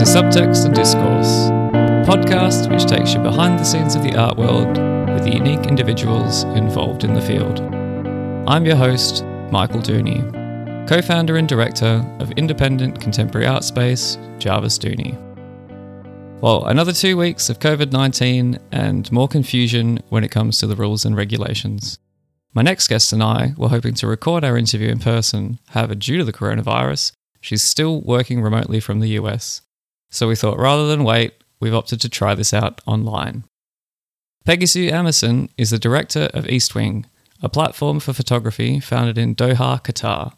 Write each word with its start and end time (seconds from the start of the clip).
to 0.00 0.06
Subtext 0.06 0.64
and 0.64 0.74
Discourse, 0.74 1.50
a 1.74 2.10
podcast 2.10 2.72
which 2.72 2.86
takes 2.86 3.12
you 3.12 3.20
behind 3.20 3.58
the 3.58 3.64
scenes 3.64 3.94
of 3.94 4.02
the 4.02 4.16
art 4.16 4.38
world 4.38 4.78
with 5.12 5.24
the 5.24 5.34
unique 5.34 5.66
individuals 5.66 6.44
involved 6.44 7.04
in 7.04 7.12
the 7.12 7.20
field. 7.20 7.60
I'm 8.48 8.64
your 8.64 8.76
host, 8.76 9.26
Michael 9.50 9.80
Dooney, 9.80 10.88
co 10.88 11.02
founder 11.02 11.36
and 11.36 11.46
director 11.46 12.02
of 12.18 12.30
independent 12.38 12.98
contemporary 12.98 13.46
art 13.46 13.62
space, 13.62 14.16
Jarvis 14.38 14.78
Dooney. 14.78 15.18
Well, 16.40 16.64
another 16.64 16.94
two 16.94 17.18
weeks 17.18 17.50
of 17.50 17.58
COVID 17.58 17.92
19 17.92 18.58
and 18.72 19.12
more 19.12 19.28
confusion 19.28 19.98
when 20.08 20.24
it 20.24 20.30
comes 20.30 20.56
to 20.60 20.66
the 20.66 20.76
rules 20.76 21.04
and 21.04 21.14
regulations. 21.14 21.98
My 22.54 22.62
next 22.62 22.88
guest 22.88 23.12
and 23.12 23.22
I 23.22 23.52
were 23.58 23.68
hoping 23.68 23.92
to 23.96 24.06
record 24.06 24.44
our 24.44 24.56
interview 24.56 24.88
in 24.88 24.98
person, 24.98 25.58
however, 25.68 25.94
due 25.94 26.16
to 26.16 26.24
the 26.24 26.32
coronavirus, 26.32 27.12
she's 27.42 27.60
still 27.60 28.00
working 28.00 28.40
remotely 28.40 28.80
from 28.80 29.00
the 29.00 29.10
US. 29.20 29.60
So 30.10 30.28
we 30.28 30.36
thought 30.36 30.58
rather 30.58 30.86
than 30.86 31.04
wait, 31.04 31.34
we've 31.60 31.74
opted 31.74 32.00
to 32.00 32.08
try 32.08 32.34
this 32.34 32.52
out 32.52 32.80
online. 32.86 33.44
Peggy 34.44 34.66
Sue 34.66 34.90
Amison 34.90 35.50
is 35.56 35.70
the 35.70 35.78
director 35.78 36.30
of 36.32 36.44
Eastwing, 36.44 37.04
a 37.42 37.48
platform 37.48 38.00
for 38.00 38.12
photography 38.12 38.80
founded 38.80 39.18
in 39.18 39.34
Doha, 39.34 39.82
Qatar. 39.82 40.32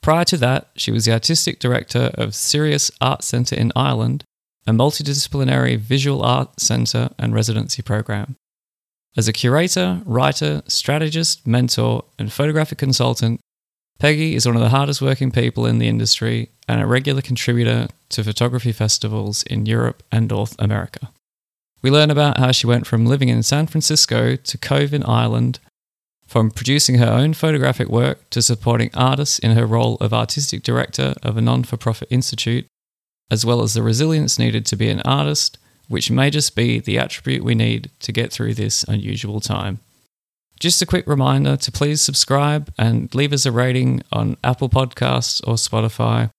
Prior 0.00 0.24
to 0.24 0.36
that, 0.38 0.70
she 0.76 0.90
was 0.90 1.04
the 1.04 1.12
artistic 1.12 1.58
director 1.58 2.10
of 2.14 2.34
Sirius 2.34 2.90
Art 3.00 3.22
Centre 3.22 3.56
in 3.56 3.72
Ireland, 3.76 4.24
a 4.66 4.72
multidisciplinary 4.72 5.76
visual 5.78 6.22
art 6.22 6.60
centre 6.60 7.10
and 7.18 7.34
residency 7.34 7.82
program. 7.82 8.36
As 9.16 9.28
a 9.28 9.32
curator, 9.32 10.00
writer, 10.06 10.62
strategist, 10.66 11.46
mentor, 11.46 12.04
and 12.18 12.32
photographic 12.32 12.78
consultant, 12.78 13.40
Peggy 14.02 14.34
is 14.34 14.44
one 14.44 14.56
of 14.56 14.62
the 14.62 14.70
hardest 14.70 15.00
working 15.00 15.30
people 15.30 15.64
in 15.64 15.78
the 15.78 15.86
industry 15.86 16.48
and 16.66 16.80
a 16.80 16.86
regular 16.86 17.22
contributor 17.22 17.86
to 18.08 18.24
photography 18.24 18.72
festivals 18.72 19.44
in 19.44 19.64
Europe 19.64 20.02
and 20.10 20.28
North 20.28 20.56
America. 20.58 21.12
We 21.82 21.90
learn 21.92 22.10
about 22.10 22.38
how 22.38 22.50
she 22.50 22.66
went 22.66 22.84
from 22.84 23.06
living 23.06 23.28
in 23.28 23.44
San 23.44 23.68
Francisco 23.68 24.34
to 24.34 24.58
Cobh 24.58 24.92
in 24.92 25.04
Ireland, 25.04 25.60
from 26.26 26.50
producing 26.50 26.98
her 26.98 27.06
own 27.06 27.32
photographic 27.32 27.86
work 27.86 28.28
to 28.30 28.42
supporting 28.42 28.90
artists 28.92 29.38
in 29.38 29.52
her 29.52 29.66
role 29.66 29.98
of 30.00 30.12
artistic 30.12 30.64
director 30.64 31.14
of 31.22 31.36
a 31.36 31.40
non 31.40 31.62
for 31.62 31.76
profit 31.76 32.08
institute, 32.10 32.66
as 33.30 33.46
well 33.46 33.62
as 33.62 33.74
the 33.74 33.84
resilience 33.84 34.36
needed 34.36 34.66
to 34.66 34.74
be 34.74 34.88
an 34.88 35.02
artist 35.02 35.58
which 35.86 36.10
may 36.10 36.28
just 36.28 36.56
be 36.56 36.80
the 36.80 36.98
attribute 36.98 37.44
we 37.44 37.54
need 37.54 37.88
to 38.00 38.10
get 38.10 38.32
through 38.32 38.54
this 38.54 38.82
unusual 38.82 39.40
time. 39.40 39.78
Just 40.62 40.80
a 40.80 40.86
quick 40.86 41.08
reminder 41.08 41.56
to 41.56 41.72
please 41.72 42.00
subscribe 42.00 42.72
and 42.78 43.12
leave 43.16 43.32
us 43.32 43.44
a 43.44 43.50
rating 43.50 44.00
on 44.12 44.36
Apple 44.44 44.68
Podcasts 44.68 45.44
or 45.44 45.54
Spotify. 45.54 46.30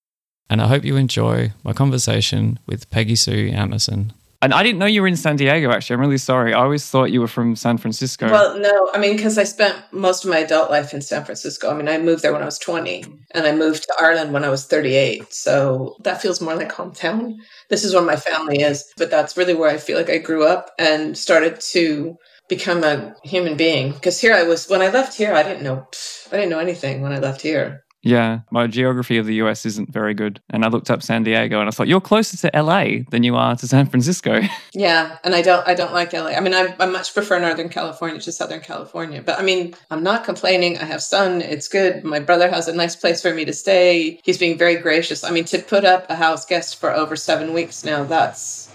And 0.49 0.61
I 0.61 0.67
hope 0.67 0.85
you 0.85 0.95
enjoy 0.95 1.52
my 1.66 1.73
conversation 1.73 2.57
with 2.66 2.89
Peggy 2.89 3.17
Sue 3.17 3.51
Amison. 3.51 4.13
And 4.41 4.53
I 4.53 4.63
didn't 4.63 4.79
know 4.79 4.85
you 4.85 5.01
were 5.01 5.09
in 5.09 5.17
San 5.17 5.35
Diego, 5.35 5.71
actually. 5.71 5.95
I'm 5.95 5.99
really 5.99 6.17
sorry. 6.17 6.53
I 6.53 6.61
always 6.61 6.89
thought 6.89 7.11
you 7.11 7.19
were 7.19 7.27
from 7.27 7.57
San 7.57 7.77
Francisco. 7.77 8.31
Well, 8.31 8.57
no, 8.57 8.89
I 8.94 8.97
mean, 8.97 9.17
because 9.17 9.38
I 9.38 9.44
spent 9.44 9.75
most 9.91 10.23
of 10.23 10.29
my 10.29 10.38
adult 10.38 10.71
life 10.71 10.94
in 10.94 11.01
San 11.01 11.25
Francisco. 11.25 11.69
I 11.69 11.73
mean, 11.73 11.89
I 11.89 11.97
moved 11.97 12.21
there 12.21 12.31
when 12.31 12.44
I 12.44 12.45
was 12.45 12.59
20 12.59 13.03
and 13.31 13.45
I 13.45 13.51
moved 13.51 13.83
to 13.83 13.95
Ireland 13.99 14.31
when 14.31 14.45
I 14.45 14.49
was 14.49 14.66
38. 14.67 15.33
So 15.33 15.97
that 15.99 16.21
feels 16.21 16.39
more 16.39 16.55
like 16.55 16.71
hometown. 16.71 17.33
This 17.67 17.83
is 17.83 17.94
where 17.94 18.01
my 18.01 18.16
family 18.16 18.61
is, 18.61 18.89
but 18.95 19.11
that's 19.11 19.35
really 19.35 19.53
where 19.53 19.69
I 19.69 19.75
feel 19.75 19.97
like 19.97 20.09
I 20.09 20.17
grew 20.17 20.47
up 20.47 20.71
and 20.79 21.17
started 21.17 21.59
to 21.59 22.16
become 22.49 22.83
a 22.83 23.16
human 23.23 23.58
being. 23.58 23.91
Because 23.91 24.19
here 24.19 24.33
I 24.33 24.44
was, 24.44 24.67
when 24.67 24.81
I 24.81 24.89
left 24.89 25.17
here, 25.17 25.33
I 25.33 25.44
didn't 25.44 25.63
know, 25.63 25.88
I 26.31 26.38
didn't 26.38 26.50
know 26.50 26.59
anything 26.59 27.02
when 27.02 27.13
I 27.13 27.19
left 27.19 27.41
here. 27.41 27.83
Yeah, 28.03 28.41
my 28.52 28.67
geography 28.67 29.18
of 29.18 29.25
the 29.25 29.35
US 29.35 29.66
isn't 29.66 29.91
very 29.91 30.13
good. 30.13 30.41
And 30.50 30.66
I 30.66 30.68
looked 30.68 30.91
up 30.91 31.01
San 31.01 31.23
Diego 31.23 31.59
and 31.59 31.69
I 31.69 31.72
thought, 31.72 31.88
you're 31.88 32.01
closer 32.01 32.35
to 32.38 32.62
LA 32.62 33.03
than 33.09 33.23
you 33.23 33.35
are 33.38 33.56
to 33.56 33.68
San 33.68 33.88
Francisco. 33.88 34.41
Yeah, 34.75 35.19
and 35.23 35.35
I 35.35 35.44
don't 35.44 35.66
I 35.68 35.75
don't 35.75 35.94
like 35.94 36.13
LA. 36.13 36.29
I 36.29 36.40
mean, 36.40 36.53
I, 36.53 36.75
I 36.79 36.88
much 36.88 37.13
prefer 37.13 37.40
Northern 37.40 37.69
California 37.69 38.19
to 38.22 38.31
Southern 38.31 38.59
California. 38.59 39.22
But 39.22 39.39
I 39.39 39.44
mean, 39.44 39.75
I'm 39.91 40.01
not 40.01 40.25
complaining. 40.25 40.79
I 40.79 40.85
have 40.85 41.01
sun. 41.01 41.41
It's 41.41 41.68
good. 41.68 42.03
My 42.03 42.19
brother 42.19 42.50
has 42.50 42.68
a 42.68 42.73
nice 42.73 42.95
place 42.95 43.22
for 43.22 43.34
me 43.34 43.45
to 43.45 43.53
stay. 43.53 44.19
He's 44.23 44.39
being 44.39 44.57
very 44.57 44.75
gracious. 44.78 45.23
I 45.23 45.29
mean, 45.29 45.45
to 45.45 45.59
put 45.59 45.85
up 45.85 46.09
a 46.09 46.16
house 46.16 46.45
guest 46.45 46.79
for 46.79 46.91
over 46.91 47.16
seven 47.16 47.53
weeks 47.53 47.85
now, 47.85 48.03
that's 48.03 48.68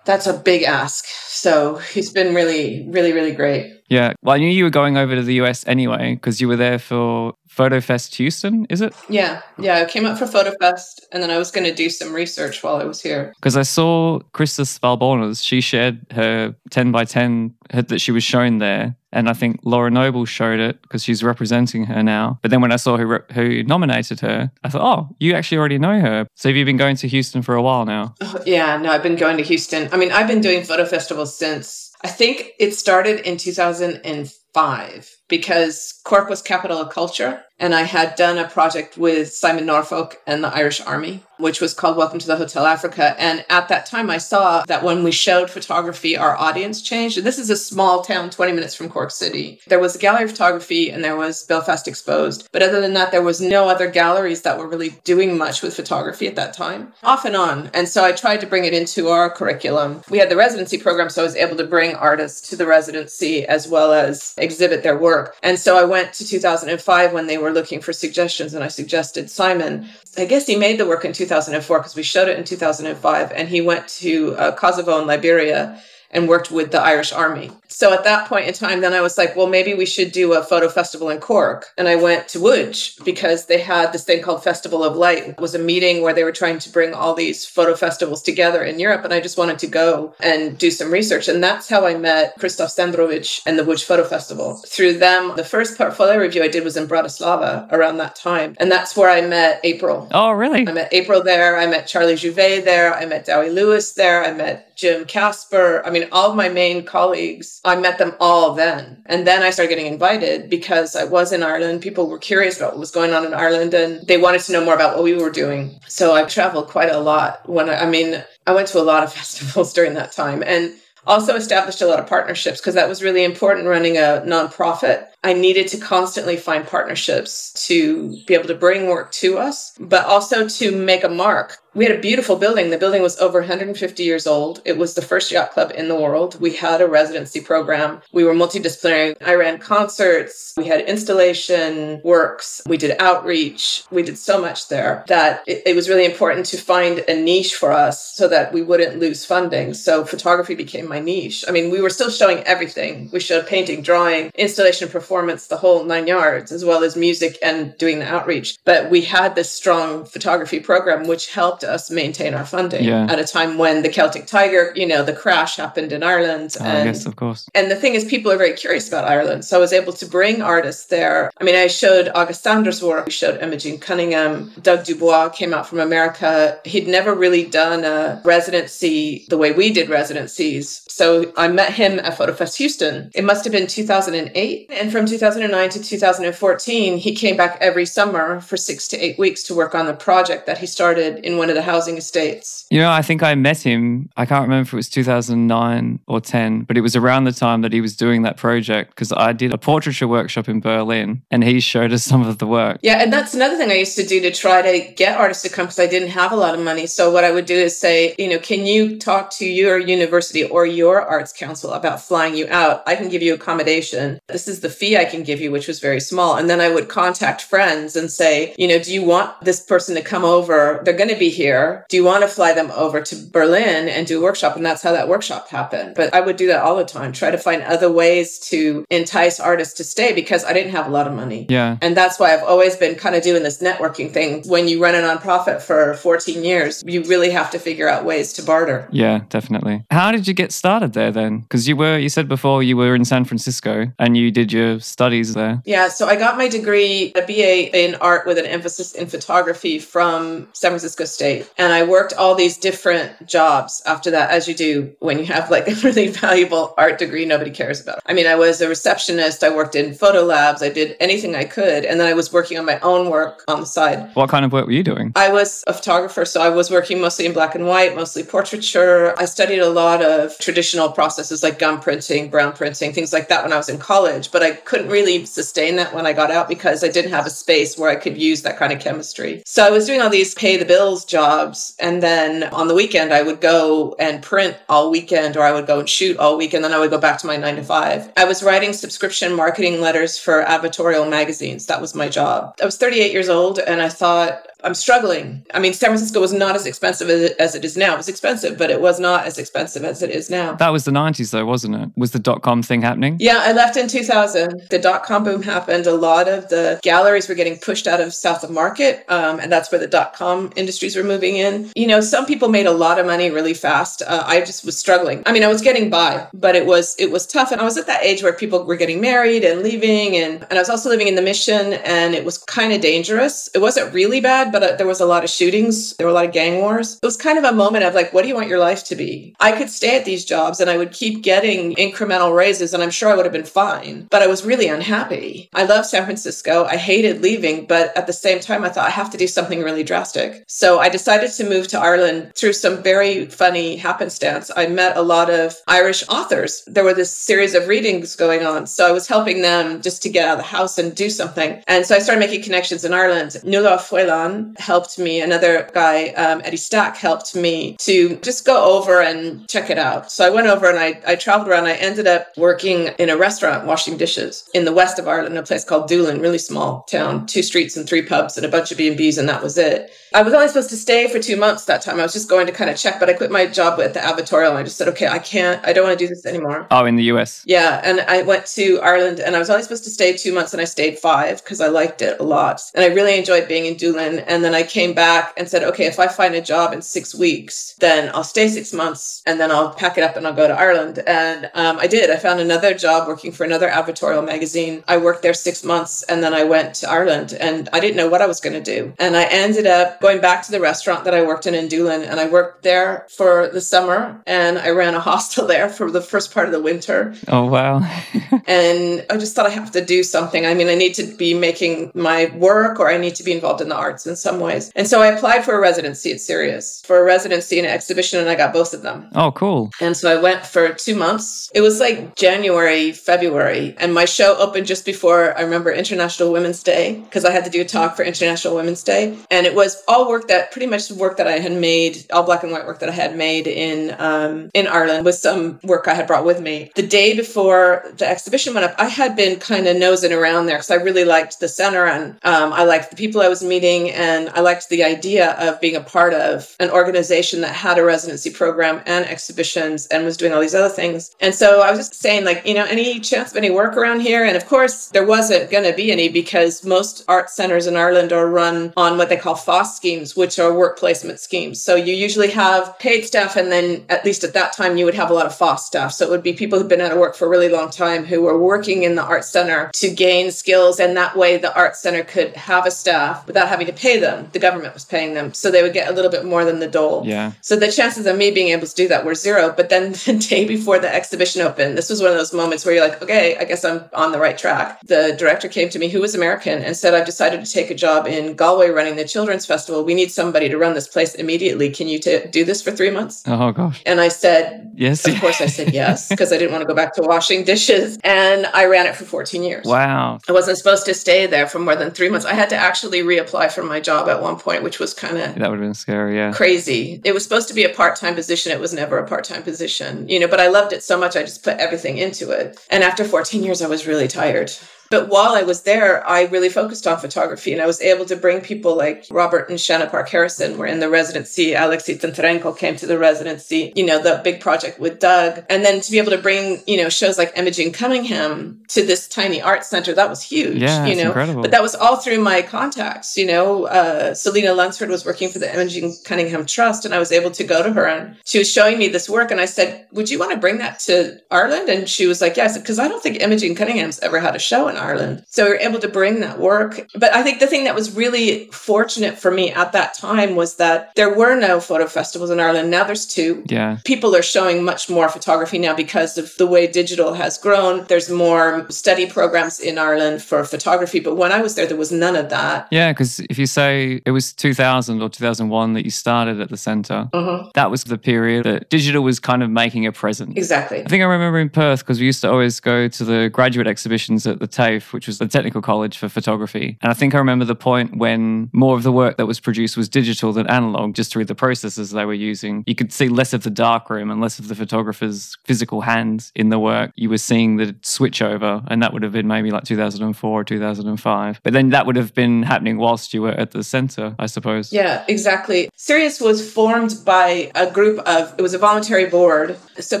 that's 0.04 0.26
a 0.26 0.32
big 0.32 0.62
ask. 0.62 1.04
So 1.28 1.76
he's 1.76 2.10
been 2.10 2.34
really, 2.34 2.86
really, 2.88 3.12
really 3.12 3.32
great. 3.32 3.82
Yeah. 3.88 4.14
Well, 4.22 4.34
I 4.34 4.38
knew 4.38 4.48
you 4.48 4.64
were 4.64 4.70
going 4.70 4.96
over 4.96 5.14
to 5.14 5.22
the 5.22 5.34
US 5.42 5.66
anyway 5.66 6.14
because 6.14 6.40
you 6.40 6.48
were 6.48 6.56
there 6.56 6.78
for 6.78 7.34
FotoFest 7.54 8.14
Houston, 8.16 8.66
is 8.70 8.80
it? 8.80 8.94
Yeah. 9.08 9.42
Yeah. 9.58 9.78
I 9.78 9.84
came 9.84 10.06
up 10.06 10.18
for 10.18 10.26
FotoFest 10.26 11.02
and 11.12 11.22
then 11.22 11.30
I 11.30 11.38
was 11.38 11.50
going 11.50 11.64
to 11.64 11.74
do 11.74 11.88
some 11.88 12.12
research 12.12 12.62
while 12.62 12.76
I 12.76 12.84
was 12.84 13.00
here. 13.00 13.32
Because 13.36 13.56
I 13.56 13.62
saw 13.62 14.20
Krista 14.32 14.64
Svalbonas, 14.64 15.42
she 15.42 15.60
shared 15.60 16.04
her 16.10 16.54
10 16.70 16.92
by 16.92 17.04
10 17.04 17.54
that 17.70 18.00
she 18.00 18.12
was 18.12 18.24
shown 18.24 18.58
there. 18.58 18.96
And 19.12 19.28
I 19.28 19.32
think 19.32 19.60
Laura 19.62 19.92
Noble 19.92 20.24
showed 20.24 20.58
it 20.58 20.82
because 20.82 21.04
she's 21.04 21.22
representing 21.22 21.84
her 21.84 22.02
now. 22.02 22.40
But 22.42 22.50
then 22.50 22.60
when 22.60 22.72
I 22.72 22.76
saw 22.76 22.96
who, 22.96 23.18
who 23.32 23.62
nominated 23.62 24.18
her, 24.20 24.50
I 24.64 24.68
thought, 24.68 24.82
oh, 24.82 25.14
you 25.20 25.34
actually 25.34 25.58
already 25.58 25.78
know 25.78 26.00
her. 26.00 26.26
So 26.34 26.48
have 26.48 26.56
you 26.56 26.64
been 26.64 26.76
going 26.76 26.96
to 26.96 27.06
Houston 27.06 27.42
for 27.42 27.54
a 27.54 27.62
while 27.62 27.84
now? 27.84 28.16
Oh, 28.20 28.42
yeah. 28.44 28.76
No, 28.78 28.90
I've 28.90 29.04
been 29.04 29.14
going 29.14 29.36
to 29.36 29.44
Houston. 29.44 29.88
I 29.92 29.96
mean, 29.98 30.10
I've 30.10 30.26
been 30.26 30.40
doing 30.40 30.64
photo 30.64 30.84
festivals 30.84 31.38
since 31.38 31.92
I 32.02 32.08
think 32.08 32.50
it 32.58 32.72
started 32.72 33.20
in 33.20 33.36
2005 33.36 35.16
because 35.28 36.00
Cork 36.04 36.28
was 36.28 36.42
capital 36.42 36.78
of 36.78 36.90
culture. 36.90 37.44
And 37.60 37.72
I 37.72 37.82
had 37.82 38.16
done 38.16 38.36
a 38.36 38.48
project 38.48 38.98
with 38.98 39.32
Simon 39.32 39.64
Norfolk 39.64 40.20
and 40.26 40.42
the 40.42 40.52
Irish 40.52 40.80
Army, 40.80 41.22
which 41.38 41.60
was 41.60 41.72
called 41.72 41.96
Welcome 41.96 42.18
to 42.18 42.26
the 42.26 42.36
Hotel 42.36 42.66
Africa. 42.66 43.14
And 43.16 43.44
at 43.48 43.68
that 43.68 43.86
time, 43.86 44.10
I 44.10 44.18
saw 44.18 44.64
that 44.66 44.82
when 44.82 45.04
we 45.04 45.12
showed 45.12 45.50
photography, 45.50 46.16
our 46.16 46.36
audience 46.36 46.82
changed. 46.82 47.16
And 47.16 47.24
this 47.24 47.38
is 47.38 47.50
a 47.50 47.56
small 47.56 48.02
town 48.02 48.30
20 48.30 48.52
minutes 48.52 48.74
from 48.74 48.88
Cork 48.88 49.12
City. 49.12 49.60
There 49.68 49.78
was 49.78 49.94
a 49.94 50.00
gallery 50.00 50.24
of 50.24 50.30
photography 50.32 50.90
and 50.90 51.04
there 51.04 51.16
was 51.16 51.44
Belfast 51.44 51.86
Exposed. 51.86 52.48
But 52.50 52.62
other 52.62 52.80
than 52.80 52.94
that, 52.94 53.12
there 53.12 53.22
was 53.22 53.40
no 53.40 53.68
other 53.68 53.88
galleries 53.88 54.42
that 54.42 54.58
were 54.58 54.68
really 54.68 54.90
doing 55.04 55.38
much 55.38 55.62
with 55.62 55.76
photography 55.76 56.26
at 56.26 56.34
that 56.34 56.54
time, 56.54 56.92
off 57.04 57.24
and 57.24 57.36
on. 57.36 57.70
And 57.72 57.88
so 57.88 58.04
I 58.04 58.12
tried 58.12 58.40
to 58.40 58.48
bring 58.48 58.64
it 58.64 58.74
into 58.74 59.08
our 59.08 59.30
curriculum. 59.30 60.02
We 60.10 60.18
had 60.18 60.28
the 60.28 60.36
residency 60.36 60.78
program, 60.78 61.08
so 61.08 61.22
I 61.22 61.24
was 61.24 61.36
able 61.36 61.56
to 61.58 61.66
bring 61.66 61.94
artists 61.94 62.48
to 62.50 62.56
the 62.56 62.66
residency 62.66 63.46
as 63.46 63.68
well 63.68 63.92
as 63.92 64.34
exhibit 64.38 64.82
their 64.82 64.98
work. 64.98 65.13
And 65.42 65.58
so 65.58 65.76
I 65.76 65.84
went 65.84 66.12
to 66.14 66.26
2005 66.26 67.12
when 67.12 67.26
they 67.26 67.38
were 67.38 67.52
looking 67.52 67.80
for 67.80 67.92
suggestions 67.92 68.54
and 68.54 68.64
I 68.64 68.68
suggested 68.68 69.30
Simon. 69.30 69.88
I 70.16 70.24
guess 70.24 70.46
he 70.46 70.56
made 70.56 70.78
the 70.78 70.86
work 70.86 71.04
in 71.04 71.12
2004 71.12 71.78
because 71.78 71.96
we 71.96 72.02
showed 72.02 72.28
it 72.28 72.38
in 72.38 72.44
2005 72.44 73.32
and 73.32 73.48
he 73.48 73.60
went 73.60 73.88
to 74.00 74.34
uh, 74.36 74.52
Kosovo 74.54 74.98
and 74.98 75.06
Liberia 75.06 75.80
and 76.14 76.28
worked 76.28 76.50
with 76.50 76.70
the 76.70 76.80
Irish 76.80 77.12
Army. 77.12 77.50
So 77.68 77.92
at 77.92 78.04
that 78.04 78.28
point 78.28 78.46
in 78.46 78.54
time, 78.54 78.80
then 78.80 78.92
I 78.92 79.00
was 79.00 79.18
like, 79.18 79.34
well, 79.34 79.48
maybe 79.48 79.74
we 79.74 79.84
should 79.84 80.12
do 80.12 80.34
a 80.34 80.44
photo 80.44 80.68
festival 80.68 81.10
in 81.10 81.18
Cork. 81.18 81.66
And 81.76 81.88
I 81.88 81.96
went 81.96 82.28
to 82.28 82.38
Łódź 82.38 83.04
because 83.04 83.46
they 83.46 83.58
had 83.58 83.92
this 83.92 84.04
thing 84.04 84.22
called 84.22 84.44
Festival 84.44 84.84
of 84.84 84.96
Light. 84.96 85.30
It 85.30 85.40
was 85.40 85.56
a 85.56 85.58
meeting 85.58 86.00
where 86.00 86.14
they 86.14 86.22
were 86.22 86.32
trying 86.32 86.60
to 86.60 86.70
bring 86.70 86.94
all 86.94 87.14
these 87.14 87.44
photo 87.44 87.74
festivals 87.74 88.22
together 88.22 88.62
in 88.62 88.78
Europe. 88.78 89.04
And 89.04 89.12
I 89.12 89.20
just 89.20 89.36
wanted 89.36 89.58
to 89.58 89.66
go 89.66 90.14
and 90.20 90.56
do 90.56 90.70
some 90.70 90.92
research. 90.92 91.26
And 91.26 91.42
that's 91.42 91.68
how 91.68 91.84
I 91.84 91.98
met 91.98 92.38
Krzysztof 92.38 92.70
Candrowicz 92.78 93.42
and 93.44 93.58
the 93.58 93.64
Łódź 93.64 93.84
Photo 93.84 94.04
Festival. 94.04 94.62
Through 94.68 94.98
them, 94.98 95.34
the 95.34 95.44
first 95.44 95.76
portfolio 95.76 96.18
review 96.18 96.44
I 96.44 96.48
did 96.48 96.62
was 96.62 96.76
in 96.76 96.86
Bratislava 96.86 97.70
around 97.72 97.96
that 97.98 98.14
time. 98.14 98.54
And 98.58 98.70
that's 98.70 98.96
where 98.96 99.10
I 99.10 99.20
met 99.20 99.60
April. 99.64 100.08
Oh, 100.12 100.30
really? 100.30 100.68
I 100.68 100.72
met 100.72 100.92
April 100.92 101.24
there. 101.24 101.58
I 101.58 101.66
met 101.66 101.88
Charlie 101.88 102.14
Jouvet 102.14 102.64
there. 102.64 102.94
I 102.94 103.04
met 103.04 103.26
Dowie 103.26 103.50
Lewis 103.50 103.94
there. 103.94 104.24
I 104.24 104.32
met 104.32 104.73
Jim 104.76 105.04
Casper. 105.04 105.82
I 105.84 105.90
mean, 105.90 106.08
all 106.12 106.30
of 106.30 106.36
my 106.36 106.48
main 106.48 106.84
colleagues, 106.84 107.60
I 107.64 107.76
met 107.76 107.98
them 107.98 108.14
all 108.20 108.54
then. 108.54 109.02
And 109.06 109.26
then 109.26 109.42
I 109.42 109.50
started 109.50 109.70
getting 109.74 109.92
invited 109.92 110.50
because 110.50 110.96
I 110.96 111.04
was 111.04 111.32
in 111.32 111.42
Ireland. 111.42 111.82
People 111.82 112.08
were 112.08 112.18
curious 112.18 112.56
about 112.56 112.72
what 112.72 112.80
was 112.80 112.90
going 112.90 113.12
on 113.12 113.24
in 113.24 113.34
Ireland 113.34 113.74
and 113.74 114.06
they 114.06 114.16
wanted 114.16 114.40
to 114.42 114.52
know 114.52 114.64
more 114.64 114.74
about 114.74 114.94
what 114.94 115.04
we 115.04 115.14
were 115.14 115.30
doing. 115.30 115.78
So 115.86 116.14
I 116.14 116.24
traveled 116.24 116.68
quite 116.68 116.90
a 116.90 116.98
lot 116.98 117.48
when 117.48 117.68
I, 117.68 117.84
I 117.84 117.86
mean, 117.88 118.24
I 118.46 118.52
went 118.52 118.68
to 118.68 118.80
a 118.80 118.82
lot 118.82 119.02
of 119.02 119.12
festivals 119.20 119.72
during 119.72 119.94
that 119.94 120.12
time 120.12 120.42
and 120.44 120.74
also 121.06 121.34
established 121.36 121.82
a 121.82 121.86
lot 121.86 122.00
of 122.00 122.06
partnerships 122.06 122.60
because 122.60 122.74
that 122.74 122.88
was 122.88 123.02
really 123.02 123.24
important 123.24 123.66
running 123.66 123.96
a 123.96 124.22
nonprofit. 124.26 125.06
I 125.24 125.32
needed 125.32 125.68
to 125.68 125.78
constantly 125.78 126.36
find 126.36 126.66
partnerships 126.66 127.52
to 127.66 128.22
be 128.26 128.34
able 128.34 128.48
to 128.48 128.54
bring 128.54 128.86
work 128.86 129.10
to 129.12 129.38
us, 129.38 129.72
but 129.80 130.04
also 130.04 130.46
to 130.46 130.76
make 130.76 131.02
a 131.02 131.08
mark 131.08 131.58
we 131.74 131.84
had 131.84 131.96
a 131.96 132.00
beautiful 132.00 132.36
building. 132.36 132.70
The 132.70 132.78
building 132.78 133.02
was 133.02 133.18
over 133.18 133.40
150 133.40 134.02
years 134.02 134.26
old. 134.26 134.62
It 134.64 134.78
was 134.78 134.94
the 134.94 135.02
first 135.02 135.32
yacht 135.32 135.50
club 135.50 135.72
in 135.74 135.88
the 135.88 135.96
world. 135.96 136.40
We 136.40 136.54
had 136.54 136.80
a 136.80 136.86
residency 136.86 137.40
program. 137.40 138.00
We 138.12 138.22
were 138.22 138.32
multidisciplinary. 138.32 139.16
I 139.26 139.34
ran 139.34 139.58
concerts. 139.58 140.54
We 140.56 140.66
had 140.66 140.82
installation 140.82 142.00
works. 142.04 142.62
We 142.66 142.76
did 142.76 142.96
outreach. 143.00 143.84
We 143.90 144.02
did 144.02 144.18
so 144.18 144.40
much 144.40 144.68
there 144.68 145.04
that 145.08 145.42
it, 145.46 145.62
it 145.66 145.74
was 145.74 145.88
really 145.88 146.04
important 146.04 146.46
to 146.46 146.58
find 146.58 147.00
a 147.08 147.20
niche 147.20 147.56
for 147.56 147.72
us 147.72 148.14
so 148.14 148.28
that 148.28 148.52
we 148.52 148.62
wouldn't 148.62 149.00
lose 149.00 149.24
funding. 149.24 149.74
So 149.74 150.04
photography 150.04 150.54
became 150.54 150.88
my 150.88 151.00
niche. 151.00 151.44
I 151.48 151.50
mean, 151.50 151.70
we 151.70 151.80
were 151.80 151.90
still 151.90 152.10
showing 152.10 152.38
everything. 152.44 153.10
We 153.12 153.18
showed 153.18 153.46
painting, 153.48 153.82
drawing, 153.82 154.30
installation, 154.36 154.88
performance 154.88 155.13
performance, 155.14 155.46
the 155.46 155.56
whole 155.58 155.84
nine 155.84 156.08
yards, 156.08 156.50
as 156.50 156.64
well 156.64 156.82
as 156.82 156.96
music 156.96 157.38
and 157.40 157.78
doing 157.78 158.00
the 158.00 158.08
outreach. 158.16 158.58
But 158.64 158.90
we 158.90 159.02
had 159.02 159.36
this 159.36 159.48
strong 159.48 160.04
photography 160.04 160.58
program, 160.58 161.06
which 161.06 161.32
helped 161.32 161.62
us 161.62 161.88
maintain 161.88 162.34
our 162.34 162.44
funding 162.44 162.82
Yeah. 162.82 163.06
at 163.08 163.20
a 163.20 163.24
time 163.24 163.56
when 163.56 163.82
the 163.82 163.88
Celtic 163.88 164.26
Tiger, 164.26 164.72
you 164.74 164.86
know, 164.88 165.04
the 165.04 165.12
crash 165.12 165.54
happened 165.56 165.92
in 165.92 166.02
Ireland. 166.02 166.56
Oh, 166.60 166.64
and 166.64 166.86
yes, 166.86 167.06
of 167.06 167.14
course. 167.14 167.46
and 167.54 167.70
the 167.70 167.76
thing 167.76 167.94
is, 167.94 168.04
people 168.04 168.32
are 168.32 168.36
very 168.36 168.54
curious 168.54 168.88
about 168.88 169.04
Ireland. 169.16 169.44
So 169.44 169.56
I 169.56 169.60
was 169.60 169.72
able 169.72 169.92
to 169.92 170.06
bring 170.06 170.42
artists 170.42 170.86
there. 170.86 171.30
I 171.40 171.44
mean, 171.44 171.54
I 171.54 171.68
showed 171.68 172.10
August 172.20 172.42
Sanders' 172.42 172.82
work, 172.82 173.06
we 173.06 173.12
showed 173.12 173.40
Imogen 173.40 173.78
Cunningham. 173.78 174.50
Doug 174.62 174.80
Dubois 174.84 175.28
came 175.28 175.54
out 175.54 175.68
from 175.68 175.78
America. 175.78 176.58
He'd 176.64 176.88
never 176.88 177.14
really 177.14 177.44
done 177.44 177.84
a 177.84 178.20
residency 178.24 179.26
the 179.28 179.38
way 179.38 179.52
we 179.52 179.72
did 179.72 179.88
residencies. 179.88 180.82
So 180.88 181.32
I 181.36 181.46
met 181.48 181.72
him 181.74 181.98
at 182.00 182.16
FotoFest 182.18 182.56
Houston. 182.56 183.10
It 183.14 183.24
must 183.24 183.44
have 183.44 183.52
been 183.52 183.66
2008. 183.68 184.70
And 184.80 184.90
from 184.92 185.03
2009 185.06 185.70
to 185.70 185.82
2014, 185.82 186.98
he 186.98 187.14
came 187.14 187.36
back 187.36 187.58
every 187.60 187.86
summer 187.86 188.40
for 188.40 188.56
six 188.56 188.88
to 188.88 188.96
eight 188.98 189.18
weeks 189.18 189.42
to 189.44 189.54
work 189.54 189.74
on 189.74 189.86
the 189.86 189.94
project 189.94 190.46
that 190.46 190.58
he 190.58 190.66
started 190.66 191.24
in 191.24 191.38
one 191.38 191.48
of 191.48 191.54
the 191.54 191.62
housing 191.62 191.96
estates. 191.96 192.66
You 192.70 192.80
know, 192.80 192.90
I 192.90 193.02
think 193.02 193.22
I 193.22 193.34
met 193.34 193.60
him. 193.60 194.10
I 194.16 194.26
can't 194.26 194.42
remember 194.42 194.68
if 194.68 194.72
it 194.72 194.76
was 194.76 194.88
2009 194.88 196.00
or 196.06 196.20
10, 196.20 196.62
but 196.62 196.76
it 196.76 196.80
was 196.80 196.96
around 196.96 197.24
the 197.24 197.32
time 197.32 197.62
that 197.62 197.72
he 197.72 197.80
was 197.80 197.96
doing 197.96 198.22
that 198.22 198.36
project 198.36 198.90
because 198.90 199.12
I 199.12 199.32
did 199.32 199.52
a 199.52 199.58
portraiture 199.58 200.08
workshop 200.08 200.48
in 200.48 200.60
Berlin 200.60 201.22
and 201.30 201.44
he 201.44 201.60
showed 201.60 201.92
us 201.92 202.04
some 202.04 202.26
of 202.26 202.38
the 202.38 202.46
work. 202.46 202.78
Yeah, 202.82 203.02
and 203.02 203.12
that's 203.12 203.34
another 203.34 203.56
thing 203.56 203.70
I 203.70 203.74
used 203.74 203.96
to 203.96 204.06
do 204.06 204.20
to 204.20 204.30
try 204.30 204.62
to 204.62 204.92
get 204.94 205.18
artists 205.18 205.42
to 205.44 205.48
come 205.48 205.66
because 205.66 205.78
I 205.78 205.86
didn't 205.86 206.10
have 206.10 206.32
a 206.32 206.36
lot 206.36 206.54
of 206.54 206.60
money. 206.64 206.86
So 206.86 207.10
what 207.10 207.24
I 207.24 207.30
would 207.30 207.46
do 207.46 207.54
is 207.54 207.78
say, 207.78 208.14
you 208.18 208.28
know, 208.28 208.38
can 208.38 208.66
you 208.66 208.98
talk 208.98 209.30
to 209.32 209.46
your 209.46 209.78
university 209.78 210.44
or 210.44 210.66
your 210.66 211.02
arts 211.02 211.32
council 211.32 211.72
about 211.72 212.00
flying 212.00 212.36
you 212.36 212.48
out? 212.48 212.82
I 212.86 212.96
can 212.96 213.08
give 213.08 213.22
you 213.22 213.34
accommodation. 213.34 214.18
This 214.28 214.48
is 214.48 214.60
the 214.60 214.70
fee 214.70 214.93
I 214.96 215.04
can 215.04 215.22
give 215.22 215.40
you, 215.40 215.50
which 215.50 215.68
was 215.68 215.80
very 215.80 216.00
small. 216.00 216.36
And 216.36 216.48
then 216.48 216.60
I 216.60 216.68
would 216.68 216.88
contact 216.88 217.42
friends 217.42 217.96
and 217.96 218.10
say, 218.10 218.54
you 218.58 218.68
know, 218.68 218.78
do 218.78 218.92
you 218.92 219.02
want 219.02 219.40
this 219.42 219.60
person 219.60 219.94
to 219.96 220.02
come 220.02 220.24
over? 220.24 220.80
They're 220.84 220.96
going 220.96 221.10
to 221.10 221.16
be 221.16 221.30
here. 221.30 221.84
Do 221.88 221.96
you 221.96 222.04
want 222.04 222.22
to 222.22 222.28
fly 222.28 222.52
them 222.52 222.70
over 222.72 223.00
to 223.00 223.16
Berlin 223.32 223.88
and 223.88 224.06
do 224.06 224.20
a 224.20 224.22
workshop? 224.22 224.56
And 224.56 224.64
that's 224.64 224.82
how 224.82 224.92
that 224.92 225.08
workshop 225.08 225.48
happened. 225.48 225.94
But 225.94 226.14
I 226.14 226.20
would 226.20 226.36
do 226.36 226.46
that 226.48 226.62
all 226.62 226.76
the 226.76 226.84
time, 226.84 227.12
try 227.12 227.30
to 227.30 227.38
find 227.38 227.62
other 227.62 227.90
ways 227.90 228.38
to 228.50 228.84
entice 228.90 229.40
artists 229.40 229.74
to 229.74 229.84
stay 229.84 230.12
because 230.12 230.44
I 230.44 230.52
didn't 230.52 230.72
have 230.72 230.86
a 230.86 230.90
lot 230.90 231.06
of 231.06 231.12
money. 231.12 231.46
Yeah. 231.48 231.78
And 231.82 231.96
that's 231.96 232.18
why 232.18 232.34
I've 232.34 232.44
always 232.44 232.76
been 232.76 232.94
kind 232.94 233.14
of 233.14 233.22
doing 233.22 233.42
this 233.42 233.62
networking 233.62 234.12
thing. 234.12 234.42
When 234.46 234.68
you 234.68 234.82
run 234.82 234.94
a 234.94 234.98
nonprofit 234.98 235.62
for 235.62 235.94
14 235.94 236.44
years, 236.44 236.82
you 236.86 237.02
really 237.04 237.30
have 237.30 237.50
to 237.52 237.58
figure 237.58 237.88
out 237.88 238.04
ways 238.04 238.32
to 238.34 238.42
barter. 238.42 238.88
Yeah, 238.92 239.20
definitely. 239.28 239.84
How 239.90 240.12
did 240.12 240.28
you 240.28 240.34
get 240.34 240.52
started 240.52 240.92
there 240.92 241.10
then? 241.10 241.40
Because 241.40 241.68
you 241.68 241.76
were, 241.76 241.98
you 241.98 242.08
said 242.08 242.28
before 242.28 242.62
you 242.62 242.76
were 242.76 242.94
in 242.94 243.04
San 243.04 243.24
Francisco 243.24 243.92
and 243.98 244.16
you 244.16 244.30
did 244.30 244.52
your 244.52 244.73
studies 244.78 245.34
there. 245.34 245.62
Yeah, 245.64 245.88
so 245.88 246.06
I 246.06 246.16
got 246.16 246.36
my 246.36 246.48
degree, 246.48 247.12
a 247.14 247.22
BA 247.22 247.76
in 247.76 247.94
art 247.96 248.26
with 248.26 248.38
an 248.38 248.46
emphasis 248.46 248.92
in 248.92 249.06
photography 249.06 249.78
from 249.78 250.48
San 250.52 250.70
Francisco 250.70 251.04
State. 251.04 251.50
And 251.58 251.72
I 251.72 251.84
worked 251.84 252.12
all 252.14 252.34
these 252.34 252.56
different 252.56 253.26
jobs 253.26 253.82
after 253.86 254.10
that, 254.12 254.30
as 254.30 254.48
you 254.48 254.54
do 254.54 254.94
when 255.00 255.18
you 255.18 255.26
have 255.26 255.50
like 255.50 255.68
a 255.74 255.74
really 255.76 256.08
valuable 256.08 256.74
art 256.78 256.98
degree 256.98 257.24
nobody 257.24 257.50
cares 257.50 257.80
about. 257.80 258.00
I 258.06 258.12
mean, 258.12 258.26
I 258.26 258.34
was 258.34 258.60
a 258.60 258.68
receptionist, 258.68 259.44
I 259.44 259.54
worked 259.54 259.74
in 259.74 259.94
photo 259.94 260.22
labs, 260.22 260.62
I 260.62 260.68
did 260.68 260.96
anything 261.00 261.34
I 261.34 261.44
could. 261.44 261.84
And 261.84 262.00
then 262.00 262.06
I 262.06 262.14
was 262.14 262.32
working 262.32 262.58
on 262.58 262.66
my 262.66 262.78
own 262.80 263.10
work 263.10 263.44
on 263.48 263.60
the 263.60 263.66
side. 263.66 264.10
What 264.14 264.30
kind 264.30 264.44
of 264.44 264.52
work 264.52 264.66
were 264.66 264.72
you 264.72 264.82
doing? 264.82 265.12
I 265.16 265.30
was 265.30 265.64
a 265.66 265.72
photographer, 265.72 266.24
so 266.24 266.40
I 266.40 266.48
was 266.48 266.70
working 266.70 267.00
mostly 267.00 267.26
in 267.26 267.32
black 267.32 267.54
and 267.54 267.66
white, 267.66 267.94
mostly 267.94 268.22
portraiture. 268.22 269.14
I 269.18 269.24
studied 269.24 269.60
a 269.60 269.68
lot 269.68 270.02
of 270.02 270.36
traditional 270.38 270.90
processes 270.90 271.42
like 271.42 271.58
gum 271.58 271.80
printing, 271.80 272.30
brown 272.30 272.52
printing, 272.52 272.92
things 272.92 273.12
like 273.12 273.28
that 273.28 273.42
when 273.42 273.52
I 273.52 273.56
was 273.56 273.68
in 273.68 273.78
college, 273.78 274.30
but 274.30 274.42
I 274.42 274.52
couldn't 274.64 274.88
really 274.88 275.24
sustain 275.26 275.76
that 275.76 275.94
when 275.94 276.06
I 276.06 276.12
got 276.12 276.30
out 276.30 276.48
because 276.48 276.82
I 276.84 276.88
didn't 276.88 277.12
have 277.12 277.26
a 277.26 277.30
space 277.30 277.78
where 277.78 277.90
I 277.90 277.96
could 277.96 278.16
use 278.16 278.42
that 278.42 278.56
kind 278.56 278.72
of 278.72 278.80
chemistry. 278.80 279.42
So 279.46 279.64
I 279.64 279.70
was 279.70 279.86
doing 279.86 280.00
all 280.00 280.10
these 280.10 280.34
pay 280.34 280.56
the 280.56 280.64
bills 280.64 281.04
jobs, 281.04 281.74
and 281.78 282.02
then 282.02 282.44
on 282.44 282.68
the 282.68 282.74
weekend 282.74 283.12
I 283.12 283.22
would 283.22 283.40
go 283.40 283.94
and 283.98 284.22
print 284.22 284.56
all 284.68 284.90
weekend 284.90 285.36
or 285.36 285.42
I 285.42 285.52
would 285.52 285.66
go 285.66 285.80
and 285.80 285.88
shoot 285.88 286.16
all 286.18 286.36
weekend, 286.36 286.64
then 286.64 286.72
I 286.72 286.78
would 286.78 286.90
go 286.90 286.98
back 286.98 287.18
to 287.18 287.26
my 287.26 287.36
9 287.36 287.56
to 287.56 287.62
5. 287.62 288.12
I 288.16 288.24
was 288.24 288.42
writing 288.42 288.72
subscription 288.72 289.34
marketing 289.34 289.80
letters 289.80 290.18
for 290.18 290.44
advertorial 290.44 291.08
magazines. 291.08 291.66
That 291.66 291.80
was 291.80 291.94
my 291.94 292.08
job. 292.08 292.54
I 292.60 292.64
was 292.64 292.76
38 292.76 293.12
years 293.12 293.28
old 293.28 293.58
and 293.58 293.80
I 293.80 293.88
thought 293.88 294.46
I'm 294.64 294.74
struggling. 294.74 295.44
I 295.52 295.60
mean, 295.60 295.72
San 295.74 295.90
Francisco 295.90 296.20
was 296.20 296.32
not 296.32 296.56
as 296.56 296.66
expensive 296.66 297.08
as 297.10 297.20
it, 297.22 297.36
as 297.38 297.54
it 297.54 297.64
is 297.64 297.76
now. 297.76 297.94
It 297.94 297.98
was 297.98 298.08
expensive, 298.08 298.56
but 298.56 298.70
it 298.70 298.80
was 298.80 298.98
not 298.98 299.26
as 299.26 299.38
expensive 299.38 299.84
as 299.84 300.02
it 300.02 300.10
is 300.10 300.30
now. 300.30 300.54
That 300.54 300.70
was 300.70 300.84
the 300.84 300.90
90s 300.90 301.30
though, 301.30 301.44
wasn't 301.44 301.74
it? 301.76 301.90
Was 301.96 302.12
the 302.12 302.18
dot 302.18 302.42
com 302.42 302.62
thing 302.62 302.82
happening? 302.82 303.16
Yeah, 303.20 303.38
I 303.40 303.52
left 303.52 303.76
in 303.76 303.88
2000. 303.88 304.62
The 304.70 304.78
dot 304.78 305.04
com 305.04 305.24
boom 305.24 305.42
happened. 305.42 305.86
A 305.86 305.94
lot 305.94 306.28
of 306.28 306.48
the 306.48 306.80
galleries 306.82 307.28
were 307.28 307.34
getting 307.34 307.58
pushed 307.58 307.86
out 307.86 308.00
of 308.00 308.14
South 308.14 308.42
of 308.42 308.50
Market, 308.50 309.04
um, 309.08 309.38
and 309.38 309.52
that's 309.52 309.70
where 309.70 309.78
the 309.78 309.86
dot 309.86 310.14
com 310.14 310.50
industries 310.56 310.96
were 310.96 311.04
moving 311.04 311.36
in. 311.36 311.70
You 311.76 311.86
know, 311.86 312.00
some 312.00 312.24
people 312.26 312.48
made 312.48 312.66
a 312.66 312.72
lot 312.72 312.98
of 312.98 313.06
money 313.06 313.30
really 313.30 313.54
fast. 313.54 314.02
Uh, 314.06 314.24
I 314.26 314.40
just 314.40 314.64
was 314.64 314.78
struggling. 314.78 315.22
I 315.26 315.32
mean, 315.32 315.42
I 315.42 315.48
was 315.48 315.60
getting 315.60 315.90
by, 315.90 316.26
but 316.32 316.56
it 316.56 316.66
was 316.66 316.96
it 316.98 317.10
was 317.10 317.26
tough. 317.26 317.52
And 317.52 317.60
I 317.60 317.64
was 317.64 317.76
at 317.76 317.86
that 317.86 318.02
age 318.02 318.22
where 318.22 318.32
people 318.32 318.64
were 318.64 318.76
getting 318.76 319.00
married 319.00 319.44
and 319.44 319.62
leaving, 319.62 320.16
and 320.16 320.46
and 320.48 320.58
I 320.58 320.58
was 320.58 320.70
also 320.70 320.88
living 320.88 321.08
in 321.08 321.16
the 321.16 321.22
Mission, 321.22 321.74
and 321.74 322.14
it 322.14 322.24
was 322.24 322.38
kind 322.38 322.72
of 322.72 322.80
dangerous. 322.80 323.48
It 323.54 323.58
wasn't 323.58 323.92
really 323.92 324.20
bad, 324.20 324.52
but 324.54 324.62
uh, 324.62 324.76
there 324.76 324.86
was 324.86 325.00
a 325.00 325.04
lot 325.04 325.24
of 325.24 325.30
shootings. 325.30 325.96
There 325.96 326.06
were 326.06 326.12
a 326.12 326.14
lot 326.14 326.26
of 326.26 326.32
gang 326.32 326.60
wars. 326.60 327.00
It 327.02 327.04
was 327.04 327.16
kind 327.16 327.38
of 327.38 327.44
a 327.44 327.52
moment 327.52 327.82
of 327.82 327.92
like, 327.92 328.12
what 328.12 328.22
do 328.22 328.28
you 328.28 328.36
want 328.36 328.46
your 328.46 328.60
life 328.60 328.84
to 328.84 328.94
be? 328.94 329.34
I 329.40 329.50
could 329.50 329.68
stay 329.68 329.96
at 329.96 330.04
these 330.04 330.24
jobs, 330.24 330.60
and 330.60 330.70
I 330.70 330.78
would 330.78 330.92
keep 330.92 331.24
getting 331.24 331.74
incremental 331.74 332.36
raises, 332.36 332.72
and 332.72 332.80
I'm 332.80 332.92
sure 332.92 333.10
I 333.10 333.16
would 333.16 333.26
have 333.26 333.32
been 333.32 333.42
fine. 333.42 334.06
But 334.12 334.22
I 334.22 334.28
was 334.28 334.44
really 334.44 334.68
unhappy. 334.68 335.48
I 335.54 335.64
love 335.64 335.86
San 335.86 336.04
Francisco. 336.04 336.66
I 336.66 336.76
hated 336.76 337.20
leaving, 337.20 337.66
but 337.66 337.96
at 337.96 338.06
the 338.06 338.12
same 338.12 338.38
time, 338.38 338.62
I 338.62 338.68
thought 338.68 338.86
I 338.86 338.90
have 338.90 339.10
to 339.10 339.18
do 339.18 339.26
something 339.26 339.60
really 339.60 339.82
drastic. 339.82 340.44
So 340.46 340.78
I 340.78 340.88
decided 340.88 341.32
to 341.32 341.48
move 341.48 341.66
to 341.68 341.80
Ireland 341.80 342.30
through 342.36 342.52
some 342.52 342.80
very 342.80 343.26
funny 343.26 343.74
happenstance. 343.74 344.52
I 344.56 344.68
met 344.68 344.96
a 344.96 345.02
lot 345.02 345.30
of 345.30 345.56
Irish 345.66 346.08
authors. 346.08 346.62
There 346.68 346.84
were 346.84 346.94
this 346.94 347.10
series 347.10 347.56
of 347.56 347.66
readings 347.66 348.14
going 348.14 348.46
on. 348.46 348.68
So 348.68 348.86
I 348.86 348.92
was 348.92 349.08
helping 349.08 349.42
them 349.42 349.82
just 349.82 350.00
to 350.04 350.08
get 350.08 350.28
out 350.28 350.38
of 350.38 350.44
the 350.44 350.56
house 350.56 350.78
and 350.78 350.94
do 350.94 351.10
something. 351.10 351.60
And 351.66 351.84
so 351.84 351.96
I 351.96 351.98
started 351.98 352.20
making 352.20 352.44
connections 352.44 352.84
in 352.84 352.94
Ireland. 352.94 353.42
Nuala 353.42 353.78
Faolain 353.78 354.43
helped 354.58 354.98
me. 354.98 355.20
Another 355.20 355.68
guy, 355.72 356.08
um, 356.10 356.40
Eddie 356.44 356.56
Stack, 356.56 356.96
helped 356.96 357.34
me 357.34 357.76
to 357.80 358.16
just 358.16 358.44
go 358.44 358.78
over 358.78 359.00
and 359.00 359.48
check 359.48 359.70
it 359.70 359.78
out. 359.78 360.10
So 360.10 360.26
I 360.26 360.30
went 360.30 360.46
over 360.46 360.68
and 360.68 360.78
I, 360.78 361.00
I 361.06 361.16
traveled 361.16 361.48
around. 361.48 361.66
I 361.66 361.74
ended 361.74 362.06
up 362.06 362.28
working 362.36 362.88
in 362.98 363.10
a 363.10 363.16
restaurant 363.16 363.66
washing 363.66 363.96
dishes 363.96 364.48
in 364.54 364.64
the 364.64 364.72
west 364.72 364.98
of 364.98 365.08
Ireland, 365.08 365.36
a 365.38 365.42
place 365.42 365.64
called 365.64 365.88
Doolin, 365.88 366.20
really 366.20 366.38
small 366.38 366.82
town, 366.82 367.26
two 367.26 367.42
streets 367.42 367.76
and 367.76 367.88
three 367.88 368.02
pubs 368.02 368.36
and 368.36 368.46
a 368.46 368.48
bunch 368.48 368.70
of 368.70 368.78
B&Bs 368.78 369.18
and 369.18 369.28
that 369.28 369.42
was 369.42 369.58
it. 369.58 369.90
I 370.14 370.22
was 370.22 370.32
only 370.32 370.46
supposed 370.48 370.70
to 370.70 370.76
stay 370.76 371.08
for 371.08 371.18
two 371.18 371.36
months 371.36 371.64
that 371.64 371.82
time. 371.82 371.98
I 371.98 372.02
was 372.02 372.12
just 372.12 372.28
going 372.28 372.46
to 372.46 372.52
kind 372.52 372.70
of 372.70 372.76
check, 372.76 373.00
but 373.00 373.10
I 373.10 373.14
quit 373.14 373.30
my 373.32 373.46
job 373.46 373.80
at 373.80 373.94
the 373.94 374.00
advertorial 374.00 374.50
and 374.50 374.58
I 374.58 374.62
just 374.62 374.76
said, 374.76 374.88
okay, 374.88 375.08
I 375.08 375.18
can't, 375.18 375.64
I 375.66 375.72
don't 375.72 375.84
want 375.86 375.98
to 375.98 376.04
do 376.04 376.08
this 376.08 376.24
anymore. 376.24 376.68
Oh, 376.70 376.84
in 376.84 376.96
the 376.96 377.04
US. 377.04 377.42
Yeah, 377.46 377.80
and 377.82 378.00
I 378.02 378.22
went 378.22 378.46
to 378.46 378.80
Ireland 378.80 379.18
and 379.18 379.34
I 379.34 379.38
was 379.38 379.50
only 379.50 379.62
supposed 379.62 379.84
to 379.84 379.90
stay 379.90 380.16
two 380.16 380.32
months 380.32 380.52
and 380.52 380.60
I 380.60 380.64
stayed 380.64 380.98
five 380.98 381.42
because 381.42 381.60
I 381.60 381.68
liked 381.68 382.00
it 382.00 382.20
a 382.20 382.22
lot. 382.22 382.60
And 382.74 382.84
I 382.84 382.94
really 382.94 383.18
enjoyed 383.18 383.48
being 383.48 383.66
in 383.66 383.76
Doolin. 383.76 384.20
And 384.34 384.42
then 384.42 384.52
I 384.52 384.64
came 384.64 384.94
back 384.94 385.32
and 385.36 385.48
said, 385.48 385.62
okay, 385.62 385.86
if 385.86 386.00
I 386.00 386.08
find 386.08 386.34
a 386.34 386.40
job 386.40 386.72
in 386.72 386.82
six 386.82 387.14
weeks, 387.14 387.76
then 387.78 388.10
I'll 388.12 388.24
stay 388.24 388.48
six 388.48 388.72
months 388.72 389.22
and 389.26 389.38
then 389.38 389.52
I'll 389.52 389.72
pack 389.72 389.96
it 389.96 390.02
up 390.02 390.16
and 390.16 390.26
I'll 390.26 390.34
go 390.34 390.48
to 390.48 390.52
Ireland. 390.52 390.98
And 391.06 391.48
um, 391.54 391.78
I 391.78 391.86
did. 391.86 392.10
I 392.10 392.16
found 392.16 392.40
another 392.40 392.74
job 392.74 393.06
working 393.06 393.30
for 393.30 393.44
another 393.44 393.68
advertorial 393.68 394.26
magazine. 394.26 394.82
I 394.88 394.96
worked 394.96 395.22
there 395.22 395.34
six 395.34 395.62
months 395.62 396.02
and 396.02 396.20
then 396.20 396.34
I 396.34 396.42
went 396.42 396.74
to 396.76 396.90
Ireland 396.90 397.32
and 397.32 397.68
I 397.72 397.78
didn't 397.78 397.96
know 397.96 398.08
what 398.08 398.22
I 398.22 398.26
was 398.26 398.40
going 398.40 398.54
to 398.54 398.60
do. 398.60 398.92
And 398.98 399.16
I 399.16 399.22
ended 399.30 399.68
up 399.68 400.00
going 400.00 400.20
back 400.20 400.42
to 400.46 400.50
the 400.50 400.60
restaurant 400.60 401.04
that 401.04 401.14
I 401.14 401.22
worked 401.22 401.46
in 401.46 401.54
in 401.54 401.68
Doolin 401.68 402.02
and 402.02 402.18
I 402.18 402.26
worked 402.26 402.64
there 402.64 403.06
for 403.10 403.46
the 403.46 403.60
summer 403.60 404.20
and 404.26 404.58
I 404.58 404.70
ran 404.70 404.96
a 404.96 405.00
hostel 405.10 405.46
there 405.46 405.68
for 405.68 405.92
the 405.92 406.00
first 406.02 406.34
part 406.34 406.46
of 406.46 406.52
the 406.52 406.60
winter. 406.60 407.14
Oh, 407.28 407.46
wow. 407.46 407.88
And 408.46 409.06
I 409.08 409.16
just 409.16 409.34
thought 409.34 409.46
I 409.46 409.50
have 409.50 409.70
to 409.72 409.84
do 409.84 410.02
something. 410.02 410.44
I 410.44 410.54
mean, 410.54 410.68
I 410.68 410.74
need 410.74 410.94
to 410.94 411.04
be 411.04 411.34
making 411.34 411.92
my 411.94 412.30
work 412.36 412.78
or 412.78 412.90
I 412.90 412.98
need 412.98 413.14
to 413.16 413.22
be 413.22 413.32
involved 413.32 413.60
in 413.60 413.68
the 413.68 413.76
arts 413.76 414.06
in 414.06 414.16
some 414.24 414.40
ways. 414.40 414.72
And 414.74 414.88
so 414.88 415.00
I 415.02 415.08
applied 415.08 415.44
for 415.44 415.54
a 415.54 415.60
residency 415.60 416.10
at 416.10 416.20
Sirius 416.20 416.82
for 416.84 416.98
a 416.98 417.04
residency 417.04 417.58
and 417.58 417.66
an 417.66 417.72
exhibition, 417.72 418.18
and 418.18 418.28
I 418.28 418.34
got 418.34 418.52
both 418.52 418.74
of 418.74 418.82
them. 418.82 419.08
oh, 419.14 419.30
cool. 419.32 419.70
And 419.80 419.96
so 419.96 420.10
I 420.10 420.20
went 420.20 420.44
for 420.46 420.72
two 420.72 420.96
months. 420.96 421.50
It 421.54 421.60
was 421.60 421.78
like 421.78 422.16
January, 422.16 422.90
February, 422.92 423.76
and 423.78 423.94
my 423.94 424.06
show 424.06 424.36
opened 424.38 424.66
just 424.66 424.84
before 424.84 425.36
I 425.38 425.42
remember 425.42 425.70
International 425.70 426.32
Women's 426.32 426.62
Day 426.62 427.00
because 427.04 427.24
I 427.24 427.30
had 427.30 427.44
to 427.44 427.50
do 427.50 427.60
a 427.60 427.64
talk 427.64 427.96
for 427.96 428.02
International 428.02 428.54
Women's 428.56 428.82
Day. 428.82 429.16
And 429.30 429.46
it 429.46 429.54
was 429.54 429.82
all 429.86 430.08
work 430.08 430.28
that 430.28 430.50
pretty 430.52 430.66
much 430.66 430.88
the 430.88 430.94
work 430.94 431.18
that 431.18 431.28
I 431.28 431.38
had 431.38 431.52
made, 431.52 432.06
all 432.12 432.24
black 432.24 432.42
and 432.42 432.52
white 432.52 432.66
work 432.66 432.80
that 432.80 432.88
I 432.88 432.92
had 432.92 433.16
made 433.16 433.46
in 433.46 433.94
um, 433.98 434.50
in 434.54 434.66
Ireland 434.66 435.04
with 435.04 435.16
some 435.16 435.60
work 435.62 435.86
I 435.86 435.94
had 435.94 436.06
brought 436.06 436.24
with 436.24 436.40
me. 436.40 436.72
The 436.74 436.86
day 436.86 437.14
before 437.14 437.84
the 437.98 438.08
exhibition 438.08 438.54
went 438.54 438.66
up, 438.66 438.74
I 438.78 438.88
had 438.88 439.16
been 439.16 439.38
kind 439.38 439.66
of 439.66 439.76
nosing 439.76 440.12
around 440.12 440.46
there 440.46 440.56
because 440.56 440.70
I 440.70 440.76
really 440.76 441.04
liked 441.04 441.40
the 441.40 441.48
center 441.48 441.84
and 441.86 442.04
um, 442.22 442.52
I 442.52 442.64
liked 442.64 442.90
the 442.90 442.96
people 442.96 443.20
I 443.20 443.28
was 443.28 443.42
meeting. 443.42 443.90
And 443.90 444.03
I 444.34 444.40
liked 444.40 444.68
the 444.68 444.84
idea 444.84 445.32
of 445.32 445.60
being 445.60 445.76
a 445.76 445.80
part 445.80 446.14
of 446.14 446.54
an 446.60 446.70
organization 446.70 447.40
that 447.42 447.54
had 447.54 447.78
a 447.78 447.84
residency 447.84 448.30
program 448.30 448.82
and 448.86 449.04
exhibitions 449.04 449.86
and 449.86 450.04
was 450.04 450.16
doing 450.16 450.32
all 450.32 450.40
these 450.40 450.54
other 450.54 450.74
things. 450.74 451.14
And 451.20 451.34
so 451.34 451.60
I 451.60 451.70
was 451.70 451.78
just 451.80 451.94
saying, 451.94 452.24
like, 452.24 452.46
you 452.46 452.54
know, 452.54 452.64
any 452.64 453.00
chance 453.00 453.30
of 453.30 453.36
any 453.36 453.50
work 453.50 453.76
around 453.76 454.00
here? 454.00 454.24
And 454.24 454.36
of 454.36 454.46
course, 454.46 454.88
there 454.88 455.06
wasn't 455.06 455.50
going 455.50 455.64
to 455.64 455.76
be 455.76 455.92
any 455.92 456.08
because 456.08 456.64
most 456.64 457.04
art 457.08 457.30
centers 457.30 457.66
in 457.66 457.76
Ireland 457.76 458.12
are 458.12 458.28
run 458.28 458.72
on 458.76 458.98
what 458.98 459.08
they 459.08 459.16
call 459.16 459.34
FÁS 459.34 459.74
schemes, 459.74 460.16
which 460.16 460.38
are 460.38 460.52
work 460.52 460.78
placement 460.78 461.20
schemes. 461.20 461.60
So 461.60 461.74
you 461.74 461.94
usually 461.94 462.30
have 462.30 462.78
paid 462.78 463.02
staff, 463.04 463.36
and 463.36 463.50
then 463.50 463.84
at 463.88 464.04
least 464.04 464.24
at 464.24 464.34
that 464.34 464.52
time, 464.52 464.76
you 464.76 464.84
would 464.84 464.94
have 464.94 465.10
a 465.10 465.14
lot 465.14 465.26
of 465.26 465.32
FÁS 465.32 465.60
staff. 465.60 465.92
So 465.92 466.06
it 466.06 466.10
would 466.10 466.22
be 466.22 466.32
people 466.32 466.58
who've 466.58 466.68
been 466.68 466.80
out 466.80 466.92
of 466.92 466.98
work 466.98 467.14
for 467.14 467.26
a 467.26 467.28
really 467.28 467.48
long 467.48 467.70
time 467.70 468.04
who 468.04 468.22
were 468.22 468.38
working 468.38 468.82
in 468.82 468.94
the 468.94 469.04
art 469.04 469.24
center 469.24 469.70
to 469.74 469.90
gain 469.90 470.30
skills. 470.30 470.80
And 470.80 470.96
that 470.96 471.16
way, 471.16 471.36
the 471.36 471.54
art 471.54 471.76
center 471.76 472.02
could 472.04 472.34
have 472.36 472.66
a 472.66 472.70
staff 472.70 473.26
without 473.26 473.48
having 473.48 473.66
to 473.66 473.72
pay 473.72 473.93
them. 473.98 474.28
The 474.32 474.38
government 474.38 474.74
was 474.74 474.84
paying 474.84 475.14
them. 475.14 475.34
So 475.34 475.50
they 475.50 475.62
would 475.62 475.72
get 475.72 475.88
a 475.88 475.92
little 475.92 476.10
bit 476.10 476.24
more 476.24 476.44
than 476.44 476.60
the 476.60 476.68
dole. 476.68 477.06
Yeah. 477.06 477.32
So 477.40 477.56
the 477.56 477.70
chances 477.70 478.06
of 478.06 478.16
me 478.16 478.30
being 478.30 478.48
able 478.48 478.66
to 478.66 478.74
do 478.74 478.88
that 478.88 479.04
were 479.04 479.14
zero. 479.14 479.52
But 479.56 479.68
then 479.68 479.92
the 480.06 480.24
day 480.28 480.44
before 480.44 480.78
the 480.78 480.92
exhibition 480.92 481.42
opened, 481.42 481.76
this 481.76 481.90
was 481.90 482.00
one 482.00 482.10
of 482.10 482.16
those 482.16 482.32
moments 482.32 482.64
where 482.64 482.74
you're 482.74 482.86
like, 482.86 483.02
okay, 483.02 483.36
I 483.36 483.44
guess 483.44 483.64
I'm 483.64 483.84
on 483.92 484.12
the 484.12 484.18
right 484.18 484.36
track. 484.36 484.80
The 484.84 485.14
director 485.18 485.48
came 485.48 485.68
to 485.70 485.78
me, 485.78 485.88
who 485.88 486.00
was 486.00 486.14
American, 486.14 486.62
and 486.62 486.76
said, 486.76 486.94
I've 486.94 487.06
decided 487.06 487.44
to 487.44 487.50
take 487.50 487.70
a 487.70 487.74
job 487.74 488.06
in 488.06 488.34
Galway 488.34 488.68
running 488.68 488.96
the 488.96 489.04
Children's 489.04 489.46
Festival. 489.46 489.84
We 489.84 489.94
need 489.94 490.10
somebody 490.10 490.48
to 490.48 490.58
run 490.58 490.74
this 490.74 490.88
place 490.88 491.14
immediately. 491.14 491.70
Can 491.70 491.88
you 491.88 491.98
t- 491.98 492.26
do 492.30 492.44
this 492.44 492.62
for 492.62 492.70
three 492.70 492.90
months? 492.90 493.22
Oh, 493.26 493.52
gosh. 493.52 493.82
And 493.86 494.00
I 494.00 494.08
said, 494.08 494.72
Yes. 494.76 495.06
Of 495.06 495.20
course, 495.20 495.40
I 495.40 495.46
said 495.46 495.72
yes, 495.72 496.08
because 496.14 496.32
I 496.32 496.38
didn't 496.38 496.52
want 496.52 496.62
to 496.62 496.66
go 496.66 496.74
back 496.74 496.94
to 496.94 497.02
washing 497.02 497.44
dishes. 497.44 497.98
And 498.02 498.46
I 498.46 498.66
ran 498.66 498.86
it 498.86 498.96
for 498.96 499.04
14 499.04 499.42
years. 499.42 499.66
Wow. 499.66 500.18
I 500.28 500.32
wasn't 500.32 500.58
supposed 500.58 500.86
to 500.86 500.94
stay 500.94 501.26
there 501.26 501.46
for 501.46 501.58
more 501.58 501.76
than 501.76 501.90
three 501.90 502.08
months. 502.08 502.26
I 502.26 502.34
had 502.34 502.50
to 502.50 502.56
actually 502.56 503.02
reapply 503.02 503.52
for 503.52 503.62
my 503.62 503.80
job 503.84 504.08
at 504.08 504.20
one 504.20 504.36
point, 504.36 504.62
which 504.62 504.78
was 504.78 504.94
kind 504.94 505.16
of 505.16 505.34
That 505.34 505.50
would 505.50 505.58
have 505.58 505.66
been 505.66 505.74
scary, 505.74 506.16
yeah. 506.16 506.32
crazy. 506.32 507.00
It 507.04 507.12
was 507.12 507.22
supposed 507.22 507.48
to 507.48 507.54
be 507.54 507.64
a 507.64 507.68
part 507.68 507.96
time 507.96 508.14
position. 508.14 508.52
It 508.52 508.60
was 508.60 508.72
never 508.72 508.98
a 508.98 509.06
part 509.06 509.24
time 509.24 509.42
position, 509.42 510.08
you 510.08 510.18
know, 510.18 510.28
but 510.28 510.40
I 510.40 510.48
loved 510.48 510.72
it 510.72 510.82
so 510.82 510.98
much. 510.98 511.16
I 511.16 511.22
just 511.22 511.42
put 511.42 511.58
everything 511.58 511.98
into 511.98 512.30
it. 512.30 512.58
And 512.70 512.82
after 512.82 513.04
14 513.04 513.42
years, 513.42 513.62
I 513.62 513.68
was 513.68 513.86
really 513.86 514.08
tired. 514.08 514.52
But 514.90 515.08
while 515.08 515.34
I 515.34 515.42
was 515.42 515.62
there, 515.62 516.06
I 516.08 516.22
really 516.26 516.48
focused 516.48 516.86
on 516.86 516.98
photography 516.98 517.52
and 517.52 517.60
I 517.60 517.66
was 517.66 517.80
able 517.80 518.04
to 518.06 518.16
bring 518.16 518.40
people 518.40 518.76
like 518.76 519.06
Robert 519.10 519.48
and 519.48 519.58
Shana 519.58 519.90
ParkeHarrison 519.90 520.56
were 520.56 520.66
in 520.66 520.80
the 520.80 520.88
residency. 520.88 521.54
Alexei 521.54 521.96
Titarenko 521.96 522.56
came 522.56 522.76
to 522.76 522.86
the 522.86 522.98
residency, 522.98 523.72
you 523.74 523.84
know, 523.86 524.02
the 524.02 524.20
big 524.22 524.40
project 524.40 524.78
with 524.78 525.00
Doug. 525.00 525.44
And 525.48 525.64
then 525.64 525.80
to 525.80 525.90
be 525.90 525.98
able 525.98 526.10
to 526.12 526.18
bring, 526.18 526.62
you 526.66 526.76
know, 526.76 526.88
shows 526.88 527.18
like 527.18 527.32
Imogen 527.36 527.72
Cunningham 527.72 528.62
to 528.68 528.84
this 528.84 529.08
tiny 529.08 529.40
art 529.40 529.64
center, 529.64 529.94
that 529.94 530.08
was 530.08 530.22
huge, 530.22 530.58
Yeah, 530.58 530.86
you 530.86 530.96
know. 530.96 531.08
incredible. 531.08 531.42
But 531.42 531.50
that 531.50 531.62
was 531.62 531.74
all 531.74 531.96
through 531.96 532.20
my 532.20 532.42
contacts, 532.42 533.16
you 533.16 533.26
know. 533.26 533.64
Uh, 533.66 534.14
Selena 534.14 534.52
Lunsford 534.54 534.88
was 534.90 535.04
working 535.04 535.28
for 535.28 535.38
the 535.38 535.52
Imogen 535.52 535.94
Cunningham 536.04 536.46
Trust 536.46 536.84
and 536.84 536.94
I 536.94 536.98
was 536.98 537.12
able 537.12 537.30
to 537.32 537.44
go 537.44 537.62
to 537.62 537.72
her 537.72 537.86
and 537.86 538.16
she 538.24 538.38
was 538.38 538.50
showing 538.50 538.78
me 538.78 538.88
this 538.88 539.08
work 539.08 539.30
and 539.30 539.40
I 539.40 539.46
said, 539.46 539.86
would 539.92 540.10
you 540.10 540.18
want 540.18 540.32
to 540.32 540.38
bring 540.38 540.58
that 540.58 540.80
to 540.80 541.18
Ireland? 541.30 541.68
And 541.68 541.88
she 541.88 542.06
was 542.06 542.20
like, 542.20 542.36
yes, 542.36 542.56
because 542.58 542.78
I 542.78 542.88
don't 542.88 543.02
think 543.02 543.20
Imogen 543.20 543.54
Cunningham's 543.54 543.98
ever 544.00 544.20
had 544.20 544.36
a 544.36 544.38
show 544.38 544.68
in 544.74 544.80
Ireland. 544.80 545.24
So 545.28 545.44
we 545.44 545.50
were 545.50 545.56
able 545.56 545.80
to 545.80 545.88
bring 545.88 546.20
that 546.20 546.38
work. 546.38 546.86
But 546.94 547.14
I 547.14 547.22
think 547.22 547.40
the 547.40 547.46
thing 547.46 547.64
that 547.64 547.74
was 547.74 547.94
really 547.94 548.46
fortunate 548.52 549.18
for 549.18 549.30
me 549.30 549.50
at 549.52 549.72
that 549.72 549.94
time 549.94 550.36
was 550.36 550.56
that 550.56 550.94
there 550.96 551.14
were 551.14 551.34
no 551.38 551.60
photo 551.60 551.86
festivals 551.86 552.30
in 552.30 552.40
Ireland. 552.40 552.70
Now 552.70 552.84
there's 552.84 553.06
two. 553.06 553.44
Yeah. 553.48 553.78
People 553.84 554.14
are 554.16 554.22
showing 554.22 554.64
much 554.64 554.88
more 554.90 555.08
photography 555.08 555.58
now 555.58 555.74
because 555.74 556.18
of 556.18 556.34
the 556.36 556.46
way 556.46 556.66
digital 556.66 557.14
has 557.14 557.38
grown. 557.38 557.84
There's 557.86 558.10
more 558.10 558.66
study 558.70 559.06
programs 559.06 559.60
in 559.60 559.78
Ireland 559.78 560.22
for 560.22 560.44
photography. 560.44 561.00
But 561.00 561.16
when 561.16 561.32
I 561.32 561.40
was 561.40 561.54
there, 561.54 561.66
there 561.66 561.76
was 561.76 561.92
none 561.92 562.16
of 562.16 562.30
that. 562.30 562.68
Yeah, 562.70 562.92
because 562.92 563.20
if 563.30 563.38
you 563.38 563.46
say 563.46 564.00
it 564.04 564.10
was 564.10 564.32
2000 564.32 565.02
or 565.02 565.08
2001 565.08 565.74
that 565.74 565.84
you 565.84 565.90
started 565.90 566.40
at 566.40 566.50
the 566.50 566.56
center, 566.56 567.08
Mhm. 567.14 567.52
that 567.54 567.70
was 567.70 567.84
the 567.84 567.98
period 567.98 568.44
that 568.44 568.70
digital 568.70 569.02
was 569.02 569.20
kind 569.20 569.42
of 569.42 569.50
making 569.50 569.86
a 569.86 569.92
presence. 569.92 570.34
Exactly. 570.36 570.80
I 570.84 570.88
think 570.88 571.02
I 571.02 571.06
remember 571.06 571.38
in 571.38 571.48
Perth 571.50 571.80
because 571.80 572.00
we 572.00 572.06
used 572.06 572.20
to 572.22 572.30
always 572.30 572.60
go 572.60 572.88
to 572.88 573.04
the 573.04 573.28
graduate 573.30 573.66
exhibitions 573.66 574.26
at 574.26 574.38
the 574.40 574.46
TAFE, 574.64 574.92
which 574.92 575.06
was 575.06 575.18
the 575.18 575.28
technical 575.28 575.62
college 575.62 575.96
for 575.98 576.08
photography. 576.08 576.78
And 576.82 576.90
I 576.90 576.94
think 576.94 577.14
I 577.14 577.18
remember 577.18 577.44
the 577.44 577.54
point 577.54 577.96
when 577.96 578.50
more 578.52 578.76
of 578.76 578.82
the 578.82 578.92
work 578.92 579.16
that 579.16 579.26
was 579.26 579.40
produced 579.40 579.76
was 579.76 579.88
digital 579.88 580.32
than 580.32 580.46
analog, 580.46 580.94
just 580.94 581.12
through 581.12 581.26
the 581.26 581.34
processes 581.34 581.90
they 581.90 582.04
were 582.04 582.14
using. 582.14 582.64
You 582.66 582.74
could 582.74 582.92
see 582.92 583.08
less 583.08 583.32
of 583.32 583.42
the 583.42 583.50
darkroom 583.50 584.10
and 584.10 584.20
less 584.20 584.38
of 584.38 584.48
the 584.48 584.54
photographer's 584.54 585.36
physical 585.44 585.82
hands 585.82 586.32
in 586.34 586.48
the 586.48 586.58
work. 586.58 586.92
You 586.96 587.10
were 587.10 587.18
seeing 587.18 587.56
the 587.56 587.74
switch 587.82 588.22
over, 588.22 588.62
and 588.68 588.82
that 588.82 588.92
would 588.92 589.02
have 589.02 589.12
been 589.12 589.26
maybe 589.26 589.50
like 589.50 589.64
2004 589.64 590.40
or 590.40 590.44
2005. 590.44 591.40
But 591.42 591.52
then 591.52 591.70
that 591.70 591.86
would 591.86 591.96
have 591.96 592.14
been 592.14 592.42
happening 592.42 592.78
whilst 592.78 593.14
you 593.14 593.22
were 593.22 593.32
at 593.32 593.50
the 593.52 593.62
center, 593.62 594.14
I 594.18 594.26
suppose. 594.26 594.72
Yeah, 594.72 595.04
exactly. 595.08 595.68
Sirius 595.76 596.20
was 596.20 596.48
formed 596.50 597.02
by 597.04 597.50
a 597.54 597.70
group 597.70 597.98
of 598.00 598.34
it 598.38 598.42
was 598.42 598.54
a 598.54 598.58
voluntary 598.58 599.06
board. 599.06 599.56
So 599.78 600.00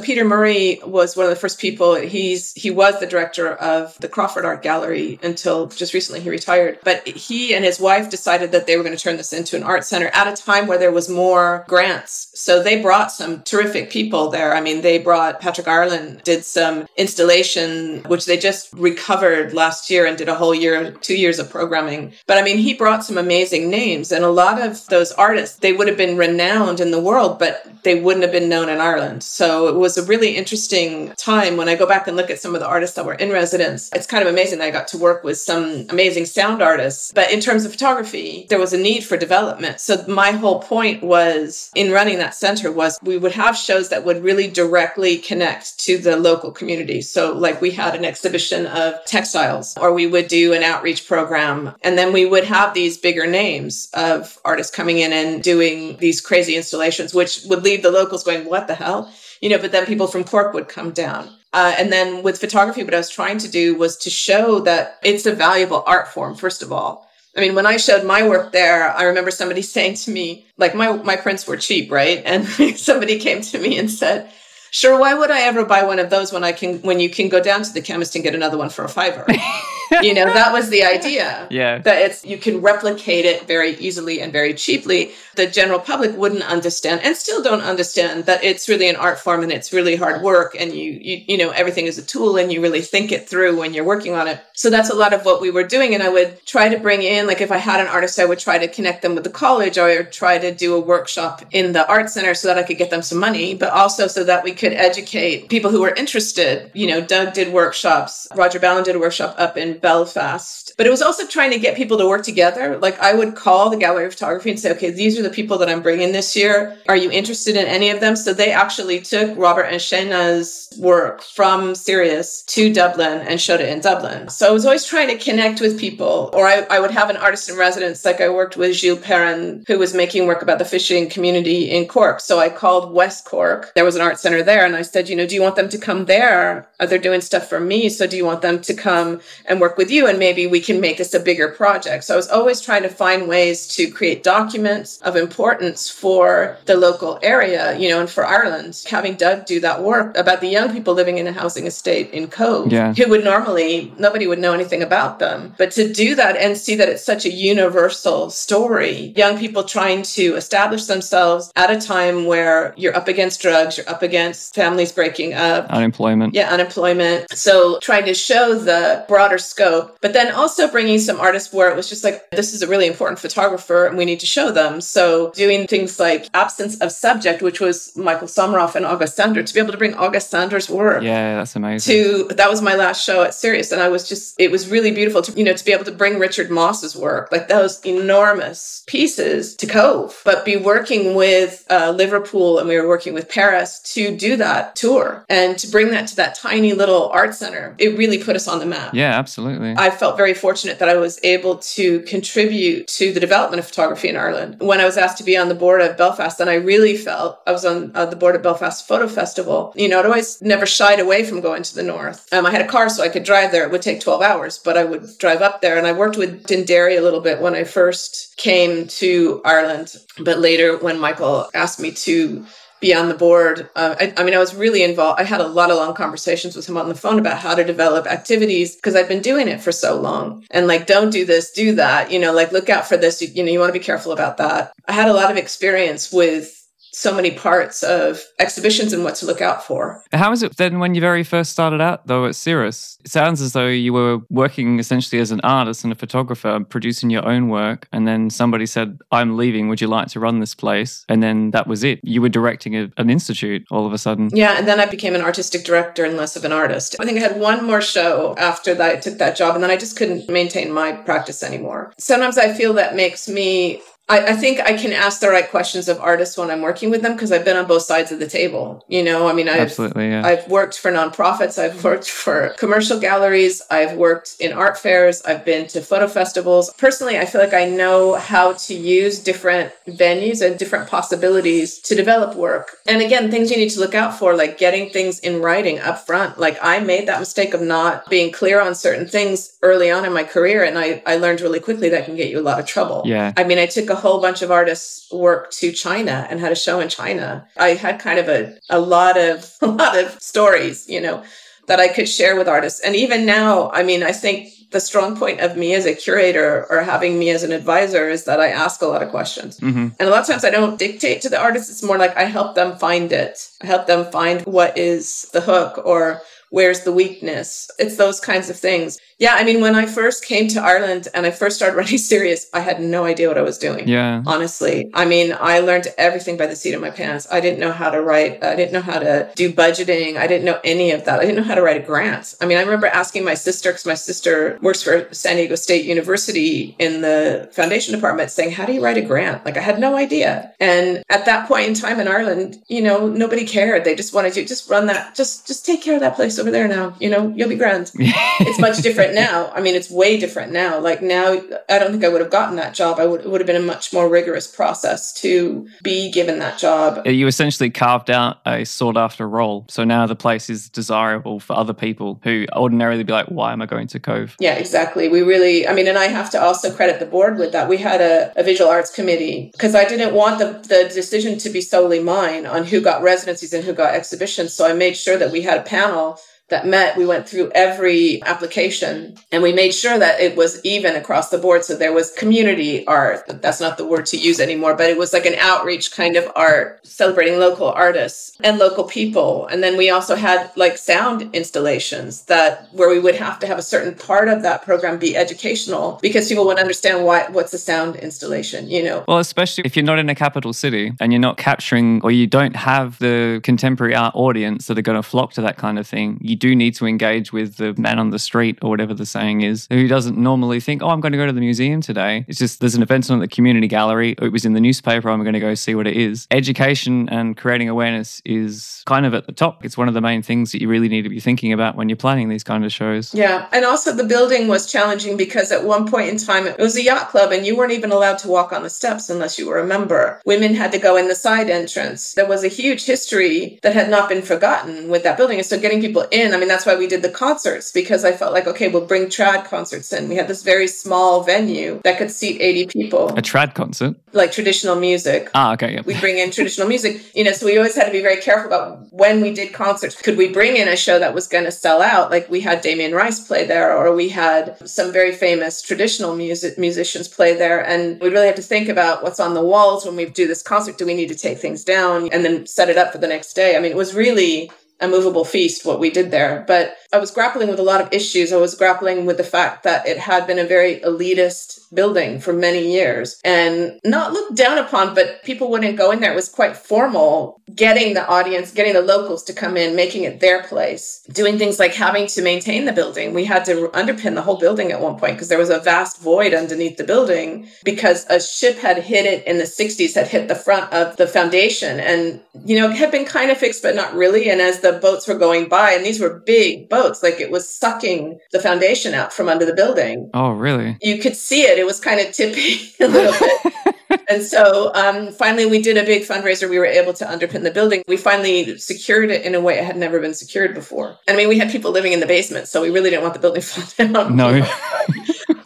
Peter 0.00 0.24
Murray 0.24 0.80
was 0.84 1.16
one 1.16 1.26
of 1.26 1.30
the 1.30 1.36
first 1.36 1.58
people. 1.58 1.94
He's 1.96 2.52
he 2.54 2.70
was 2.70 3.00
the 3.00 3.06
director 3.06 3.52
of 3.54 3.98
the 4.00 4.08
Crawford 4.08 4.44
Art 4.44 4.53
Gallery 4.62 5.18
until 5.22 5.66
just 5.66 5.94
recently 5.94 6.20
he 6.20 6.30
retired. 6.30 6.78
But 6.84 7.06
he 7.06 7.54
and 7.54 7.64
his 7.64 7.80
wife 7.80 8.10
decided 8.10 8.52
that 8.52 8.66
they 8.66 8.76
were 8.76 8.82
going 8.82 8.96
to 8.96 9.02
turn 9.02 9.16
this 9.16 9.32
into 9.32 9.56
an 9.56 9.62
art 9.62 9.84
center 9.84 10.10
at 10.12 10.26
a 10.26 10.40
time 10.40 10.66
where 10.66 10.78
there 10.78 10.92
was 10.92 11.08
more 11.08 11.64
grants. 11.68 12.30
So 12.34 12.62
they 12.62 12.80
brought 12.80 13.12
some 13.12 13.42
terrific 13.42 13.90
people 13.90 14.30
there. 14.30 14.54
I 14.54 14.60
mean, 14.60 14.82
they 14.82 14.98
brought 14.98 15.40
Patrick 15.40 15.68
Ireland 15.68 16.22
did 16.24 16.44
some 16.44 16.86
installation 16.96 18.02
which 18.04 18.26
they 18.26 18.36
just 18.36 18.72
recovered 18.72 19.52
last 19.54 19.90
year 19.90 20.06
and 20.06 20.16
did 20.16 20.28
a 20.28 20.34
whole 20.34 20.54
year, 20.54 20.92
2 20.92 21.16
years 21.16 21.38
of 21.38 21.50
programming. 21.50 22.12
But 22.26 22.38
I 22.38 22.42
mean, 22.42 22.58
he 22.58 22.74
brought 22.74 23.04
some 23.04 23.18
amazing 23.18 23.70
names 23.70 24.12
and 24.12 24.24
a 24.24 24.30
lot 24.30 24.60
of 24.60 24.86
those 24.86 25.12
artists, 25.12 25.58
they 25.58 25.72
would 25.72 25.88
have 25.88 25.96
been 25.96 26.16
renowned 26.16 26.80
in 26.80 26.90
the 26.90 27.00
world, 27.00 27.38
but 27.38 27.66
they 27.82 28.00
wouldn't 28.00 28.22
have 28.22 28.32
been 28.32 28.48
known 28.48 28.68
in 28.68 28.80
Ireland. 28.80 29.22
So 29.22 29.68
it 29.68 29.74
was 29.74 29.96
a 29.96 30.04
really 30.04 30.36
interesting 30.36 31.12
time 31.16 31.56
when 31.56 31.68
I 31.68 31.74
go 31.74 31.86
back 31.86 32.06
and 32.06 32.16
look 32.16 32.30
at 32.30 32.40
some 32.40 32.54
of 32.54 32.60
the 32.60 32.66
artists 32.66 32.96
that 32.96 33.04
were 33.04 33.14
in 33.14 33.30
residence. 33.30 33.90
It's 33.94 34.06
kind 34.06 34.22
of 34.22 34.28
amazing 34.28 34.43
that 34.50 34.60
I 34.60 34.70
got 34.70 34.88
to 34.88 34.98
work 34.98 35.24
with 35.24 35.38
some 35.38 35.86
amazing 35.90 36.26
sound 36.26 36.62
artists. 36.62 37.12
But 37.14 37.30
in 37.30 37.40
terms 37.40 37.64
of 37.64 37.72
photography, 37.72 38.46
there 38.48 38.58
was 38.58 38.72
a 38.72 38.78
need 38.78 39.04
for 39.04 39.16
development. 39.16 39.80
So 39.80 40.04
my 40.08 40.32
whole 40.32 40.60
point 40.60 41.02
was 41.02 41.70
in 41.74 41.92
running 41.92 42.18
that 42.18 42.34
center 42.34 42.70
was 42.72 42.98
we 43.02 43.18
would 43.18 43.32
have 43.32 43.56
shows 43.56 43.88
that 43.88 44.04
would 44.04 44.22
really 44.22 44.48
directly 44.48 45.18
connect 45.18 45.78
to 45.80 45.98
the 45.98 46.16
local 46.16 46.50
community. 46.50 47.00
So 47.00 47.32
like 47.32 47.60
we 47.60 47.70
had 47.70 47.94
an 47.94 48.04
exhibition 48.04 48.66
of 48.66 49.04
textiles 49.04 49.76
or 49.80 49.92
we 49.92 50.06
would 50.06 50.28
do 50.28 50.52
an 50.52 50.62
outreach 50.62 51.06
program 51.06 51.74
and 51.82 51.96
then 51.98 52.12
we 52.12 52.26
would 52.26 52.44
have 52.44 52.74
these 52.74 52.98
bigger 52.98 53.26
names 53.26 53.88
of 53.94 54.38
artists 54.44 54.74
coming 54.74 54.98
in 54.98 55.12
and 55.12 55.42
doing 55.42 55.96
these 55.98 56.20
crazy 56.20 56.56
installations 56.56 57.14
which 57.14 57.40
would 57.46 57.62
leave 57.62 57.82
the 57.82 57.90
locals 57.90 58.24
going 58.24 58.44
what 58.44 58.66
the 58.66 58.74
hell 58.74 59.12
you 59.40 59.48
know 59.48 59.58
but 59.58 59.72
then 59.72 59.86
people 59.86 60.06
from 60.06 60.24
cork 60.24 60.52
would 60.54 60.68
come 60.68 60.90
down 60.90 61.28
uh, 61.54 61.74
and 61.78 61.90
then 61.90 62.22
with 62.22 62.38
photography 62.38 62.84
what 62.84 62.94
i 62.94 62.98
was 62.98 63.08
trying 63.08 63.38
to 63.38 63.48
do 63.48 63.74
was 63.74 63.96
to 63.96 64.10
show 64.10 64.60
that 64.60 64.98
it's 65.02 65.24
a 65.24 65.34
valuable 65.34 65.82
art 65.86 66.08
form 66.08 66.34
first 66.34 66.62
of 66.62 66.70
all 66.70 67.04
I 67.36 67.40
mean, 67.40 67.54
when 67.54 67.66
I 67.66 67.78
showed 67.78 68.06
my 68.06 68.26
work 68.26 68.52
there, 68.52 68.90
I 68.90 69.04
remember 69.04 69.30
somebody 69.30 69.62
saying 69.76 69.96
to 69.96 70.10
me, 70.10 70.46
like, 70.56 70.74
my, 70.74 70.92
my 70.92 71.16
prints 71.16 71.46
were 71.46 71.56
cheap, 71.56 71.90
right? 71.90 72.22
And 72.24 72.46
somebody 72.76 73.18
came 73.18 73.40
to 73.42 73.58
me 73.58 73.78
and 73.78 73.90
said, 73.90 74.30
sure, 74.70 74.98
why 74.98 75.14
would 75.14 75.30
I 75.30 75.42
ever 75.42 75.64
buy 75.64 75.82
one 75.84 75.98
of 75.98 76.10
those 76.10 76.32
when 76.32 76.44
I 76.44 76.52
can, 76.52 76.80
when 76.82 77.00
you 77.00 77.10
can 77.10 77.28
go 77.28 77.40
down 77.42 77.62
to 77.62 77.72
the 77.72 77.82
chemist 77.82 78.14
and 78.14 78.24
get 78.24 78.34
another 78.34 78.58
one 78.58 78.70
for 78.70 78.84
a 78.84 78.88
fiver? 78.88 79.26
you 80.02 80.14
know, 80.14 80.24
that 80.24 80.52
was 80.52 80.68
the 80.70 80.84
idea. 80.84 81.46
Yeah. 81.50 81.78
That 81.78 82.02
it's, 82.02 82.24
you 82.24 82.38
can 82.38 82.60
replicate 82.60 83.24
it 83.24 83.46
very 83.46 83.72
easily 83.76 84.20
and 84.20 84.32
very 84.32 84.54
cheaply. 84.54 85.12
The 85.36 85.46
general 85.46 85.80
public 85.80 86.16
wouldn't 86.16 86.42
understand 86.42 87.00
and 87.02 87.16
still 87.16 87.42
don't 87.42 87.62
understand 87.62 88.26
that 88.26 88.44
it's 88.44 88.68
really 88.68 88.88
an 88.88 88.96
art 88.96 89.18
form 89.18 89.42
and 89.42 89.52
it's 89.52 89.72
really 89.72 89.96
hard 89.96 90.22
work 90.22 90.56
and 90.58 90.72
you, 90.72 90.92
you, 90.92 91.24
you 91.28 91.38
know, 91.38 91.50
everything 91.50 91.86
is 91.86 91.98
a 91.98 92.02
tool 92.02 92.36
and 92.36 92.52
you 92.52 92.60
really 92.60 92.80
think 92.80 93.12
it 93.12 93.28
through 93.28 93.58
when 93.58 93.74
you're 93.74 93.84
working 93.84 94.14
on 94.14 94.28
it. 94.28 94.40
So 94.52 94.70
that's 94.70 94.90
a 94.90 94.94
lot 94.94 95.12
of 95.12 95.24
what 95.24 95.40
we 95.40 95.50
were 95.50 95.64
doing. 95.64 95.94
And 95.94 96.02
I 96.02 96.08
would 96.08 96.44
try 96.46 96.68
to 96.68 96.78
bring 96.78 97.02
in, 97.02 97.26
like, 97.26 97.40
if 97.40 97.50
I 97.50 97.56
had 97.56 97.80
an 97.80 97.86
artist, 97.86 98.18
I 98.18 98.24
would 98.24 98.38
try 98.38 98.58
to 98.58 98.68
connect 98.68 99.02
them 99.02 99.14
with 99.14 99.24
the 99.24 99.30
college 99.30 99.78
or 99.78 100.04
try 100.04 100.38
to 100.38 100.54
do 100.54 100.74
a 100.74 100.80
workshop 100.80 101.42
in 101.50 101.72
the 101.72 101.86
art 101.88 102.10
center 102.10 102.34
so 102.34 102.48
that 102.48 102.58
I 102.58 102.62
could 102.62 102.78
get 102.78 102.90
them 102.90 103.02
some 103.02 103.18
money, 103.18 103.54
but 103.54 103.70
also 103.70 104.06
so 104.06 104.24
that 104.24 104.44
we 104.44 104.52
could 104.52 104.72
educate 104.72 105.48
people 105.48 105.70
who 105.70 105.80
were 105.80 105.94
interested. 105.94 106.70
You 106.74 106.86
know, 106.86 107.00
Doug 107.00 107.34
did 107.34 107.52
workshops, 107.52 108.28
Roger 108.34 108.60
Ballen 108.60 108.84
did 108.84 108.96
a 108.96 108.98
workshop 108.98 109.34
up 109.38 109.56
in 109.56 109.73
Belfast, 109.80 110.72
but 110.76 110.86
it 110.86 110.90
was 110.90 111.02
also 111.02 111.26
trying 111.26 111.50
to 111.50 111.58
get 111.58 111.76
people 111.76 111.98
to 111.98 112.08
work 112.08 112.22
together. 112.22 112.78
Like 112.78 112.98
I 113.00 113.14
would 113.14 113.34
call 113.34 113.70
the 113.70 113.76
Gallery 113.76 114.06
of 114.06 114.12
Photography 114.12 114.50
and 114.50 114.60
say, 114.60 114.72
okay, 114.72 114.90
these 114.90 115.18
are 115.18 115.22
the 115.22 115.30
people 115.30 115.58
that 115.58 115.68
I'm 115.68 115.82
bringing 115.82 116.12
this 116.12 116.36
year. 116.36 116.76
Are 116.88 116.96
you 116.96 117.10
interested 117.10 117.56
in 117.56 117.66
any 117.66 117.90
of 117.90 118.00
them? 118.00 118.16
So 118.16 118.32
they 118.32 118.52
actually 118.52 119.00
took 119.00 119.36
Robert 119.36 119.64
and 119.64 119.80
Shana's 119.80 120.72
work 120.78 121.22
from 121.22 121.74
Sirius 121.74 122.42
to 122.42 122.72
Dublin 122.72 123.20
and 123.26 123.40
showed 123.40 123.60
it 123.60 123.68
in 123.68 123.80
Dublin. 123.80 124.28
So 124.28 124.48
I 124.48 124.50
was 124.50 124.64
always 124.64 124.84
trying 124.84 125.08
to 125.08 125.18
connect 125.18 125.60
with 125.60 125.78
people, 125.78 126.30
or 126.32 126.46
I, 126.46 126.66
I 126.70 126.80
would 126.80 126.90
have 126.90 127.10
an 127.10 127.16
artist 127.16 127.48
in 127.48 127.56
residence. 127.56 128.04
Like 128.04 128.20
I 128.20 128.28
worked 128.28 128.56
with 128.56 128.76
Gilles 128.76 129.00
Perrin, 129.00 129.64
who 129.66 129.78
was 129.78 129.94
making 129.94 130.26
work 130.26 130.42
about 130.42 130.58
the 130.58 130.64
fishing 130.64 131.08
community 131.08 131.70
in 131.70 131.86
Cork. 131.86 132.20
So 132.20 132.38
I 132.38 132.48
called 132.48 132.92
West 132.92 133.24
Cork. 133.24 133.72
There 133.74 133.84
was 133.84 133.96
an 133.96 134.02
art 134.02 134.18
center 134.18 134.42
there. 134.42 134.64
And 134.64 134.76
I 134.76 134.82
said, 134.82 135.08
you 135.08 135.16
know, 135.16 135.26
do 135.26 135.34
you 135.34 135.42
want 135.42 135.56
them 135.56 135.68
to 135.68 135.78
come 135.78 136.04
there? 136.06 136.68
They're 136.78 136.88
they 136.88 136.98
doing 136.98 137.20
stuff 137.20 137.48
for 137.48 137.60
me? 137.60 137.88
So 137.88 138.06
do 138.06 138.16
you 138.16 138.24
want 138.24 138.42
them 138.42 138.60
to 138.62 138.74
come 138.74 139.20
and 139.46 139.60
work 139.60 139.63
work 139.64 139.78
with 139.78 139.90
you 139.90 140.06
and 140.06 140.18
maybe 140.18 140.46
we 140.46 140.60
can 140.60 140.78
make 140.78 140.98
this 140.98 141.14
a 141.14 141.20
bigger 141.20 141.48
project. 141.48 142.04
So 142.04 142.12
I 142.12 142.16
was 142.18 142.28
always 142.28 142.60
trying 142.60 142.82
to 142.82 142.90
find 142.90 143.26
ways 143.26 143.66
to 143.76 143.90
create 143.90 144.22
documents 144.22 145.00
of 145.08 145.16
importance 145.16 145.88
for 145.88 146.58
the 146.66 146.76
local 146.76 147.18
area, 147.22 147.78
you 147.78 147.88
know, 147.88 148.00
and 148.00 148.10
for 148.10 148.26
Ireland. 148.26 148.84
Having 148.90 149.14
Doug 149.14 149.46
do 149.46 149.60
that 149.60 149.82
work 149.82 150.14
about 150.18 150.42
the 150.42 150.48
young 150.48 150.70
people 150.70 150.92
living 150.92 151.16
in 151.16 151.26
a 151.26 151.32
housing 151.32 151.66
estate 151.66 152.10
in 152.10 152.28
Cobh, 152.28 152.70
yeah. 152.70 152.92
who 152.92 153.08
would 153.08 153.24
normally, 153.24 153.90
nobody 153.98 154.26
would 154.26 154.38
know 154.38 154.52
anything 154.52 154.82
about 154.82 155.18
them. 155.18 155.54
But 155.56 155.70
to 155.72 155.90
do 155.90 156.14
that 156.14 156.36
and 156.36 156.58
see 156.58 156.76
that 156.76 156.90
it's 156.90 157.02
such 157.02 157.24
a 157.24 157.32
universal 157.32 158.28
story, 158.28 159.14
young 159.16 159.38
people 159.38 159.64
trying 159.64 160.02
to 160.18 160.36
establish 160.36 160.84
themselves 160.84 161.50
at 161.56 161.70
a 161.70 161.80
time 161.80 162.26
where 162.26 162.74
you're 162.76 162.96
up 163.00 163.08
against 163.08 163.40
drugs, 163.40 163.78
you're 163.78 163.88
up 163.88 164.02
against 164.02 164.54
families 164.54 164.92
breaking 164.92 165.32
up, 165.32 165.70
unemployment. 165.70 166.34
Yeah, 166.34 166.50
unemployment. 166.50 167.32
So 167.32 167.78
trying 167.80 168.04
to 168.04 168.14
show 168.14 168.58
the 168.58 169.06
broader 169.08 169.38
scope, 169.54 169.98
but 170.00 170.12
then 170.12 170.32
also 170.32 170.70
bringing 170.70 170.98
some 170.98 171.20
artists 171.20 171.52
where 171.52 171.70
it 171.70 171.76
was 171.76 171.88
just 171.88 172.02
like, 172.02 172.28
this 172.30 172.52
is 172.52 172.62
a 172.62 172.66
really 172.66 172.86
important 172.86 173.18
photographer 173.20 173.86
and 173.86 173.96
we 173.96 174.04
need 174.04 174.20
to 174.20 174.26
show 174.26 174.50
them. 174.50 174.80
So 174.80 175.30
doing 175.30 175.66
things 175.66 176.00
like 176.00 176.28
Absence 176.34 176.76
of 176.80 176.90
Subject, 176.90 177.40
which 177.40 177.60
was 177.60 177.96
Michael 177.96 178.26
Somoroff 178.26 178.74
and 178.74 178.84
August 178.84 179.16
Sander, 179.16 179.42
to 179.42 179.54
be 179.54 179.60
able 179.60 179.72
to 179.72 179.78
bring 179.78 179.94
August 179.94 180.30
Sander's 180.30 180.68
work. 180.68 181.02
Yeah, 181.02 181.36
that's 181.36 181.54
amazing. 181.54 181.92
To 181.92 182.34
that 182.34 182.50
was 182.50 182.60
my 182.60 182.74
last 182.74 183.04
show 183.04 183.22
at 183.22 183.34
Sirius, 183.34 183.70
and 183.70 183.80
I 183.80 183.88
was 183.88 184.08
just 184.08 184.34
it 184.40 184.50
was 184.50 184.68
really 184.68 184.90
beautiful 184.90 185.22
to 185.22 185.32
you 185.38 185.44
know 185.44 185.54
to 185.54 185.64
be 185.64 185.72
able 185.72 185.84
to 185.84 185.92
bring 185.92 186.18
Richard 186.18 186.50
Mosse's 186.50 186.96
work, 186.96 187.30
like 187.30 187.48
those 187.48 187.80
enormous 187.84 188.82
pieces, 188.86 189.54
to 189.56 189.66
Cobh, 189.66 190.20
but 190.24 190.44
be 190.44 190.56
working 190.56 191.14
with 191.14 191.64
uh, 191.70 191.90
Liverpool 191.90 192.58
and 192.58 192.68
we 192.68 192.76
were 192.80 192.88
working 192.88 193.14
with 193.14 193.28
Paris 193.28 193.80
to 193.94 194.16
do 194.16 194.36
that 194.36 194.74
tour 194.74 195.24
and 195.28 195.56
to 195.58 195.68
bring 195.68 195.90
that 195.90 196.08
to 196.08 196.16
that 196.16 196.34
tiny 196.34 196.72
little 196.72 197.08
art 197.10 197.34
center. 197.34 197.74
It 197.78 197.96
really 197.96 198.18
put 198.18 198.34
us 198.36 198.48
on 198.48 198.58
the 198.58 198.66
map. 198.66 198.94
Yeah, 198.94 199.18
absolutely. 199.18 199.43
I 199.78 199.90
felt 199.90 200.16
very 200.16 200.34
fortunate 200.34 200.78
that 200.78 200.88
I 200.88 200.96
was 200.96 201.18
able 201.22 201.56
to 201.58 202.00
contribute 202.00 202.86
to 202.88 203.12
the 203.12 203.20
development 203.20 203.60
of 203.60 203.66
photography 203.66 204.08
in 204.08 204.16
Ireland. 204.16 204.60
When 204.60 204.80
I 204.80 204.84
was 204.84 204.96
asked 204.96 205.18
to 205.18 205.24
be 205.24 205.36
on 205.36 205.48
the 205.48 205.54
board 205.54 205.80
of 205.80 205.96
Belfast, 205.96 206.40
and 206.40 206.50
I 206.50 206.54
really 206.54 206.96
felt 206.96 207.40
I 207.46 207.52
was 207.52 207.64
on 207.64 207.92
uh, 207.94 208.06
the 208.06 208.16
board 208.16 208.34
of 208.34 208.42
Belfast 208.42 208.86
Photo 208.86 209.08
Festival. 209.08 209.72
You 209.76 209.88
know, 209.88 210.00
I'd 210.00 210.06
always 210.06 210.40
never 210.42 210.66
shied 210.66 211.00
away 211.00 211.24
from 211.24 211.40
going 211.40 211.62
to 211.62 211.74
the 211.74 211.82
north. 211.82 212.32
Um, 212.32 212.46
I 212.46 212.50
had 212.50 212.62
a 212.62 212.68
car 212.68 212.88
so 212.88 213.02
I 213.02 213.08
could 213.08 213.24
drive 213.24 213.52
there. 213.52 213.64
It 213.64 213.70
would 213.70 213.82
take 213.82 214.00
12 214.00 214.22
hours, 214.22 214.58
but 214.58 214.76
I 214.76 214.84
would 214.84 215.18
drive 215.18 215.42
up 215.42 215.60
there. 215.60 215.78
And 215.78 215.86
I 215.86 215.92
worked 215.92 216.16
with 216.16 216.46
danderry 216.46 216.98
a 216.98 217.02
little 217.02 217.20
bit 217.20 217.40
when 217.40 217.54
I 217.54 217.64
first 217.64 218.36
came 218.36 218.86
to 218.86 219.40
Ireland. 219.44 219.96
But 220.18 220.38
later, 220.38 220.76
when 220.78 220.98
Michael 220.98 221.48
asked 221.54 221.80
me 221.80 221.92
to 221.92 222.46
be 222.80 222.94
on 222.94 223.08
the 223.08 223.14
board. 223.14 223.70
Uh, 223.74 223.94
I, 223.98 224.12
I, 224.16 224.24
mean, 224.24 224.34
I 224.34 224.38
was 224.38 224.54
really 224.54 224.82
involved. 224.82 225.20
I 225.20 225.24
had 225.24 225.40
a 225.40 225.46
lot 225.46 225.70
of 225.70 225.76
long 225.76 225.94
conversations 225.94 226.54
with 226.54 226.68
him 226.68 226.76
on 226.76 226.88
the 226.88 226.94
phone 226.94 227.18
about 227.18 227.38
how 227.38 227.54
to 227.54 227.64
develop 227.64 228.06
activities 228.06 228.76
because 228.76 228.94
I've 228.94 229.08
been 229.08 229.22
doing 229.22 229.48
it 229.48 229.60
for 229.60 229.72
so 229.72 230.00
long. 230.00 230.44
And 230.50 230.66
like, 230.66 230.86
don't 230.86 231.10
do 231.10 231.24
this, 231.24 231.50
do 231.50 231.74
that. 231.76 232.10
You 232.10 232.18
know, 232.18 232.32
like, 232.32 232.52
look 232.52 232.68
out 232.68 232.86
for 232.86 232.96
this. 232.96 233.22
You, 233.22 233.28
you 233.28 233.42
know, 233.42 233.50
you 233.50 233.58
want 233.58 233.72
to 233.72 233.78
be 233.78 233.84
careful 233.84 234.12
about 234.12 234.36
that. 234.38 234.72
I 234.86 234.92
had 234.92 235.08
a 235.08 235.14
lot 235.14 235.30
of 235.30 235.36
experience 235.36 236.12
with 236.12 236.63
so 236.94 237.14
many 237.14 237.32
parts 237.32 237.82
of 237.82 238.22
exhibitions 238.38 238.92
and 238.92 239.02
what 239.02 239.16
to 239.16 239.26
look 239.26 239.40
out 239.40 239.64
for. 239.64 240.02
How 240.12 240.30
was 240.30 240.42
it 240.42 240.56
then 240.56 240.78
when 240.78 240.94
you 240.94 241.00
very 241.00 241.24
first 241.24 241.50
started 241.50 241.80
out, 241.80 242.06
though, 242.06 242.26
at 242.26 242.36
Sirius? 242.36 242.98
It 243.04 243.10
sounds 243.10 243.40
as 243.40 243.52
though 243.52 243.66
you 243.66 243.92
were 243.92 244.20
working 244.30 244.78
essentially 244.78 245.20
as 245.20 245.30
an 245.30 245.40
artist 245.42 245.84
and 245.84 245.92
a 245.92 245.96
photographer, 245.96 246.60
producing 246.60 247.10
your 247.10 247.26
own 247.26 247.48
work, 247.48 247.88
and 247.92 248.06
then 248.06 248.30
somebody 248.30 248.66
said, 248.66 248.98
I'm 249.10 249.36
leaving, 249.36 249.68
would 249.68 249.80
you 249.80 249.88
like 249.88 250.08
to 250.08 250.20
run 250.20 250.40
this 250.40 250.54
place? 250.54 251.04
And 251.08 251.22
then 251.22 251.50
that 251.50 251.66
was 251.66 251.82
it. 251.82 252.00
You 252.02 252.22
were 252.22 252.28
directing 252.28 252.76
a, 252.76 252.90
an 252.96 253.10
institute 253.10 253.64
all 253.70 253.86
of 253.86 253.92
a 253.92 253.98
sudden. 253.98 254.30
Yeah, 254.32 254.56
and 254.56 254.68
then 254.68 254.80
I 254.80 254.86
became 254.86 255.14
an 255.14 255.22
artistic 255.22 255.64
director 255.64 256.04
and 256.04 256.16
less 256.16 256.36
of 256.36 256.44
an 256.44 256.52
artist. 256.52 256.96
I 257.00 257.04
think 257.04 257.18
I 257.18 257.20
had 257.20 257.40
one 257.40 257.64
more 257.64 257.80
show 257.80 258.34
after 258.38 258.74
that 258.74 258.90
I 258.90 258.96
took 259.00 259.18
that 259.18 259.36
job, 259.36 259.54
and 259.54 259.64
then 259.64 259.70
I 259.70 259.76
just 259.76 259.96
couldn't 259.96 260.28
maintain 260.28 260.72
my 260.72 260.92
practice 260.92 261.42
anymore. 261.42 261.92
Sometimes 261.98 262.38
I 262.38 262.52
feel 262.52 262.72
that 262.74 262.94
makes 262.94 263.28
me 263.28 263.82
I, 264.08 264.26
I, 264.26 264.32
think 264.34 264.60
I 264.60 264.76
can 264.76 264.92
ask 264.92 265.20
the 265.20 265.30
right 265.30 265.48
questions 265.48 265.88
of 265.88 265.98
artists 265.98 266.36
when 266.36 266.50
I'm 266.50 266.60
working 266.60 266.90
with 266.90 267.00
them 267.00 267.14
because 267.14 267.32
I've 267.32 267.44
been 267.44 267.56
on 267.56 267.66
both 267.66 267.82
sides 267.82 268.12
of 268.12 268.18
the 268.18 268.26
table. 268.26 268.84
You 268.86 269.02
know, 269.02 269.28
I 269.28 269.32
mean, 269.32 269.48
I've, 269.48 269.60
Absolutely, 269.60 270.10
yeah. 270.10 270.26
I've 270.26 270.46
worked 270.48 270.78
for 270.78 270.90
nonprofits, 270.92 271.58
I've 271.58 271.82
worked 271.82 272.10
for 272.10 272.50
commercial 272.58 273.00
galleries, 273.00 273.62
I've 273.70 273.96
worked 273.96 274.36
in 274.40 274.52
art 274.52 274.76
fairs, 274.76 275.22
I've 275.22 275.44
been 275.44 275.66
to 275.68 275.80
photo 275.80 276.06
festivals. 276.06 276.70
Personally, 276.74 277.18
I 277.18 277.24
feel 277.24 277.40
like 277.40 277.54
I 277.54 277.64
know 277.64 278.14
how 278.16 278.52
to 278.52 278.74
use 278.74 279.18
different 279.20 279.72
venues 279.88 280.46
and 280.46 280.58
different 280.58 280.88
possibilities 280.88 281.78
to 281.80 281.94
develop 281.94 282.36
work. 282.36 282.76
And 282.86 283.00
again, 283.00 283.30
things 283.30 283.50
you 283.50 283.56
need 283.56 283.70
to 283.70 283.80
look 283.80 283.94
out 283.94 284.18
for, 284.18 284.36
like 284.36 284.58
getting 284.58 284.90
things 284.90 285.18
in 285.18 285.40
writing 285.40 285.78
up 285.78 286.04
front. 286.04 286.38
Like 286.38 286.58
I 286.60 286.78
made 286.80 287.08
that 287.08 287.20
mistake 287.20 287.54
of 287.54 287.62
not 287.62 288.10
being 288.10 288.32
clear 288.32 288.60
on 288.60 288.74
certain 288.74 289.06
things 289.06 289.56
early 289.62 289.90
on 289.90 290.04
in 290.04 290.12
my 290.12 290.24
career, 290.24 290.62
and 290.62 290.78
I, 290.78 291.02
I 291.06 291.16
learned 291.16 291.40
really 291.40 291.60
quickly 291.60 291.88
that 291.88 292.04
can 292.04 292.16
get 292.16 292.28
you 292.28 292.38
a 292.38 292.42
lot 292.42 292.60
of 292.60 292.66
trouble. 292.66 293.02
Yeah. 293.06 293.32
I 293.38 293.44
mean, 293.44 293.58
I 293.58 293.64
took 293.64 293.93
a 293.94 294.00
whole 294.00 294.20
bunch 294.20 294.42
of 294.42 294.50
artists 294.50 295.10
work 295.12 295.50
to 295.52 295.72
China 295.72 296.26
and 296.28 296.40
had 296.40 296.52
a 296.52 296.56
show 296.56 296.80
in 296.80 296.88
China. 296.88 297.46
I 297.56 297.70
had 297.70 298.00
kind 298.00 298.18
of 298.18 298.28
a, 298.28 298.58
a 298.68 298.80
lot 298.80 299.16
of 299.16 299.50
a 299.62 299.66
lot 299.66 299.98
of 299.98 300.20
stories, 300.20 300.88
you 300.88 301.00
know, 301.00 301.22
that 301.68 301.80
I 301.80 301.88
could 301.88 302.08
share 302.08 302.36
with 302.36 302.48
artists. 302.48 302.80
And 302.80 302.94
even 302.96 303.24
now, 303.24 303.70
I 303.70 303.82
mean, 303.82 304.02
I 304.02 304.12
think 304.12 304.50
the 304.70 304.80
strong 304.80 305.16
point 305.16 305.40
of 305.40 305.56
me 305.56 305.72
as 305.74 305.86
a 305.86 305.94
curator 305.94 306.66
or 306.68 306.82
having 306.82 307.18
me 307.18 307.30
as 307.30 307.44
an 307.44 307.52
advisor 307.52 308.08
is 308.10 308.24
that 308.24 308.40
I 308.40 308.48
ask 308.48 308.82
a 308.82 308.86
lot 308.86 309.02
of 309.02 309.10
questions. 309.10 309.60
Mm-hmm. 309.60 309.88
And 309.98 310.08
a 310.08 310.10
lot 310.10 310.22
of 310.22 310.26
times 310.26 310.44
I 310.44 310.50
don't 310.50 310.78
dictate 310.78 311.22
to 311.22 311.28
the 311.28 311.40
artists. 311.40 311.70
It's 311.70 311.82
more 311.82 311.96
like 311.96 312.16
I 312.16 312.24
help 312.24 312.56
them 312.56 312.76
find 312.76 313.12
it. 313.12 313.48
I 313.62 313.66
help 313.66 313.86
them 313.86 314.10
find 314.10 314.42
what 314.42 314.76
is 314.76 315.30
the 315.32 315.40
hook 315.40 315.80
or 315.84 316.22
where's 316.54 316.84
the 316.84 316.92
weakness. 316.92 317.68
It's 317.80 317.96
those 317.96 318.20
kinds 318.20 318.48
of 318.48 318.56
things. 318.56 318.96
Yeah, 319.18 319.34
I 319.36 319.42
mean, 319.42 319.60
when 319.60 319.74
I 319.74 319.86
first 319.86 320.24
came 320.24 320.46
to 320.48 320.62
Ireland 320.62 321.08
and 321.12 321.26
I 321.26 321.32
first 321.32 321.56
started 321.56 321.76
running 321.80 321.98
Sirius, 321.98 322.46
I 322.54 322.60
had 322.60 322.80
no 322.80 323.04
idea 323.04 323.26
what 323.26 323.36
I 323.36 323.42
was 323.42 323.58
doing. 323.58 323.88
Yeah. 323.88 324.22
Honestly. 324.24 324.88
I 324.94 325.04
mean, 325.04 325.36
I 325.38 325.58
learned 325.58 325.88
everything 325.98 326.36
by 326.36 326.46
the 326.46 326.54
seat 326.54 326.74
of 326.74 326.80
my 326.80 326.90
pants. 326.90 327.26
I 327.30 327.40
didn't 327.40 327.58
know 327.58 327.72
how 327.72 327.90
to 327.90 328.00
write, 328.00 328.44
I 328.44 328.54
didn't 328.54 328.72
know 328.72 328.82
how 328.82 329.00
to 329.00 329.32
do 329.34 329.52
budgeting. 329.52 330.16
I 330.16 330.28
didn't 330.28 330.44
know 330.44 330.60
any 330.62 330.92
of 330.92 331.04
that. 331.06 331.18
I 331.18 331.22
didn't 331.24 331.36
know 331.36 331.42
how 331.42 331.56
to 331.56 331.62
write 331.62 331.82
a 331.82 331.84
grant. 331.84 332.36
I 332.40 332.46
mean, 332.46 332.56
I 332.56 332.60
remember 332.60 332.86
asking 332.86 333.24
my 333.24 333.34
sister, 333.34 333.70
because 333.70 333.86
my 333.86 333.94
sister 333.94 334.56
works 334.62 334.82
for 334.82 335.12
San 335.12 335.36
Diego 335.36 335.56
State 335.56 335.86
University 335.86 336.76
in 336.78 337.00
the 337.00 337.48
foundation 337.52 337.94
department, 337.94 338.30
saying, 338.30 338.52
How 338.52 338.64
do 338.64 338.72
you 338.72 338.80
write 338.80 338.96
a 338.96 339.02
grant? 339.02 339.44
Like, 339.44 339.56
I 339.56 339.60
had 339.60 339.80
no 339.80 339.96
idea. 339.96 340.52
And 340.60 341.02
at 341.08 341.24
that 341.24 341.48
point 341.48 341.66
in 341.66 341.74
time 341.74 341.98
in 341.98 342.06
Ireland, 342.06 342.62
you 342.68 342.82
know, 342.82 343.08
nobody 343.08 343.44
cared. 343.44 343.84
They 343.84 343.96
just 343.96 344.14
wanted 344.14 344.36
you 344.36 344.44
just 344.44 344.70
run 344.70 344.86
that, 344.86 345.16
just 345.16 345.48
just 345.48 345.66
take 345.66 345.82
care 345.82 345.94
of 345.94 346.00
that 346.00 346.14
place 346.14 346.38
over 346.44 346.50
there 346.50 346.68
now. 346.68 346.94
You 347.00 347.10
know, 347.10 347.32
you'll 347.34 347.48
be 347.48 347.56
grand. 347.56 347.90
it's 348.40 348.58
much 348.58 348.78
different 348.78 349.14
now. 349.14 349.50
I 349.54 349.60
mean, 349.60 349.74
it's 349.74 349.90
way 349.90 350.18
different 350.18 350.52
now. 350.52 350.78
Like 350.78 351.02
now, 351.02 351.40
I 351.68 351.78
don't 351.78 351.90
think 351.90 352.04
I 352.04 352.08
would 352.08 352.20
have 352.20 352.30
gotten 352.30 352.56
that 352.56 352.74
job. 352.74 352.98
I 352.98 353.06
would 353.06 353.22
it 353.22 353.30
would 353.30 353.40
have 353.40 353.46
been 353.46 353.56
a 353.56 353.64
much 353.64 353.92
more 353.92 354.08
rigorous 354.08 354.46
process 354.46 355.12
to 355.22 355.66
be 355.82 356.10
given 356.10 356.38
that 356.40 356.58
job. 356.58 357.06
You 357.06 357.26
essentially 357.26 357.70
carved 357.70 358.10
out 358.10 358.38
a 358.46 358.64
sought 358.64 358.96
after 358.96 359.28
role. 359.28 359.64
So 359.68 359.84
now 359.84 360.06
the 360.06 360.16
place 360.16 360.50
is 360.50 360.68
desirable 360.68 361.40
for 361.40 361.56
other 361.56 361.72
people 361.72 362.20
who 362.22 362.46
ordinarily 362.54 363.02
be 363.04 363.12
like, 363.12 363.26
why 363.28 363.52
am 363.52 363.62
I 363.62 363.66
going 363.66 363.86
to 363.88 364.00
Cobh? 364.00 364.36
Yeah, 364.38 364.54
exactly. 364.54 365.08
We 365.08 365.22
really, 365.22 365.66
I 365.66 365.72
mean, 365.72 365.86
and 365.86 365.96
I 365.96 366.06
have 366.06 366.30
to 366.30 366.42
also 366.42 366.74
credit 366.74 367.00
the 367.00 367.06
board 367.06 367.38
with 367.38 367.52
that. 367.52 367.68
We 367.68 367.78
had 367.78 368.00
a, 368.00 368.32
a 368.36 368.42
visual 368.42 368.70
arts 368.70 368.90
committee 368.90 369.50
because 369.52 369.74
I 369.74 369.88
didn't 369.88 370.14
want 370.14 370.38
the, 370.38 370.52
the 370.68 370.90
decision 370.92 371.38
to 371.38 371.50
be 371.50 371.60
solely 371.60 372.00
mine 372.00 372.44
on 372.44 372.64
who 372.64 372.80
got 372.80 373.02
residencies 373.02 373.52
and 373.52 373.64
who 373.64 373.72
got 373.72 373.94
exhibitions. 373.94 374.52
So 374.52 374.66
I 374.66 374.74
made 374.74 374.96
sure 374.96 375.16
that 375.16 375.32
we 375.32 375.42
had 375.42 375.58
a 375.58 375.62
panel 375.62 376.18
that 376.48 376.66
met. 376.66 376.96
We 376.96 377.06
went 377.06 377.28
through 377.28 377.50
every 377.54 378.22
application 378.22 379.16
and 379.32 379.42
we 379.42 379.52
made 379.52 379.74
sure 379.74 379.98
that 379.98 380.20
it 380.20 380.36
was 380.36 380.62
even 380.64 380.94
across 380.94 381.30
the 381.30 381.38
board. 381.38 381.64
So 381.64 381.74
there 381.74 381.92
was 381.92 382.12
community 382.12 382.86
art. 382.86 383.24
That's 383.40 383.60
not 383.60 383.78
the 383.78 383.86
word 383.86 384.06
to 384.06 384.18
use 384.18 384.40
anymore, 384.40 384.74
but 384.74 384.90
it 384.90 384.98
was 384.98 385.12
like 385.12 385.24
an 385.24 385.36
outreach 385.40 385.92
kind 385.92 386.16
of 386.16 386.30
art 386.36 386.86
celebrating 386.86 387.38
local 387.38 387.68
artists 387.68 388.36
and 388.42 388.58
local 388.58 388.84
people. 388.84 389.46
And 389.46 389.62
then 389.62 389.76
we 389.76 389.88
also 389.90 390.16
had 390.16 390.50
like 390.54 390.76
sound 390.76 391.34
installations 391.34 392.24
that 392.26 392.68
where 392.72 392.90
we 392.90 393.00
would 393.00 393.14
have 393.14 393.38
to 393.38 393.46
have 393.46 393.58
a 393.58 393.62
certain 393.62 393.94
part 393.94 394.28
of 394.28 394.42
that 394.42 394.62
program 394.62 394.98
be 394.98 395.16
educational 395.16 395.98
because 396.02 396.28
people 396.28 396.44
would 396.46 396.58
understand 396.58 397.04
why 397.04 397.26
what's 397.30 397.54
a 397.54 397.58
sound 397.58 397.96
installation, 397.96 398.68
you 398.68 398.82
know. 398.82 399.04
Well, 399.08 399.18
especially 399.18 399.62
if 399.64 399.76
you're 399.76 399.84
not 399.84 399.98
in 399.98 400.08
a 400.10 400.14
capital 400.14 400.52
city 400.52 400.92
and 401.00 401.12
you're 401.12 401.20
not 401.20 401.38
capturing 401.38 402.02
or 402.02 402.10
you 402.10 402.26
don't 402.26 402.54
have 402.54 402.98
the 402.98 403.40
contemporary 403.42 403.94
art 403.94 404.14
audience 404.14 404.66
that 404.66 404.78
are 404.78 404.82
going 404.82 405.00
to 405.00 405.02
flock 405.02 405.32
to 405.32 405.40
that 405.40 405.56
kind 405.56 405.78
of 405.78 405.86
thing. 405.86 406.18
You 406.20 406.33
you 406.34 406.38
do 406.38 406.56
need 406.56 406.74
to 406.74 406.86
engage 406.86 407.32
with 407.32 407.58
the 407.58 407.74
man 407.74 408.00
on 408.00 408.10
the 408.10 408.18
street 408.18 408.58
or 408.60 408.68
whatever 408.68 408.92
the 408.92 409.06
saying 409.06 409.42
is, 409.42 409.68
who 409.70 409.86
doesn't 409.86 410.18
normally 410.18 410.58
think, 410.58 410.82
oh, 410.82 410.88
I'm 410.88 411.00
going 411.00 411.12
to 411.12 411.18
go 411.18 411.26
to 411.26 411.32
the 411.32 411.40
museum 411.40 411.80
today. 411.80 412.24
It's 412.26 412.40
just 412.40 412.58
there's 412.58 412.74
an 412.74 412.82
event 412.82 413.08
on 413.08 413.18
at 413.18 413.30
the 413.30 413.32
community 413.32 413.68
gallery. 413.68 414.16
It 414.20 414.32
was 414.32 414.44
in 414.44 414.52
the 414.52 414.60
newspaper. 414.60 415.08
I'm 415.10 415.22
going 415.22 415.34
to 415.34 415.40
go 415.40 415.54
see 415.54 415.76
what 415.76 415.86
it 415.86 415.96
is. 415.96 416.26
Education 416.32 417.08
and 417.08 417.36
creating 417.36 417.68
awareness 417.68 418.20
is 418.24 418.82
kind 418.84 419.06
of 419.06 419.14
at 419.14 419.26
the 419.26 419.32
top. 419.32 419.64
It's 419.64 419.78
one 419.78 419.86
of 419.86 419.94
the 419.94 420.00
main 420.00 420.22
things 420.22 420.50
that 420.50 420.60
you 420.60 420.68
really 420.68 420.88
need 420.88 421.02
to 421.02 421.08
be 421.08 421.20
thinking 421.20 421.52
about 421.52 421.76
when 421.76 421.88
you're 421.88 421.96
planning 421.96 422.28
these 422.28 422.42
kind 422.42 422.64
of 422.64 422.72
shows. 422.72 423.14
Yeah. 423.14 423.48
And 423.52 423.64
also 423.64 423.92
the 423.92 424.02
building 424.02 424.48
was 424.48 424.70
challenging 424.70 425.16
because 425.16 425.52
at 425.52 425.62
one 425.62 425.88
point 425.88 426.08
in 426.08 426.18
time, 426.18 426.48
it 426.48 426.58
was 426.58 426.74
a 426.74 426.82
yacht 426.82 427.10
club 427.10 427.30
and 427.30 427.46
you 427.46 427.56
weren't 427.56 427.72
even 427.72 427.92
allowed 427.92 428.18
to 428.18 428.28
walk 428.28 428.52
on 428.52 428.64
the 428.64 428.70
steps 428.70 429.08
unless 429.08 429.38
you 429.38 429.46
were 429.46 429.60
a 429.60 429.66
member. 429.66 430.20
Women 430.26 430.54
had 430.54 430.72
to 430.72 430.78
go 430.78 430.96
in 430.96 431.06
the 431.06 431.14
side 431.14 431.48
entrance. 431.48 432.14
There 432.14 432.26
was 432.26 432.42
a 432.42 432.48
huge 432.48 432.84
history 432.84 433.60
that 433.62 433.74
had 433.74 433.88
not 433.88 434.08
been 434.08 434.22
forgotten 434.22 434.88
with 434.88 435.04
that 435.04 435.16
building. 435.16 435.38
And 435.38 435.46
so 435.46 435.60
getting 435.60 435.80
people 435.80 436.06
in 436.10 436.23
in. 436.24 436.34
I 436.34 436.38
mean, 436.38 436.48
that's 436.48 436.66
why 436.66 436.76
we 436.76 436.86
did 436.86 437.02
the 437.02 437.10
concerts 437.10 437.70
because 437.70 438.04
I 438.04 438.12
felt 438.12 438.32
like, 438.32 438.46
okay, 438.46 438.68
we'll 438.68 438.86
bring 438.86 439.06
trad 439.06 439.44
concerts 439.44 439.92
in. 439.92 440.08
We 440.08 440.16
had 440.16 440.28
this 440.28 440.42
very 440.42 440.66
small 440.66 441.22
venue 441.22 441.80
that 441.84 441.98
could 441.98 442.10
seat 442.10 442.40
80 442.40 442.66
people. 442.66 443.08
A 443.10 443.22
trad 443.22 443.54
concert? 443.54 443.96
Like 444.12 444.32
traditional 444.32 444.76
music. 444.76 445.30
Ah, 445.34 445.52
okay. 445.54 445.74
Yeah. 445.74 445.82
We 445.84 445.98
bring 446.00 446.18
in 446.18 446.30
traditional 446.30 446.68
music, 446.68 447.02
you 447.14 447.24
know, 447.24 447.32
so 447.32 447.46
we 447.46 447.56
always 447.56 447.76
had 447.76 447.86
to 447.86 447.92
be 447.92 448.00
very 448.00 448.20
careful 448.20 448.46
about 448.46 448.92
when 448.92 449.20
we 449.20 449.32
did 449.32 449.52
concerts. 449.52 450.00
Could 450.00 450.16
we 450.16 450.28
bring 450.28 450.56
in 450.56 450.68
a 450.68 450.76
show 450.76 450.98
that 450.98 451.14
was 451.14 451.26
going 451.28 451.44
to 451.44 451.52
sell 451.52 451.82
out? 451.82 452.10
Like 452.10 452.28
we 452.30 452.40
had 452.40 452.60
Damien 452.60 452.92
Rice 452.92 453.26
play 453.26 453.46
there, 453.46 453.76
or 453.76 453.94
we 453.94 454.08
had 454.08 454.56
some 454.68 454.92
very 454.92 455.12
famous 455.12 455.62
traditional 455.62 456.16
music 456.16 456.58
musicians 456.58 457.08
play 457.08 457.36
there. 457.36 457.64
And 457.64 458.00
we 458.00 458.08
really 458.08 458.26
have 458.26 458.36
to 458.36 458.42
think 458.42 458.68
about 458.68 459.02
what's 459.02 459.20
on 459.20 459.34
the 459.34 459.44
walls 459.44 459.84
when 459.84 459.96
we 459.96 460.06
do 460.06 460.26
this 460.26 460.42
concert. 460.42 460.78
Do 460.78 460.86
we 460.86 460.94
need 460.94 461.08
to 461.08 461.14
take 461.14 461.38
things 461.38 461.64
down 461.64 462.08
and 462.10 462.24
then 462.24 462.46
set 462.46 462.68
it 462.68 462.78
up 462.78 462.92
for 462.92 462.98
the 462.98 463.08
next 463.08 463.34
day? 463.34 463.56
I 463.56 463.60
mean, 463.60 463.70
it 463.70 463.76
was 463.76 463.94
really 463.94 464.50
a 464.80 464.88
movable 464.88 465.24
feast 465.24 465.64
what 465.64 465.80
we 465.80 465.90
did 465.90 466.10
there. 466.10 466.44
But 466.46 466.76
I 466.94 466.98
was 466.98 467.10
grappling 467.10 467.48
with 467.48 467.58
a 467.58 467.64
lot 467.64 467.80
of 467.80 467.92
issues. 467.92 468.32
I 468.32 468.36
was 468.36 468.54
grappling 468.54 469.04
with 469.04 469.16
the 469.16 469.24
fact 469.24 469.64
that 469.64 469.84
it 469.84 469.98
had 469.98 470.28
been 470.28 470.38
a 470.38 470.44
very 470.44 470.78
elitist 470.78 471.64
building 471.74 472.20
for 472.20 472.32
many 472.32 472.72
years 472.72 473.20
and 473.24 473.80
not 473.84 474.12
looked 474.12 474.36
down 474.36 474.58
upon, 474.58 474.94
but 474.94 475.24
people 475.24 475.50
wouldn't 475.50 475.76
go 475.76 475.90
in 475.90 475.98
there. 475.98 476.12
It 476.12 476.16
was 476.16 476.28
quite 476.28 476.56
formal, 476.56 477.42
getting 477.52 477.94
the 477.94 478.06
audience, 478.06 478.52
getting 478.52 478.74
the 478.74 478.80
locals 478.80 479.24
to 479.24 479.32
come 479.32 479.56
in, 479.56 479.74
making 479.74 480.04
it 480.04 480.20
their 480.20 480.44
place, 480.44 481.04
doing 481.12 481.36
things 481.36 481.58
like 481.58 481.74
having 481.74 482.06
to 482.06 482.22
maintain 482.22 482.64
the 482.64 482.72
building. 482.72 483.12
We 483.12 483.24
had 483.24 483.44
to 483.46 483.68
underpin 483.74 484.14
the 484.14 484.22
whole 484.22 484.38
building 484.38 484.70
at 484.70 484.80
one 484.80 484.96
point 484.96 485.14
because 485.14 485.28
there 485.28 485.38
was 485.38 485.50
a 485.50 485.58
vast 485.58 486.00
void 486.00 486.32
underneath 486.32 486.76
the 486.76 486.84
building 486.84 487.48
because 487.64 488.06
a 488.08 488.20
ship 488.20 488.58
had 488.58 488.78
hit 488.78 489.04
it 489.04 489.26
in 489.26 489.38
the 489.38 489.44
60s, 489.44 489.94
had 489.94 490.06
hit 490.06 490.28
the 490.28 490.36
front 490.36 490.72
of 490.72 490.96
the 490.96 491.08
foundation 491.08 491.80
and, 491.80 492.20
you 492.44 492.56
know, 492.56 492.70
had 492.70 492.92
been 492.92 493.04
kind 493.04 493.32
of 493.32 493.38
fixed, 493.38 493.62
but 493.62 493.74
not 493.74 493.94
really. 493.94 494.30
And 494.30 494.40
as 494.40 494.60
the 494.60 494.74
boats 494.74 495.08
were 495.08 495.18
going 495.18 495.48
by, 495.48 495.72
and 495.72 495.84
these 495.84 496.00
were 496.00 496.20
big 496.20 496.68
boats, 496.68 496.83
like 497.02 497.20
it 497.20 497.30
was 497.30 497.48
sucking 497.48 498.20
the 498.32 498.40
foundation 498.40 498.94
out 498.94 499.12
from 499.12 499.28
under 499.28 499.44
the 499.44 499.54
building. 499.54 500.10
Oh, 500.14 500.30
really? 500.30 500.76
You 500.80 500.98
could 500.98 501.16
see 501.16 501.42
it 501.42 501.58
it 501.58 501.66
was 501.66 501.80
kind 501.80 502.00
of 502.00 502.12
tipping 502.12 502.68
a 502.80 502.88
little 502.88 503.12
bit. 503.12 503.74
and 504.08 504.22
so 504.22 504.72
um, 504.74 505.12
finally, 505.12 505.46
we 505.46 505.62
did 505.62 505.76
a 505.76 505.84
big 505.84 506.02
fundraiser. 506.02 506.48
We 506.48 506.58
were 506.58 506.66
able 506.66 506.92
to 506.94 507.04
underpin 507.04 507.42
the 507.42 507.50
building. 507.50 507.82
We 507.88 507.96
finally 507.96 508.58
secured 508.58 509.10
it 509.10 509.24
in 509.24 509.34
a 509.34 509.40
way 509.40 509.58
it 509.58 509.64
had 509.64 509.76
never 509.76 510.00
been 510.00 510.14
secured 510.14 510.54
before. 510.54 510.98
I 511.08 511.16
mean, 511.16 511.28
we 511.28 511.38
had 511.38 511.50
people 511.50 511.70
living 511.70 511.92
in 511.92 512.00
the 512.00 512.06
basement, 512.06 512.48
so 512.48 512.62
we 512.62 512.70
really 512.70 512.90
didn't 512.90 513.02
want 513.02 513.14
the 513.14 513.20
building 513.20 513.42
to 513.42 513.46
fall 513.46 513.86
down. 513.86 514.16
No. 514.16 514.46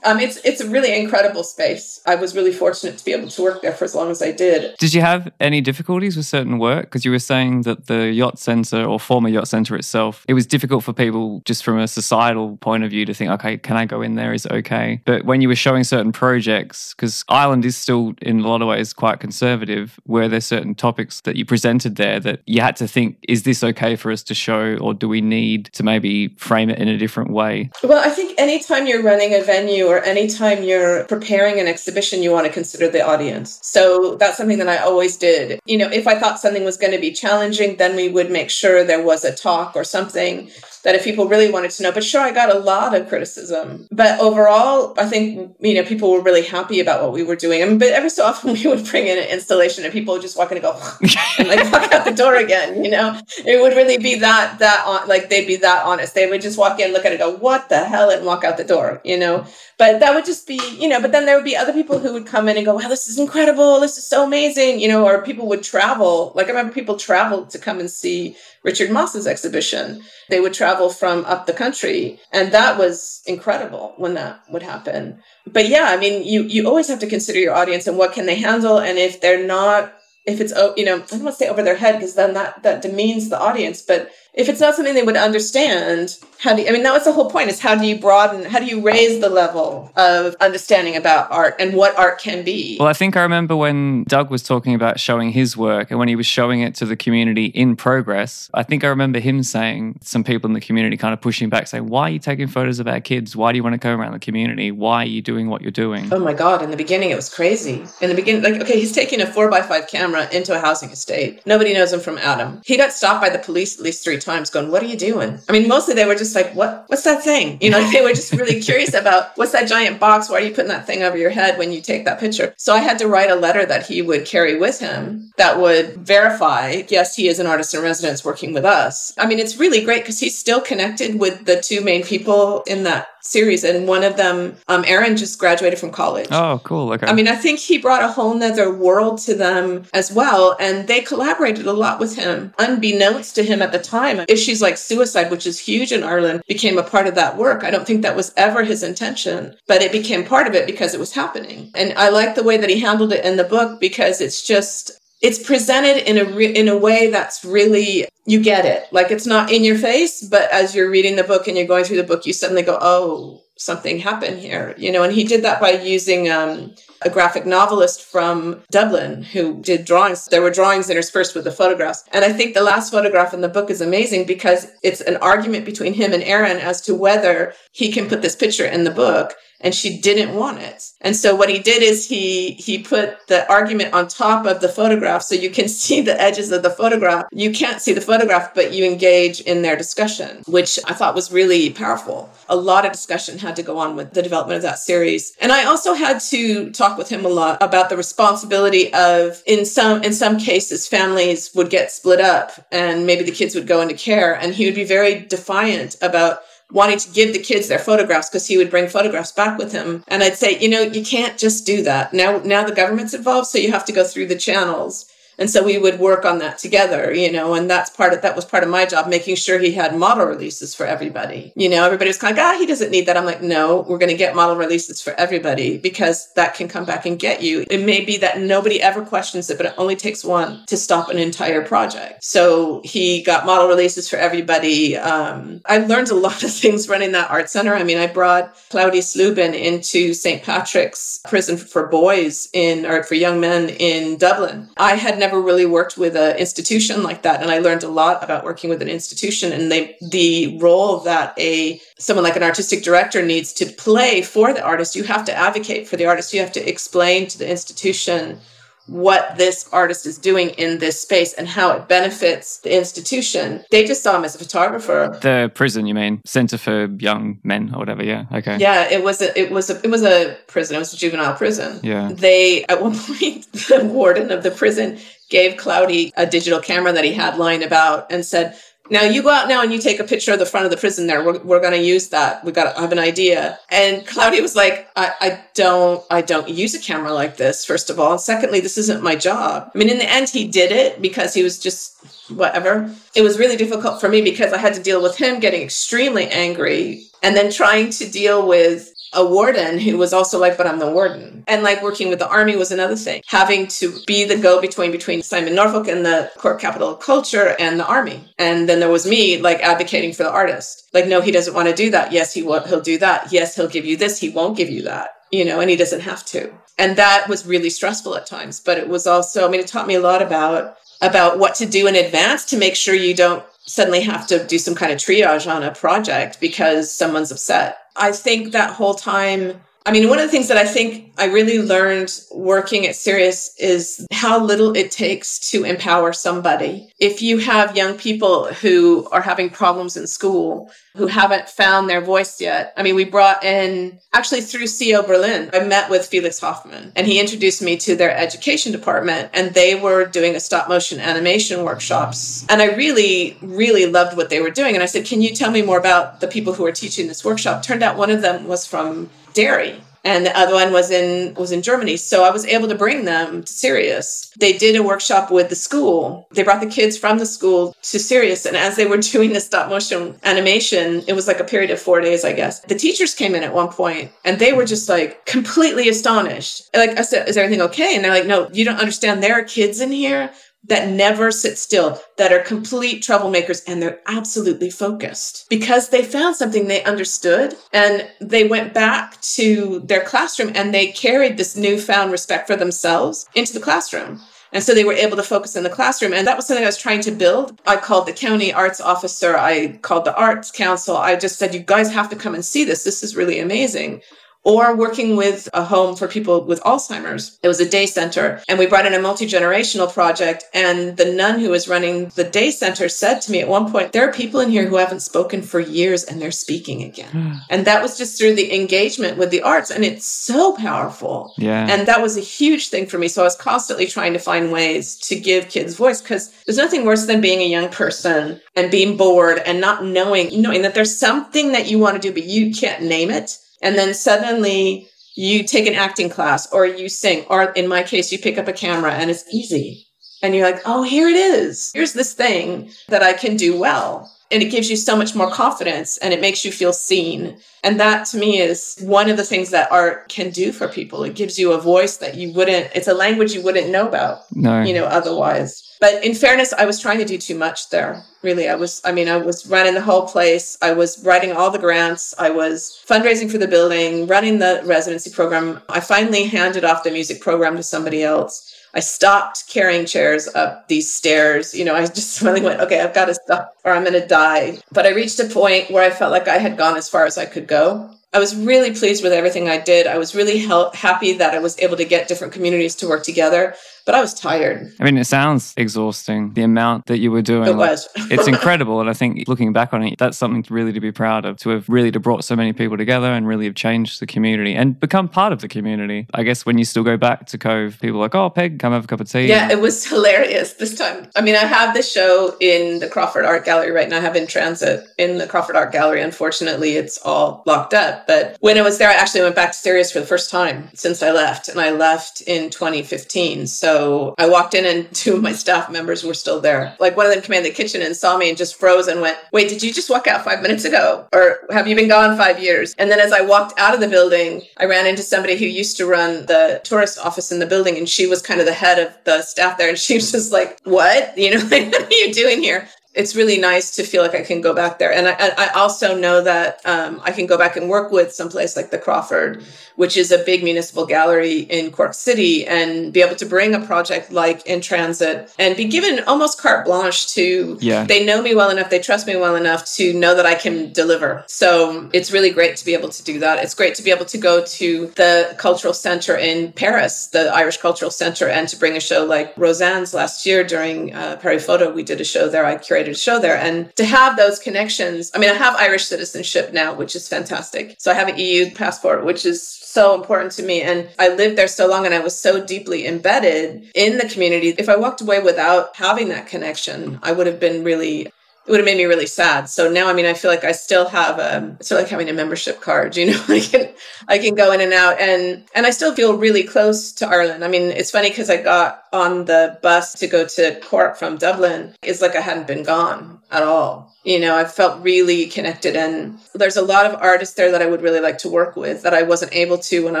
Um, 0.08 0.20
it's 0.20 0.38
it's 0.38 0.62
a 0.62 0.68
really 0.68 0.98
incredible 0.98 1.44
space. 1.44 2.00
I 2.06 2.14
was 2.14 2.34
really 2.34 2.52
fortunate 2.52 2.96
to 2.96 3.04
be 3.04 3.12
able 3.12 3.28
to 3.28 3.42
work 3.42 3.60
there 3.60 3.74
for 3.74 3.84
as 3.84 3.94
long 3.94 4.10
as 4.10 4.22
I 4.22 4.32
did. 4.32 4.74
Did 4.78 4.94
you 4.94 5.02
have 5.02 5.30
any 5.38 5.60
difficulties 5.60 6.16
with 6.16 6.24
certain 6.24 6.58
work? 6.58 6.86
Because 6.86 7.04
you 7.04 7.10
were 7.10 7.18
saying 7.18 7.62
that 7.62 7.88
the 7.88 8.10
yacht 8.10 8.38
center 8.38 8.82
or 8.82 8.98
former 8.98 9.28
yacht 9.28 9.48
center 9.48 9.76
itself, 9.76 10.24
it 10.26 10.32
was 10.32 10.46
difficult 10.46 10.82
for 10.82 10.94
people 10.94 11.42
just 11.44 11.62
from 11.62 11.78
a 11.78 11.86
societal 11.86 12.56
point 12.56 12.84
of 12.84 12.90
view 12.90 13.04
to 13.04 13.12
think, 13.12 13.30
okay, 13.32 13.58
can 13.58 13.76
I 13.76 13.84
go 13.84 14.00
in 14.00 14.14
there? 14.14 14.32
Is 14.32 14.46
it 14.46 14.52
okay? 14.52 15.02
But 15.04 15.26
when 15.26 15.42
you 15.42 15.48
were 15.48 15.56
showing 15.56 15.84
certain 15.84 16.12
projects, 16.12 16.94
because 16.94 17.22
Ireland 17.28 17.66
is 17.66 17.76
still 17.76 18.14
in 18.22 18.40
a 18.40 18.48
lot 18.48 18.62
of 18.62 18.68
ways 18.68 18.94
quite 18.94 19.20
conservative, 19.20 20.00
were 20.06 20.26
there 20.26 20.40
certain 20.40 20.74
topics 20.74 21.20
that 21.22 21.36
you 21.36 21.44
presented 21.44 21.96
there 21.96 22.18
that 22.20 22.40
you 22.46 22.62
had 22.62 22.76
to 22.76 22.88
think, 22.88 23.18
is 23.28 23.42
this 23.42 23.62
okay 23.62 23.94
for 23.94 24.10
us 24.10 24.22
to 24.22 24.34
show, 24.34 24.78
or 24.80 24.94
do 24.94 25.06
we 25.06 25.20
need 25.20 25.66
to 25.74 25.82
maybe 25.82 26.28
frame 26.38 26.70
it 26.70 26.78
in 26.78 26.88
a 26.88 26.96
different 26.96 27.30
way? 27.30 27.70
Well, 27.84 28.02
I 28.02 28.08
think 28.08 28.40
anytime 28.40 28.86
you're 28.86 29.02
running 29.02 29.34
a 29.34 29.42
venue 29.42 29.84
or 29.86 29.97
anytime 30.04 30.62
you're 30.62 31.04
preparing 31.04 31.60
an 31.60 31.66
exhibition, 31.66 32.22
you 32.22 32.32
want 32.32 32.46
to 32.46 32.52
consider 32.52 32.88
the 32.88 33.06
audience. 33.06 33.58
So 33.62 34.16
that's 34.16 34.36
something 34.36 34.58
that 34.58 34.68
I 34.68 34.78
always 34.78 35.16
did. 35.16 35.60
You 35.66 35.78
know, 35.78 35.90
if 35.90 36.06
I 36.06 36.18
thought 36.18 36.40
something 36.40 36.64
was 36.64 36.76
going 36.76 36.92
to 36.92 37.00
be 37.00 37.12
challenging, 37.12 37.76
then 37.76 37.96
we 37.96 38.08
would 38.08 38.30
make 38.30 38.50
sure 38.50 38.84
there 38.84 39.02
was 39.02 39.24
a 39.24 39.34
talk 39.34 39.76
or 39.76 39.84
something 39.84 40.50
that 40.88 40.94
if 40.94 41.04
people 41.04 41.28
really 41.28 41.50
wanted 41.50 41.70
to 41.70 41.82
know. 41.82 41.92
But 41.92 42.02
sure, 42.02 42.22
I 42.22 42.30
got 42.30 42.50
a 42.50 42.58
lot 42.58 42.94
of 42.94 43.10
criticism. 43.10 43.86
But 43.92 44.18
overall, 44.20 44.94
I 44.96 45.04
think, 45.04 45.54
you 45.60 45.74
know, 45.74 45.82
people 45.82 46.10
were 46.10 46.22
really 46.22 46.40
happy 46.40 46.80
about 46.80 47.02
what 47.02 47.12
we 47.12 47.22
were 47.22 47.36
doing. 47.36 47.62
I 47.62 47.66
mean, 47.66 47.76
but 47.76 47.88
every 47.88 48.08
so 48.08 48.24
often 48.24 48.52
we 48.54 48.66
would 48.66 48.86
bring 48.86 49.06
in 49.06 49.18
an 49.18 49.28
installation 49.28 49.84
and 49.84 49.92
people 49.92 50.14
would 50.14 50.22
just 50.22 50.38
walk 50.38 50.50
in 50.50 50.56
and 50.56 50.62
go 50.62 50.72
and 51.38 51.46
like 51.46 51.70
walk 51.70 51.92
out 51.92 52.06
the 52.06 52.14
door 52.14 52.36
again, 52.36 52.82
you 52.82 52.90
know? 52.90 53.20
It 53.44 53.60
would 53.60 53.76
really 53.76 53.98
be 53.98 54.14
that, 54.20 54.60
that, 54.60 54.82
on, 54.86 55.06
like 55.08 55.28
they'd 55.28 55.46
be 55.46 55.56
that 55.56 55.84
honest. 55.84 56.14
They 56.14 56.26
would 56.26 56.40
just 56.40 56.56
walk 56.56 56.80
in, 56.80 56.94
look 56.94 57.04
at 57.04 57.12
it, 57.12 57.18
go, 57.18 57.36
what 57.36 57.68
the 57.68 57.84
hell, 57.84 58.08
and 58.08 58.24
walk 58.24 58.42
out 58.42 58.56
the 58.56 58.64
door, 58.64 59.02
you 59.04 59.18
know? 59.18 59.44
But 59.76 60.00
that 60.00 60.14
would 60.14 60.24
just 60.24 60.46
be, 60.46 60.58
you 60.78 60.88
know, 60.88 61.02
but 61.02 61.12
then 61.12 61.26
there 61.26 61.36
would 61.36 61.44
be 61.44 61.56
other 61.56 61.74
people 61.74 61.98
who 61.98 62.14
would 62.14 62.26
come 62.26 62.48
in 62.48 62.56
and 62.56 62.64
go, 62.64 62.74
wow, 62.74 62.88
this 62.88 63.08
is 63.08 63.18
incredible. 63.18 63.78
This 63.78 63.98
is 63.98 64.06
so 64.06 64.24
amazing, 64.24 64.80
you 64.80 64.88
know, 64.88 65.04
or 65.06 65.22
people 65.22 65.46
would 65.48 65.62
travel. 65.62 66.32
Like 66.34 66.46
I 66.46 66.48
remember 66.48 66.72
people 66.72 66.96
traveled 66.96 67.50
to 67.50 67.58
come 67.58 67.78
and 67.78 67.90
see 67.90 68.36
Richard 68.68 68.90
Mosse's 68.90 69.26
exhibition. 69.26 70.02
They 70.28 70.40
would 70.40 70.52
travel 70.52 70.90
from 70.90 71.24
up 71.24 71.46
the 71.46 71.54
country. 71.64 72.20
And 72.32 72.52
that 72.52 72.78
was 72.78 73.22
incredible 73.26 73.94
when 73.96 74.12
that 74.14 74.42
would 74.50 74.62
happen. 74.62 75.22
But 75.46 75.68
yeah, 75.68 75.86
I 75.88 75.96
mean, 75.96 76.22
you, 76.22 76.42
you 76.42 76.68
always 76.68 76.88
have 76.88 76.98
to 77.00 77.06
consider 77.14 77.38
your 77.38 77.54
audience 77.54 77.86
and 77.86 77.96
what 77.96 78.12
can 78.12 78.26
they 78.26 78.34
handle. 78.34 78.78
And 78.78 78.98
if 78.98 79.22
they're 79.22 79.46
not, 79.46 79.94
if 80.26 80.38
it's, 80.42 80.52
oh, 80.54 80.74
you 80.76 80.84
know, 80.84 80.96
I 80.96 81.06
don't 81.06 81.24
want 81.24 81.38
to 81.38 81.44
say 81.44 81.48
over 81.48 81.62
their 81.62 81.76
head 81.76 81.94
because 81.94 82.14
then 82.14 82.34
that, 82.34 82.62
that 82.62 82.82
demeans 82.82 83.30
the 83.30 83.40
audience, 83.40 83.80
but 83.80 84.10
if 84.34 84.50
it's 84.50 84.60
not 84.60 84.74
something 84.74 84.94
they 84.94 85.02
would 85.02 85.16
understand, 85.16 86.18
how 86.38 86.54
do 86.54 86.62
you, 86.62 86.68
I 86.68 86.72
mean, 86.72 86.84
that 86.84 86.92
was 86.92 87.04
the 87.04 87.12
whole 87.12 87.30
point 87.30 87.48
is 87.48 87.60
how 87.60 87.74
do 87.74 87.84
you 87.86 87.98
broaden, 87.98 88.44
how 88.44 88.58
do 88.60 88.66
you 88.66 88.80
raise 88.80 89.20
the 89.20 89.28
level 89.28 89.92
of 89.96 90.36
understanding 90.40 90.96
about 90.96 91.30
art 91.30 91.56
and 91.58 91.74
what 91.74 91.98
art 91.98 92.20
can 92.20 92.44
be? 92.44 92.76
Well, 92.78 92.88
I 92.88 92.92
think 92.92 93.16
I 93.16 93.22
remember 93.22 93.56
when 93.56 94.04
Doug 94.04 94.30
was 94.30 94.42
talking 94.42 94.74
about 94.74 95.00
showing 95.00 95.30
his 95.32 95.56
work 95.56 95.90
and 95.90 95.98
when 95.98 96.08
he 96.08 96.16
was 96.16 96.26
showing 96.26 96.60
it 96.60 96.74
to 96.76 96.86
the 96.86 96.96
community 96.96 97.46
in 97.46 97.74
progress, 97.76 98.50
I 98.54 98.62
think 98.62 98.84
I 98.84 98.88
remember 98.88 99.18
him 99.18 99.42
saying, 99.42 99.98
some 100.02 100.22
people 100.22 100.48
in 100.48 100.54
the 100.54 100.60
community 100.60 100.96
kind 100.96 101.12
of 101.12 101.20
pushing 101.20 101.48
back, 101.48 101.66
saying, 101.66 101.86
why 101.86 102.02
are 102.02 102.10
you 102.10 102.18
taking 102.18 102.46
photos 102.46 102.78
of 102.78 102.86
our 102.86 103.00
kids? 103.00 103.34
Why 103.34 103.52
do 103.52 103.56
you 103.56 103.62
want 103.64 103.74
to 103.74 103.78
go 103.78 103.94
around 103.94 104.12
the 104.12 104.18
community? 104.18 104.70
Why 104.70 105.02
are 105.02 105.06
you 105.06 105.22
doing 105.22 105.48
what 105.48 105.62
you're 105.62 105.70
doing? 105.70 106.08
Oh 106.12 106.20
my 106.20 106.34
God. 106.34 106.62
In 106.62 106.70
the 106.70 106.76
beginning, 106.76 107.10
it 107.10 107.16
was 107.16 107.28
crazy. 107.28 107.84
In 108.00 108.08
the 108.08 108.14
beginning, 108.14 108.42
like, 108.42 108.60
okay, 108.62 108.78
he's 108.78 108.92
taking 108.92 109.20
a 109.20 109.26
four 109.26 109.50
by 109.50 109.62
five 109.62 109.88
camera 109.88 110.28
into 110.32 110.54
a 110.54 110.60
housing 110.60 110.90
estate. 110.90 111.44
Nobody 111.46 111.74
knows 111.74 111.92
him 111.92 112.00
from 112.00 112.18
Adam. 112.18 112.60
He 112.64 112.76
got 112.76 112.92
stopped 112.92 113.20
by 113.20 113.28
the 113.28 113.38
police 113.38 113.76
at 113.76 113.84
least 113.84 114.04
three 114.04 114.18
times 114.18 114.50
going, 114.50 114.70
what 114.70 114.82
are 114.82 114.86
you 114.86 114.96
doing? 114.96 115.40
I 115.48 115.52
mean, 115.52 115.66
mostly 115.66 115.94
they 115.94 116.04
were 116.04 116.14
just 116.14 116.27
like, 116.34 116.52
what, 116.54 116.84
what's 116.88 117.04
that 117.04 117.22
thing? 117.22 117.58
You 117.60 117.70
know, 117.70 117.90
they 117.92 118.02
were 118.02 118.12
just 118.12 118.32
really 118.32 118.60
curious 118.60 118.94
about 118.94 119.36
what's 119.36 119.52
that 119.52 119.68
giant 119.68 120.00
box? 120.00 120.28
Why 120.28 120.36
are 120.36 120.40
you 120.40 120.50
putting 120.50 120.68
that 120.68 120.86
thing 120.86 121.02
over 121.02 121.16
your 121.16 121.30
head 121.30 121.58
when 121.58 121.72
you 121.72 121.80
take 121.80 122.04
that 122.04 122.20
picture? 122.20 122.54
So 122.56 122.74
I 122.74 122.78
had 122.78 122.98
to 122.98 123.08
write 123.08 123.30
a 123.30 123.34
letter 123.34 123.64
that 123.66 123.86
he 123.86 124.02
would 124.02 124.26
carry 124.26 124.58
with 124.58 124.80
him 124.80 125.32
that 125.36 125.60
would 125.60 125.96
verify, 125.96 126.82
yes, 126.88 127.16
he 127.16 127.28
is 127.28 127.38
an 127.38 127.46
artist 127.46 127.74
in 127.74 127.82
residence 127.82 128.24
working 128.24 128.52
with 128.52 128.64
us. 128.64 129.12
I 129.18 129.26
mean, 129.26 129.38
it's 129.38 129.56
really 129.56 129.84
great 129.84 130.02
because 130.02 130.20
he's 130.20 130.38
still 130.38 130.60
connected 130.60 131.18
with 131.18 131.44
the 131.44 131.60
two 131.60 131.80
main 131.80 132.02
people 132.02 132.62
in 132.66 132.84
that 132.84 133.08
series 133.20 133.64
and 133.64 133.86
one 133.86 134.04
of 134.04 134.16
them 134.16 134.56
um, 134.68 134.84
aaron 134.86 135.16
just 135.16 135.38
graduated 135.38 135.78
from 135.78 135.90
college. 135.90 136.28
Oh 136.30 136.60
cool 136.64 136.92
okay. 136.92 137.06
I 137.06 137.12
mean 137.12 137.28
i 137.28 137.34
think 137.34 137.58
he 137.58 137.78
brought 137.78 138.02
a 138.02 138.08
whole 138.08 138.34
nother 138.34 138.72
world 138.72 139.18
to 139.20 139.34
them 139.34 139.84
as 139.94 140.12
well 140.12 140.56
and 140.60 140.88
they 140.88 141.00
collaborated 141.00 141.66
a 141.66 141.72
lot 141.72 142.00
with 142.00 142.16
him. 142.16 142.52
Unbeknownst 142.58 143.34
to 143.36 143.42
him 143.42 143.62
at 143.62 143.72
the 143.72 143.78
time 143.78 144.24
issues 144.28 144.62
like 144.62 144.76
suicide 144.76 145.30
which 145.30 145.46
is 145.46 145.58
huge 145.58 145.92
in 145.92 146.02
ireland 146.02 146.42
became 146.48 146.78
a 146.78 146.82
part 146.82 147.06
of 147.06 147.14
that 147.14 147.36
work. 147.36 147.64
I 147.64 147.70
don't 147.70 147.86
think 147.86 148.02
that 148.02 148.16
was 148.16 148.32
ever 148.36 148.64
his 148.64 148.82
intention 148.82 149.56
but 149.66 149.82
it 149.82 149.92
became 149.92 150.24
part 150.24 150.46
of 150.46 150.54
it 150.54 150.66
because 150.66 150.94
it 150.94 151.00
was 151.00 151.12
happening. 151.12 151.70
And 151.74 151.92
i 151.98 152.08
like 152.08 152.34
the 152.34 152.42
way 152.42 152.56
that 152.56 152.70
he 152.70 152.80
handled 152.80 153.12
it 153.12 153.24
in 153.24 153.36
the 153.36 153.44
book 153.44 153.80
because 153.80 154.20
it's 154.20 154.42
just 154.42 154.98
it's 155.20 155.42
presented 155.42 156.08
in 156.08 156.18
a 156.18 156.24
re- 156.24 156.54
in 156.54 156.68
a 156.68 156.76
way 156.76 157.10
that's 157.10 157.44
really 157.44 158.06
you 158.26 158.42
get 158.42 158.64
it 158.64 158.86
like 158.92 159.10
it's 159.10 159.26
not 159.26 159.50
in 159.50 159.64
your 159.64 159.76
face 159.76 160.22
but 160.22 160.50
as 160.52 160.74
you're 160.74 160.90
reading 160.90 161.16
the 161.16 161.24
book 161.24 161.48
and 161.48 161.56
you're 161.56 161.66
going 161.66 161.84
through 161.84 161.96
the 161.96 162.04
book 162.04 162.26
you 162.26 162.32
suddenly 162.32 162.62
go 162.62 162.78
oh 162.80 163.42
something 163.56 163.98
happened 163.98 164.38
here 164.38 164.74
you 164.78 164.92
know 164.92 165.02
and 165.02 165.12
he 165.12 165.24
did 165.24 165.42
that 165.42 165.60
by 165.60 165.70
using 165.70 166.30
um, 166.30 166.72
a 167.02 167.10
graphic 167.10 167.46
novelist 167.46 168.02
from 168.02 168.62
Dublin 168.70 169.22
who 169.22 169.60
did 169.60 169.84
drawings. 169.84 170.26
There 170.26 170.42
were 170.42 170.50
drawings 170.50 170.90
interspersed 170.90 171.34
with 171.34 171.44
the 171.44 171.52
photographs. 171.52 172.04
And 172.12 172.24
I 172.24 172.32
think 172.32 172.54
the 172.54 172.62
last 172.62 172.90
photograph 172.90 173.32
in 173.32 173.40
the 173.40 173.48
book 173.48 173.70
is 173.70 173.80
amazing 173.80 174.26
because 174.26 174.72
it's 174.82 175.00
an 175.02 175.16
argument 175.18 175.64
between 175.64 175.94
him 175.94 176.12
and 176.12 176.22
Aaron 176.22 176.56
as 176.56 176.80
to 176.82 176.94
whether 176.94 177.54
he 177.72 177.92
can 177.92 178.08
put 178.08 178.22
this 178.22 178.36
picture 178.36 178.66
in 178.66 178.84
the 178.84 178.90
book 178.90 179.34
and 179.60 179.74
she 179.74 179.98
didn't 179.98 180.34
want 180.34 180.58
it. 180.58 180.92
And 181.00 181.16
so 181.16 181.34
what 181.34 181.48
he 181.48 181.58
did 181.58 181.82
is 181.82 182.08
he 182.08 182.52
he 182.52 182.78
put 182.78 183.26
the 183.26 183.48
argument 183.50 183.92
on 183.94 184.08
top 184.08 184.46
of 184.46 184.60
the 184.60 184.68
photograph 184.68 185.22
so 185.22 185.34
you 185.34 185.50
can 185.50 185.68
see 185.82 186.00
the 186.00 186.20
edges 186.20 186.52
of 186.52 186.62
the 186.62 186.70
photograph. 186.70 187.26
You 187.32 187.52
can't 187.52 187.80
see 187.80 187.92
the 187.92 188.00
photograph 188.00 188.54
but 188.54 188.72
you 188.72 188.84
engage 188.84 189.40
in 189.40 189.62
their 189.62 189.76
discussion, 189.76 190.42
which 190.46 190.78
I 190.86 190.94
thought 190.94 191.14
was 191.14 191.32
really 191.32 191.70
powerful. 191.70 192.30
A 192.48 192.56
lot 192.56 192.84
of 192.84 192.92
discussion 192.92 193.38
had 193.38 193.56
to 193.56 193.62
go 193.62 193.78
on 193.78 193.96
with 193.96 194.12
the 194.12 194.22
development 194.22 194.56
of 194.56 194.62
that 194.62 194.78
series. 194.78 195.36
And 195.40 195.52
I 195.52 195.64
also 195.64 195.94
had 195.94 196.20
to 196.20 196.70
talk 196.70 196.98
with 196.98 197.08
him 197.08 197.24
a 197.24 197.28
lot 197.28 197.58
about 197.60 197.88
the 197.88 197.96
responsibility 197.96 198.92
of 198.94 199.42
in 199.46 199.64
some 199.64 200.02
in 200.02 200.12
some 200.12 200.38
cases 200.38 200.86
families 200.86 201.54
would 201.54 201.70
get 201.70 201.90
split 201.90 202.20
up 202.20 202.52
and 202.70 203.06
maybe 203.06 203.24
the 203.24 203.32
kids 203.32 203.54
would 203.54 203.66
go 203.66 203.80
into 203.80 203.94
care 203.94 204.34
and 204.34 204.54
he 204.54 204.64
would 204.64 204.74
be 204.74 204.84
very 204.84 205.20
defiant 205.20 205.96
about 206.02 206.40
wanting 206.70 206.98
to 206.98 207.10
give 207.10 207.32
the 207.32 207.38
kids 207.38 207.68
their 207.68 207.78
photographs 207.78 208.28
because 208.28 208.46
he 208.46 208.56
would 208.56 208.70
bring 208.70 208.88
photographs 208.88 209.32
back 209.32 209.58
with 209.58 209.72
him. 209.72 210.04
And 210.08 210.22
I'd 210.22 210.36
say, 210.36 210.58
you 210.58 210.68
know, 210.68 210.82
you 210.82 211.04
can't 211.04 211.38
just 211.38 211.64
do 211.64 211.82
that. 211.82 212.12
Now, 212.12 212.38
now 212.38 212.64
the 212.64 212.74
government's 212.74 213.14
involved, 213.14 213.48
so 213.48 213.58
you 213.58 213.72
have 213.72 213.84
to 213.86 213.92
go 213.92 214.04
through 214.04 214.26
the 214.26 214.36
channels. 214.36 215.06
And 215.38 215.50
so 215.50 215.62
we 215.62 215.78
would 215.78 215.98
work 215.98 216.24
on 216.24 216.38
that 216.38 216.58
together, 216.58 217.12
you 217.12 217.30
know, 217.30 217.54
and 217.54 217.70
that's 217.70 217.90
part 217.90 218.12
of 218.12 218.22
that 218.22 218.36
was 218.36 218.44
part 218.44 218.64
of 218.64 218.70
my 218.70 218.86
job, 218.86 219.08
making 219.08 219.36
sure 219.36 219.58
he 219.58 219.72
had 219.72 219.96
model 219.96 220.26
releases 220.26 220.74
for 220.74 220.84
everybody. 220.84 221.52
You 221.54 221.68
know, 221.68 221.84
everybody 221.84 222.08
was 222.08 222.18
kind 222.18 222.32
of 222.32 222.38
like, 222.38 222.54
ah, 222.54 222.58
he 222.58 222.66
doesn't 222.66 222.90
need 222.90 223.06
that. 223.06 223.16
I'm 223.16 223.24
like, 223.24 223.42
no, 223.42 223.84
we're 223.88 223.98
going 223.98 224.10
to 224.10 224.16
get 224.16 224.34
model 224.34 224.56
releases 224.56 225.00
for 225.00 225.12
everybody 225.14 225.78
because 225.78 226.32
that 226.34 226.54
can 226.54 226.68
come 226.68 226.84
back 226.84 227.06
and 227.06 227.18
get 227.18 227.42
you. 227.42 227.64
It 227.70 227.84
may 227.84 228.04
be 228.04 228.16
that 228.18 228.40
nobody 228.40 228.82
ever 228.82 229.04
questions 229.04 229.48
it, 229.50 229.56
but 229.56 229.66
it 229.66 229.74
only 229.78 229.96
takes 229.96 230.24
one 230.24 230.64
to 230.66 230.76
stop 230.76 231.08
an 231.08 231.18
entire 231.18 231.64
project. 231.64 232.24
So 232.24 232.80
he 232.84 233.22
got 233.22 233.46
model 233.46 233.68
releases 233.68 234.08
for 234.08 234.16
everybody. 234.16 234.96
Um, 234.96 235.60
I 235.66 235.78
learned 235.78 236.10
a 236.10 236.14
lot 236.14 236.42
of 236.42 236.52
things 236.58 236.88
running 236.88 237.12
that 237.12 237.30
art 237.30 237.48
center. 237.48 237.74
I 237.74 237.84
mean, 237.84 237.98
I 237.98 238.06
brought 238.06 238.56
claudia 238.70 239.02
Lubin 239.16 239.54
into 239.54 240.12
St. 240.12 240.42
Patrick's 240.42 241.20
prison 241.28 241.56
for 241.56 241.86
boys 241.86 242.48
in, 242.52 242.84
or 242.84 243.02
for 243.02 243.14
young 243.14 243.40
men 243.40 243.68
in 243.68 244.18
Dublin. 244.18 244.68
I 244.76 244.96
had 244.96 245.18
never 245.18 245.27
really 245.36 245.66
worked 245.66 245.96
with 245.96 246.16
an 246.16 246.36
institution 246.36 247.02
like 247.02 247.22
that. 247.22 247.42
And 247.42 247.50
I 247.50 247.58
learned 247.58 247.82
a 247.82 247.88
lot 247.88 248.22
about 248.22 248.44
working 248.44 248.70
with 248.70 248.82
an 248.82 248.88
institution 248.88 249.52
and 249.52 249.70
they, 249.70 249.96
the 250.00 250.58
role 250.58 251.00
that 251.00 251.38
a, 251.38 251.80
someone 251.98 252.24
like 252.24 252.36
an 252.36 252.42
artistic 252.42 252.82
director 252.82 253.24
needs 253.24 253.52
to 253.54 253.66
play 253.66 254.22
for 254.22 254.52
the 254.52 254.62
artist. 254.62 254.96
You 254.96 255.04
have 255.04 255.24
to 255.26 255.34
advocate 255.34 255.88
for 255.88 255.96
the 255.96 256.06
artist. 256.06 256.32
You 256.32 256.40
have 256.40 256.52
to 256.52 256.68
explain 256.68 257.26
to 257.28 257.38
the 257.38 257.50
institution 257.50 258.40
what 258.88 259.36
this 259.36 259.68
artist 259.70 260.06
is 260.06 260.18
doing 260.18 260.48
in 260.50 260.78
this 260.78 261.00
space 261.00 261.34
and 261.34 261.46
how 261.46 261.72
it 261.72 261.88
benefits 261.88 262.58
the 262.60 262.76
institution. 262.76 263.64
They 263.70 263.84
just 263.84 264.02
saw 264.02 264.16
him 264.16 264.24
as 264.24 264.34
a 264.34 264.38
photographer. 264.38 265.18
The 265.20 265.52
prison, 265.54 265.86
you 265.86 265.94
mean, 265.94 266.22
Center 266.24 266.58
for 266.58 266.86
Young 266.98 267.38
Men 267.44 267.74
or 267.74 267.78
whatever? 267.78 268.02
Yeah, 268.02 268.24
okay. 268.32 268.56
Yeah, 268.58 268.90
it 268.90 269.04
was 269.04 269.20
a, 269.20 269.38
it 269.38 269.50
was 269.50 269.70
a, 269.70 269.80
it 269.84 269.90
was 269.90 270.02
a 270.02 270.36
prison. 270.46 270.76
It 270.76 270.78
was 270.78 270.92
a 270.94 270.96
juvenile 270.96 271.34
prison. 271.34 271.80
Yeah. 271.82 272.10
They 272.12 272.64
at 272.64 272.82
one 272.82 272.98
point 272.98 273.52
the 273.52 273.84
warden 273.84 274.30
of 274.30 274.42
the 274.42 274.50
prison 274.50 274.98
gave 275.28 275.56
Cloudy 275.56 276.12
a 276.16 276.26
digital 276.26 276.60
camera 276.60 276.92
that 276.92 277.04
he 277.04 277.12
had 277.12 277.38
lying 277.38 277.62
about 277.62 278.10
and 278.10 278.24
said, 278.24 278.56
now 278.90 279.02
you 279.02 279.22
go 279.22 279.28
out 279.28 279.48
now 279.48 279.62
and 279.62 279.72
you 279.72 279.78
take 279.78 280.00
a 280.00 280.04
picture 280.04 280.32
of 280.32 280.38
the 280.38 280.46
front 280.46 280.64
of 280.64 280.70
the 280.70 280.76
prison 280.76 281.06
there. 281.06 281.22
We're, 281.22 281.38
we're 281.40 281.60
going 281.60 281.74
to 281.74 281.82
use 281.82 282.08
that. 282.08 282.42
We 282.44 282.52
got, 282.52 282.76
I 282.76 282.80
have 282.80 282.92
an 282.92 282.98
idea. 282.98 283.58
And 283.70 284.06
Claudia 284.06 284.40
was 284.40 284.56
like, 284.56 284.88
I, 284.96 285.12
I 285.20 285.44
don't, 285.54 286.02
I 286.10 286.22
don't 286.22 286.48
use 286.48 286.74
a 286.74 286.78
camera 286.78 287.12
like 287.12 287.36
this, 287.36 287.64
first 287.64 287.90
of 287.90 288.00
all. 288.00 288.12
And 288.12 288.20
secondly, 288.20 288.60
this 288.60 288.78
isn't 288.78 289.02
my 289.02 289.14
job. 289.14 289.70
I 289.74 289.78
mean, 289.78 289.90
in 289.90 289.98
the 289.98 290.10
end, 290.10 290.30
he 290.30 290.48
did 290.48 290.72
it 290.72 291.02
because 291.02 291.34
he 291.34 291.42
was 291.42 291.58
just 291.58 292.30
whatever. 292.30 292.90
It 293.14 293.22
was 293.22 293.38
really 293.38 293.56
difficult 293.56 294.00
for 294.00 294.08
me 294.08 294.22
because 294.22 294.52
I 294.52 294.58
had 294.58 294.74
to 294.74 294.82
deal 294.82 295.02
with 295.02 295.18
him 295.18 295.40
getting 295.40 295.62
extremely 295.62 296.26
angry 296.28 297.02
and 297.22 297.36
then 297.36 297.52
trying 297.52 297.90
to 297.90 298.08
deal 298.08 298.46
with 298.46 298.90
a 299.12 299.24
warden 299.24 299.78
who 299.78 299.96
was 299.96 300.12
also 300.12 300.38
like, 300.38 300.56
but 300.56 300.66
I'm 300.66 300.78
the 300.78 300.90
warden. 300.90 301.44
And 301.46 301.62
like 301.62 301.82
working 301.82 302.08
with 302.08 302.18
the 302.18 302.28
army 302.28 302.56
was 302.56 302.72
another 302.72 302.96
thing. 302.96 303.22
Having 303.26 303.68
to 303.68 303.98
be 304.06 304.24
the 304.24 304.36
go 304.36 304.60
between 304.60 304.92
between 304.92 305.22
Simon 305.22 305.54
Norfolk 305.54 305.88
and 305.88 306.04
the 306.04 306.30
Cork 306.36 306.60
Capital 306.60 306.94
Culture 306.94 307.56
and 307.58 307.78
the 307.78 307.86
army. 307.86 308.32
And 308.38 308.68
then 308.68 308.80
there 308.80 308.90
was 308.90 309.06
me 309.06 309.40
like 309.40 309.60
advocating 309.60 310.12
for 310.12 310.24
the 310.24 310.32
artist. 310.32 310.88
Like, 310.92 311.06
no, 311.06 311.20
he 311.20 311.30
doesn't 311.30 311.54
want 311.54 311.68
to 311.68 311.74
do 311.74 311.90
that. 311.90 312.12
Yes, 312.12 312.34
he 312.34 312.42
will. 312.42 312.64
He'll 312.64 312.80
do 312.80 312.98
that. 312.98 313.32
Yes, 313.32 313.56
he'll 313.56 313.68
give 313.68 313.84
you 313.84 313.96
this. 313.96 314.20
He 314.20 314.28
won't 314.28 314.56
give 314.56 314.70
you 314.70 314.82
that. 314.82 315.10
You 315.30 315.44
know, 315.44 315.60
and 315.60 315.68
he 315.68 315.76
doesn't 315.76 316.00
have 316.00 316.24
to. 316.26 316.52
And 316.78 316.96
that 316.96 317.28
was 317.28 317.46
really 317.46 317.70
stressful 317.70 318.14
at 318.14 318.26
times. 318.26 318.60
But 318.60 318.78
it 318.78 318.88
was 318.88 319.06
also, 319.06 319.46
I 319.46 319.50
mean, 319.50 319.60
it 319.60 319.66
taught 319.66 319.86
me 319.86 319.94
a 319.94 320.00
lot 320.00 320.22
about 320.22 320.76
about 321.00 321.38
what 321.38 321.54
to 321.54 321.66
do 321.66 321.86
in 321.86 321.94
advance 321.94 322.44
to 322.46 322.58
make 322.58 322.74
sure 322.74 322.94
you 322.94 323.14
don't 323.14 323.44
suddenly 323.68 324.00
have 324.00 324.26
to 324.26 324.44
do 324.46 324.58
some 324.58 324.74
kind 324.74 324.90
of 324.90 324.98
triage 324.98 325.52
on 325.52 325.62
a 325.62 325.72
project 325.72 326.40
because 326.40 326.90
someone's 326.90 327.30
upset. 327.30 327.78
I 327.96 328.12
think 328.12 328.52
that 328.52 328.70
whole 328.70 328.94
time, 328.94 329.60
I 329.84 329.92
mean, 329.92 330.08
one 330.08 330.18
of 330.18 330.24
the 330.24 330.30
things 330.30 330.48
that 330.48 330.56
I 330.56 330.64
think 330.64 331.07
I 331.18 331.26
really 331.26 331.60
learned 331.60 332.20
working 332.32 332.86
at 332.86 332.96
Sirius 332.96 333.54
is 333.58 334.06
how 334.12 334.42
little 334.42 334.76
it 334.76 334.90
takes 334.90 335.50
to 335.50 335.64
empower 335.64 336.12
somebody. 336.12 336.92
If 336.98 337.22
you 337.22 337.38
have 337.38 337.76
young 337.76 337.98
people 337.98 338.46
who 338.46 339.08
are 339.10 339.20
having 339.20 339.50
problems 339.50 339.96
in 339.96 340.06
school, 340.06 340.70
who 340.98 341.06
haven't 341.06 341.48
found 341.48 341.88
their 341.88 342.00
voice 342.00 342.40
yet. 342.40 342.72
I 342.76 342.82
mean, 342.82 342.96
we 342.96 343.04
brought 343.04 343.44
in 343.44 344.00
actually 344.12 344.40
through 344.40 344.66
C/O 344.66 345.02
Berlin, 345.02 345.48
I 345.52 345.60
met 345.60 345.88
with 345.88 346.06
Felix 346.06 346.40
Hoffmann 346.40 346.92
and 346.96 347.06
he 347.06 347.20
introduced 347.20 347.62
me 347.62 347.76
to 347.78 347.94
their 347.94 348.14
education 348.14 348.72
department 348.72 349.30
and 349.32 349.54
they 349.54 349.76
were 349.76 350.04
doing 350.04 350.34
a 350.34 350.40
stop 350.40 350.68
motion 350.68 350.98
animation 350.98 351.62
workshops. 351.62 352.44
And 352.48 352.60
I 352.60 352.74
really, 352.74 353.38
really 353.40 353.86
loved 353.86 354.16
what 354.16 354.28
they 354.28 354.40
were 354.40 354.50
doing. 354.50 354.74
And 354.74 354.82
I 354.82 354.86
said, 354.86 355.06
Can 355.06 355.22
you 355.22 355.34
tell 355.34 355.52
me 355.52 355.62
more 355.62 355.78
about 355.78 356.20
the 356.20 356.28
people 356.28 356.52
who 356.52 356.66
are 356.66 356.72
teaching 356.72 357.06
this 357.06 357.24
workshop? 357.24 357.62
Turned 357.62 357.84
out 357.84 357.96
one 357.96 358.10
of 358.10 358.20
them 358.20 358.48
was 358.48 358.66
from 358.66 359.08
Derry 359.34 359.80
and 360.08 360.24
the 360.24 360.36
other 360.36 360.54
one 360.54 360.72
was 360.72 360.90
in 360.90 361.34
was 361.34 361.52
in 361.52 361.60
Germany. 361.60 361.98
So 361.98 362.24
I 362.24 362.30
was 362.30 362.46
able 362.46 362.66
to 362.68 362.74
bring 362.74 363.04
them 363.04 363.42
to 363.44 363.52
Sirius. 363.52 364.32
They 364.40 364.54
did 364.54 364.74
a 364.74 364.82
workshop 364.82 365.30
with 365.30 365.50
the 365.50 365.54
school. 365.54 366.26
They 366.32 366.42
brought 366.42 366.62
the 366.62 366.66
kids 366.66 366.96
from 366.96 367.18
the 367.18 367.26
school 367.26 367.76
to 367.82 367.98
Sirius, 367.98 368.46
and 368.46 368.56
as 368.56 368.76
they 368.76 368.86
were 368.86 368.96
doing 369.12 369.34
the 369.34 369.40
stop 369.40 369.68
motion 369.68 370.18
animation, 370.24 371.04
it 371.06 371.12
was 371.12 371.28
like 371.28 371.40
a 371.40 371.44
period 371.44 371.70
of 371.70 371.78
four 371.78 372.00
days, 372.00 372.24
I 372.24 372.32
guess. 372.32 372.60
The 372.60 372.74
teachers 372.74 373.14
came 373.14 373.34
in 373.34 373.42
at 373.42 373.52
one 373.52 373.68
point, 373.68 374.10
and 374.24 374.38
they 374.38 374.54
were 374.54 374.64
just 374.64 374.88
like 374.88 375.26
completely 375.26 375.90
astonished. 375.90 376.70
Like 376.74 376.98
I 376.98 377.02
said, 377.02 377.28
"Is 377.28 377.36
everything 377.36 377.60
okay?" 377.68 377.94
And 377.94 378.02
they're 378.02 378.14
like, 378.18 378.26
"No, 378.26 378.48
you 378.50 378.64
don't 378.64 378.80
understand. 378.80 379.22
There 379.22 379.38
are 379.38 379.44
kids 379.44 379.80
in 379.80 379.92
here 379.92 380.30
that 380.68 380.88
never 380.88 381.30
sit 381.30 381.58
still, 381.58 382.00
that 382.16 382.32
are 382.32 382.40
complete 382.40 383.02
troublemakers, 383.02 383.62
and 383.66 383.82
they're 383.82 384.00
absolutely 384.06 384.70
focused 384.70 385.46
because 385.48 385.88
they 385.88 386.02
found 386.02 386.36
something 386.36 386.66
they 386.66 386.84
understood 386.84 387.54
and 387.72 388.08
they 388.20 388.46
went 388.46 388.74
back 388.74 389.20
to 389.20 389.80
their 389.80 390.02
classroom 390.02 390.52
and 390.54 390.72
they 390.72 390.92
carried 390.92 391.36
this 391.36 391.56
newfound 391.56 392.12
respect 392.12 392.46
for 392.46 392.56
themselves 392.56 393.28
into 393.34 393.52
the 393.52 393.60
classroom. 393.60 394.20
And 394.52 394.64
so 394.64 394.72
they 394.72 394.84
were 394.84 394.94
able 394.94 395.16
to 395.18 395.22
focus 395.22 395.56
in 395.56 395.62
the 395.62 395.70
classroom. 395.70 396.14
And 396.14 396.26
that 396.26 396.36
was 396.36 396.46
something 396.46 396.64
I 396.64 396.68
was 396.68 396.78
trying 396.78 397.02
to 397.02 397.10
build. 397.10 397.60
I 397.66 397.76
called 397.76 398.06
the 398.06 398.14
county 398.14 398.50
arts 398.50 398.80
officer. 398.80 399.36
I 399.36 399.78
called 399.82 400.06
the 400.06 400.16
arts 400.16 400.50
council. 400.50 400.96
I 400.96 401.16
just 401.16 401.38
said, 401.38 401.54
you 401.54 401.60
guys 401.60 401.92
have 401.92 402.08
to 402.10 402.16
come 402.16 402.34
and 402.34 402.44
see 402.44 402.64
this. 402.64 402.82
This 402.82 403.02
is 403.02 403.14
really 403.14 403.40
amazing 403.40 404.00
or 404.48 404.74
working 404.74 405.14
with 405.14 405.46
a 405.52 405.62
home 405.62 405.94
for 405.94 406.08
people 406.08 406.42
with 406.42 406.58
Alzheimer's. 406.62 407.38
It 407.42 407.48
was 407.48 407.60
a 407.60 407.68
day 407.68 407.84
center, 407.84 408.40
and 408.48 408.58
we 408.58 408.66
brought 408.66 408.86
in 408.86 408.94
a 408.94 408.98
multi 408.98 409.26
generational 409.26 409.92
project. 409.92 410.44
And 410.54 410.96
the 410.96 411.12
nun 411.12 411.38
who 411.38 411.50
was 411.50 411.68
running 411.68 412.08
the 412.14 412.24
day 412.24 412.50
center 412.50 412.88
said 412.88 413.20
to 413.20 413.30
me 413.30 413.40
at 413.42 413.48
one 413.48 413.70
point, 413.70 413.92
There 413.92 414.08
are 414.08 414.12
people 414.12 414.40
in 414.40 414.48
here 414.48 414.66
who 414.66 414.76
haven't 414.76 415.00
spoken 415.00 415.42
for 415.42 415.60
years 415.60 416.02
and 416.02 416.20
they're 416.20 416.30
speaking 416.30 416.82
again. 416.82 417.42
and 417.50 417.66
that 417.66 417.82
was 417.82 417.98
just 417.98 418.18
through 418.18 418.36
the 418.36 418.54
engagement 418.54 419.18
with 419.18 419.30
the 419.30 419.42
arts. 419.42 419.70
And 419.70 419.84
it's 419.84 420.06
so 420.06 420.56
powerful. 420.56 421.34
Yeah. 421.36 421.66
And 421.68 421.86
that 421.86 422.00
was 422.00 422.16
a 422.16 422.20
huge 422.22 422.68
thing 422.68 422.86
for 422.86 422.96
me. 422.96 423.08
So 423.08 423.20
I 423.20 423.24
was 423.24 423.36
constantly 423.36 423.86
trying 423.86 424.14
to 424.14 424.18
find 424.18 424.50
ways 424.50 424.96
to 425.08 425.20
give 425.20 425.50
kids 425.50 425.76
voice 425.76 426.00
because 426.00 426.32
there's 426.46 426.56
nothing 426.56 426.86
worse 426.86 427.04
than 427.04 427.20
being 427.20 427.42
a 427.42 427.46
young 427.46 427.68
person 427.68 428.40
and 428.56 428.70
being 428.70 428.96
bored 428.96 429.40
and 429.40 429.60
not 429.60 429.84
knowing, 429.84 430.40
knowing 430.40 430.62
that 430.62 430.74
there's 430.74 430.96
something 430.96 431.52
that 431.52 431.70
you 431.70 431.78
want 431.78 432.00
to 432.00 432.08
do, 432.08 432.14
but 432.14 432.24
you 432.24 432.54
can't 432.54 432.82
name 432.82 433.10
it 433.10 433.38
and 433.62 433.76
then 433.76 433.94
suddenly 433.94 434.88
you 435.14 435.42
take 435.42 435.66
an 435.66 435.74
acting 435.74 436.08
class 436.08 436.50
or 436.52 436.64
you 436.64 436.88
sing, 436.88 437.24
or 437.28 437.50
in 437.52 437.66
my 437.66 437.82
case, 437.82 438.12
you 438.12 438.18
pick 438.18 438.38
up 438.38 438.48
a 438.48 438.52
camera 438.52 438.92
and 438.92 439.10
it's 439.10 439.24
easy. 439.32 439.86
And 440.22 440.34
you're 440.34 440.50
like, 440.50 440.62
oh, 440.64 440.82
here 440.82 441.08
it 441.08 441.16
is. 441.16 441.70
Here's 441.74 441.92
this 441.92 442.12
thing 442.12 442.70
that 442.88 443.02
I 443.02 443.12
can 443.12 443.36
do 443.36 443.58
well. 443.58 444.12
And 444.30 444.42
it 444.42 444.50
gives 444.50 444.68
you 444.68 444.76
so 444.76 444.94
much 444.94 445.14
more 445.14 445.30
confidence 445.30 445.96
and 445.98 446.12
it 446.12 446.20
makes 446.20 446.44
you 446.44 446.52
feel 446.52 446.72
seen. 446.72 447.38
And 447.64 447.80
that 447.80 448.06
to 448.08 448.18
me 448.18 448.38
is 448.40 448.78
one 448.82 449.08
of 449.08 449.16
the 449.16 449.24
things 449.24 449.50
that 449.50 449.72
art 449.72 450.08
can 450.08 450.30
do 450.30 450.52
for 450.52 450.68
people. 450.68 451.02
It 451.02 451.14
gives 451.14 451.38
you 451.38 451.52
a 451.52 451.60
voice 451.60 451.96
that 451.98 452.14
you 452.16 452.32
wouldn't, 452.32 452.70
it's 452.74 452.88
a 452.88 452.94
language 452.94 453.32
you 453.32 453.42
wouldn't 453.42 453.70
know 453.70 453.88
about, 453.88 454.20
no. 454.32 454.62
you 454.62 454.74
know, 454.74 454.84
otherwise. 454.84 455.64
But 455.80 456.04
in 456.04 456.14
fairness, 456.14 456.52
I 456.52 456.64
was 456.64 456.80
trying 456.80 456.98
to 456.98 457.04
do 457.04 457.18
too 457.18 457.36
much 457.36 457.70
there. 457.70 458.04
Really, 458.22 458.48
I 458.48 458.56
was, 458.56 458.82
I 458.84 458.92
mean, 458.92 459.08
I 459.08 459.16
was 459.16 459.46
running 459.46 459.74
the 459.74 459.80
whole 459.80 460.08
place. 460.08 460.58
I 460.60 460.72
was 460.72 461.04
writing 461.04 461.32
all 461.32 461.50
the 461.50 461.58
grants. 461.58 462.14
I 462.18 462.30
was 462.30 462.82
fundraising 462.86 463.30
for 463.30 463.38
the 463.38 463.46
building, 463.46 464.06
running 464.06 464.38
the 464.38 464.62
residency 464.64 465.10
program. 465.10 465.62
I 465.68 465.80
finally 465.80 466.24
handed 466.24 466.64
off 466.64 466.82
the 466.82 466.90
music 466.90 467.20
program 467.20 467.56
to 467.56 467.62
somebody 467.62 468.02
else. 468.02 468.54
I 468.74 468.80
stopped 468.80 469.48
carrying 469.48 469.86
chairs 469.86 470.28
up 470.34 470.68
these 470.68 470.92
stairs. 470.92 471.54
You 471.54 471.64
know, 471.64 471.74
I 471.74 471.86
just 471.86 472.20
really 472.22 472.42
went, 472.42 472.60
okay, 472.60 472.80
I've 472.80 472.94
got 472.94 473.06
to 473.06 473.14
stop 473.14 473.54
or 473.64 473.72
I'm 473.72 473.84
going 473.84 474.00
to 474.00 474.06
die. 474.06 474.58
But 474.72 474.86
I 474.86 474.90
reached 474.90 475.20
a 475.20 475.26
point 475.26 475.70
where 475.70 475.84
I 475.84 475.90
felt 475.90 476.12
like 476.12 476.28
I 476.28 476.38
had 476.38 476.56
gone 476.56 476.76
as 476.76 476.88
far 476.88 477.06
as 477.06 477.18
I 477.18 477.26
could 477.26 477.46
go. 477.46 477.90
I 478.12 478.18
was 478.18 478.34
really 478.34 478.72
pleased 478.72 479.02
with 479.02 479.12
everything 479.12 479.48
I 479.50 479.58
did. 479.58 479.86
I 479.86 479.98
was 479.98 480.14
really 480.14 480.38
happy 480.38 481.12
that 481.12 481.34
I 481.34 481.40
was 481.40 481.58
able 481.58 481.76
to 481.76 481.84
get 481.84 482.08
different 482.08 482.32
communities 482.32 482.74
to 482.76 482.88
work 482.88 483.02
together 483.02 483.54
but 483.88 483.94
I 483.94 484.02
was 484.02 484.12
tired. 484.12 484.70
I 484.78 484.84
mean, 484.84 484.98
it 484.98 485.06
sounds 485.06 485.54
exhausting, 485.56 486.34
the 486.34 486.42
amount 486.42 486.88
that 486.88 486.98
you 486.98 487.10
were 487.10 487.22
doing. 487.22 487.48
It 487.48 487.56
was. 487.56 487.88
it's 487.96 488.28
incredible. 488.28 488.82
And 488.82 488.90
I 488.90 488.92
think 488.92 489.26
looking 489.26 489.54
back 489.54 489.72
on 489.72 489.82
it, 489.82 489.96
that's 489.96 490.18
something 490.18 490.44
really 490.50 490.74
to 490.74 490.80
be 490.80 490.92
proud 490.92 491.24
of, 491.24 491.38
to 491.38 491.48
have 491.48 491.66
really 491.70 491.90
to 491.92 491.98
brought 491.98 492.22
so 492.22 492.36
many 492.36 492.52
people 492.52 492.76
together 492.76 493.10
and 493.10 493.26
really 493.26 493.46
have 493.46 493.54
changed 493.54 493.98
the 494.00 494.06
community 494.06 494.54
and 494.54 494.78
become 494.78 495.08
part 495.08 495.32
of 495.32 495.40
the 495.40 495.48
community. 495.48 496.06
I 496.12 496.22
guess 496.22 496.44
when 496.44 496.58
you 496.58 496.66
still 496.66 496.84
go 496.84 496.98
back 496.98 497.28
to 497.28 497.38
Cobh, 497.38 497.80
people 497.80 497.96
are 497.96 498.02
like, 498.02 498.14
oh, 498.14 498.28
Peg, 498.28 498.58
come 498.58 498.74
have 498.74 498.84
a 498.84 498.86
cup 498.86 499.00
of 499.00 499.10
tea. 499.10 499.24
Yeah, 499.24 499.50
it 499.50 499.58
was 499.58 499.86
hilarious 499.86 500.52
this 500.52 500.76
time. 500.76 501.08
I 501.16 501.22
mean, 501.22 501.34
I 501.34 501.46
have 501.46 501.74
the 501.74 501.82
show 501.82 502.36
in 502.40 502.80
the 502.80 502.88
Crawford 502.88 503.24
Art 503.24 503.46
Gallery 503.46 503.70
right 503.70 503.88
now. 503.88 503.96
I 503.96 504.00
have 504.00 504.16
in 504.16 504.26
transit 504.26 504.86
in 504.98 505.16
the 505.16 505.26
Crawford 505.26 505.56
Art 505.56 505.72
Gallery. 505.72 506.02
Unfortunately, 506.02 506.72
it's 506.72 506.98
all 507.06 507.42
locked 507.46 507.72
up. 507.72 508.06
But 508.06 508.36
when 508.40 508.58
I 508.58 508.60
was 508.60 508.76
there, 508.76 508.90
I 508.90 508.96
actually 508.96 509.22
went 509.22 509.34
back 509.34 509.52
to 509.52 509.56
Sirius 509.56 509.90
for 509.90 510.00
the 510.00 510.06
first 510.06 510.30
time 510.30 510.68
since 510.74 511.02
I 511.02 511.10
left. 511.10 511.48
And 511.48 511.58
I 511.58 511.70
left 511.70 512.20
in 512.20 512.50
2015. 512.50 513.46
So 513.46 513.77
so 513.78 514.14
I 514.18 514.28
walked 514.28 514.54
in 514.54 514.64
and 514.64 514.92
two 514.94 515.16
of 515.16 515.22
my 515.22 515.32
staff 515.32 515.70
members 515.70 516.04
were 516.04 516.14
still 516.14 516.40
there. 516.40 516.76
Like 516.80 516.96
one 516.96 517.06
of 517.06 517.12
them 517.12 517.22
came 517.22 517.36
in 517.36 517.42
the 517.42 517.50
kitchen 517.50 517.82
and 517.82 517.94
saw 517.94 518.16
me 518.16 518.28
and 518.28 518.36
just 518.36 518.56
froze 518.58 518.88
and 518.88 519.00
went, 519.00 519.18
Wait, 519.32 519.48
did 519.48 519.62
you 519.62 519.72
just 519.72 519.90
walk 519.90 520.06
out 520.06 520.24
five 520.24 520.42
minutes 520.42 520.64
ago? 520.64 521.06
Or 521.12 521.40
have 521.50 521.68
you 521.68 521.76
been 521.76 521.88
gone 521.88 522.16
five 522.16 522.42
years? 522.42 522.74
And 522.78 522.90
then 522.90 523.00
as 523.00 523.12
I 523.12 523.20
walked 523.20 523.58
out 523.58 523.74
of 523.74 523.80
the 523.80 523.88
building, 523.88 524.42
I 524.56 524.64
ran 524.64 524.86
into 524.86 525.02
somebody 525.02 525.36
who 525.36 525.44
used 525.44 525.76
to 525.76 525.86
run 525.86 526.26
the 526.26 526.60
tourist 526.64 526.98
office 526.98 527.30
in 527.30 527.38
the 527.38 527.46
building 527.46 527.76
and 527.76 527.88
she 527.88 528.06
was 528.06 528.22
kind 528.22 528.40
of 528.40 528.46
the 528.46 528.52
head 528.52 528.78
of 528.78 528.96
the 529.04 529.22
staff 529.22 529.58
there. 529.58 529.68
And 529.68 529.78
she 529.78 529.94
was 529.94 530.10
just 530.10 530.32
like, 530.32 530.60
What? 530.64 531.16
You 531.16 531.34
know, 531.34 531.44
like, 531.50 531.66
what 531.72 531.86
are 531.86 531.94
you 531.94 532.12
doing 532.12 532.42
here? 532.42 532.68
It's 532.94 533.14
really 533.14 533.38
nice 533.38 533.76
to 533.76 533.84
feel 533.84 534.02
like 534.02 534.14
I 534.14 534.22
can 534.22 534.40
go 534.40 534.54
back 534.54 534.78
there. 534.78 534.92
And 534.92 535.06
I, 535.06 535.14
I 535.36 535.48
also 535.50 535.96
know 535.96 536.22
that 536.22 536.60
um, 536.64 537.00
I 537.04 537.12
can 537.12 537.26
go 537.26 537.38
back 537.38 537.56
and 537.56 537.68
work 537.68 537.92
with 537.92 538.12
someplace 538.12 538.56
like 538.56 538.70
the 538.70 538.78
Crawford, 538.78 539.44
which 539.76 539.96
is 539.96 540.10
a 540.10 540.18
big 540.24 540.42
municipal 540.42 540.84
gallery 540.84 541.40
in 541.40 541.70
Cork 541.70 541.94
City, 541.94 542.46
and 542.46 542.92
be 542.92 543.00
able 543.00 543.14
to 543.16 543.26
bring 543.26 543.54
a 543.54 543.60
project 543.60 544.10
like 544.10 544.44
In 544.46 544.60
Transit 544.60 545.32
and 545.38 545.56
be 545.56 545.66
given 545.66 546.02
almost 546.04 546.40
carte 546.40 546.64
blanche 546.64 547.12
to, 547.14 547.58
yeah. 547.60 547.84
they 547.84 548.04
know 548.04 548.20
me 548.20 548.34
well 548.34 548.50
enough, 548.50 548.70
they 548.70 548.80
trust 548.80 549.06
me 549.06 549.14
well 549.16 549.36
enough 549.36 549.64
to 549.76 549.92
know 549.92 550.16
that 550.16 550.26
I 550.26 550.34
can 550.34 550.72
deliver. 550.72 551.24
So 551.28 551.88
it's 551.92 552.10
really 552.10 552.30
great 552.30 552.56
to 552.56 552.64
be 552.64 552.74
able 552.74 552.88
to 552.88 553.04
do 553.04 553.20
that. 553.20 553.44
It's 553.44 553.54
great 553.54 553.76
to 553.76 553.82
be 553.82 553.92
able 553.92 554.06
to 554.06 554.18
go 554.18 554.44
to 554.44 554.86
the 554.96 555.36
cultural 555.38 555.74
center 555.74 556.16
in 556.16 556.52
Paris, 556.52 557.08
the 557.08 557.28
Irish 557.32 557.58
Cultural 557.58 557.90
Center, 557.90 558.28
and 558.28 558.48
to 558.48 558.56
bring 558.56 558.76
a 558.76 558.80
show 558.80 559.04
like 559.04 559.36
Roseanne's 559.36 559.94
last 559.94 560.26
year 560.26 560.42
during 560.42 560.94
uh, 560.94 561.16
Paris 561.20 561.46
Photo. 561.46 561.70
We 561.70 561.84
did 561.84 562.00
a 562.00 562.04
show 562.04 562.28
there. 562.28 562.44
I 562.44 562.56
curated 562.56 562.77
to 562.84 562.94
show 562.94 563.18
there. 563.18 563.36
And 563.36 563.74
to 563.76 563.84
have 563.84 564.16
those 564.16 564.38
connections, 564.38 565.10
I 565.14 565.18
mean, 565.18 565.30
I 565.30 565.34
have 565.34 565.54
Irish 565.56 565.86
citizenship 565.86 566.52
now, 566.52 566.74
which 566.74 566.94
is 566.96 567.08
fantastic. 567.08 567.76
So 567.78 567.90
I 567.90 567.94
have 567.94 568.08
an 568.08 568.18
EU 568.18 568.50
passport, 568.52 569.04
which 569.04 569.24
is 569.24 569.46
so 569.46 569.94
important 569.94 570.32
to 570.32 570.42
me. 570.42 570.62
And 570.62 570.88
I 570.98 571.08
lived 571.08 571.36
there 571.36 571.48
so 571.48 571.68
long 571.68 571.86
and 571.86 571.94
I 571.94 572.00
was 572.00 572.18
so 572.18 572.44
deeply 572.44 572.86
embedded 572.86 573.70
in 573.74 573.98
the 573.98 574.08
community. 574.08 574.54
If 574.58 574.68
I 574.68 574.76
walked 574.76 575.00
away 575.00 575.20
without 575.20 575.76
having 575.76 576.08
that 576.08 576.26
connection, 576.26 576.98
I 577.02 577.12
would 577.12 577.26
have 577.26 577.40
been 577.40 577.64
really 577.64 578.08
it 578.48 578.52
would 578.52 578.60
have 578.60 578.64
made 578.64 578.78
me 578.78 578.86
really 578.86 579.06
sad. 579.06 579.46
So 579.50 579.70
now, 579.70 579.88
I 579.88 579.92
mean, 579.92 580.06
I 580.06 580.14
feel 580.14 580.30
like 580.30 580.42
I 580.42 580.52
still 580.52 580.88
have 580.88 581.18
a, 581.18 581.54
it's 581.60 581.68
sort 581.68 581.80
of 581.80 581.84
like 581.84 581.90
having 581.90 582.08
a 582.08 582.14
membership 582.14 582.62
card, 582.62 582.96
you 582.96 583.12
know, 583.12 583.24
I 583.28 583.40
can, 583.40 583.68
I 584.08 584.18
can 584.18 584.34
go 584.34 584.52
in 584.52 584.62
and 584.62 584.72
out 584.72 584.98
and, 584.98 585.44
and 585.54 585.66
I 585.66 585.70
still 585.70 585.94
feel 585.94 586.16
really 586.16 586.44
close 586.44 586.92
to 586.92 587.06
Ireland. 587.06 587.44
I 587.44 587.48
mean, 587.48 587.70
it's 587.70 587.90
funny 587.90 588.08
because 588.08 588.30
I 588.30 588.42
got 588.42 588.84
on 588.92 589.26
the 589.26 589.58
bus 589.62 589.92
to 589.94 590.06
go 590.06 590.26
to 590.26 590.58
Cork 590.60 590.96
from 590.96 591.16
Dublin. 591.16 591.74
is 591.82 592.00
like 592.00 592.16
I 592.16 592.20
hadn't 592.20 592.46
been 592.46 592.62
gone 592.62 593.20
at 593.30 593.42
all. 593.42 593.94
You 594.04 594.18
know, 594.18 594.38
I 594.38 594.44
felt 594.44 594.82
really 594.82 595.26
connected 595.26 595.76
and 595.76 596.18
there's 596.34 596.56
a 596.56 596.62
lot 596.62 596.86
of 596.86 596.94
artists 596.94 597.34
there 597.34 597.50
that 597.52 597.60
I 597.60 597.66
would 597.66 597.82
really 597.82 598.00
like 598.00 598.16
to 598.18 598.28
work 598.28 598.56
with 598.56 598.82
that 598.82 598.94
I 598.94 599.02
wasn't 599.02 599.34
able 599.34 599.58
to 599.58 599.84
when 599.84 599.96
I 599.96 600.00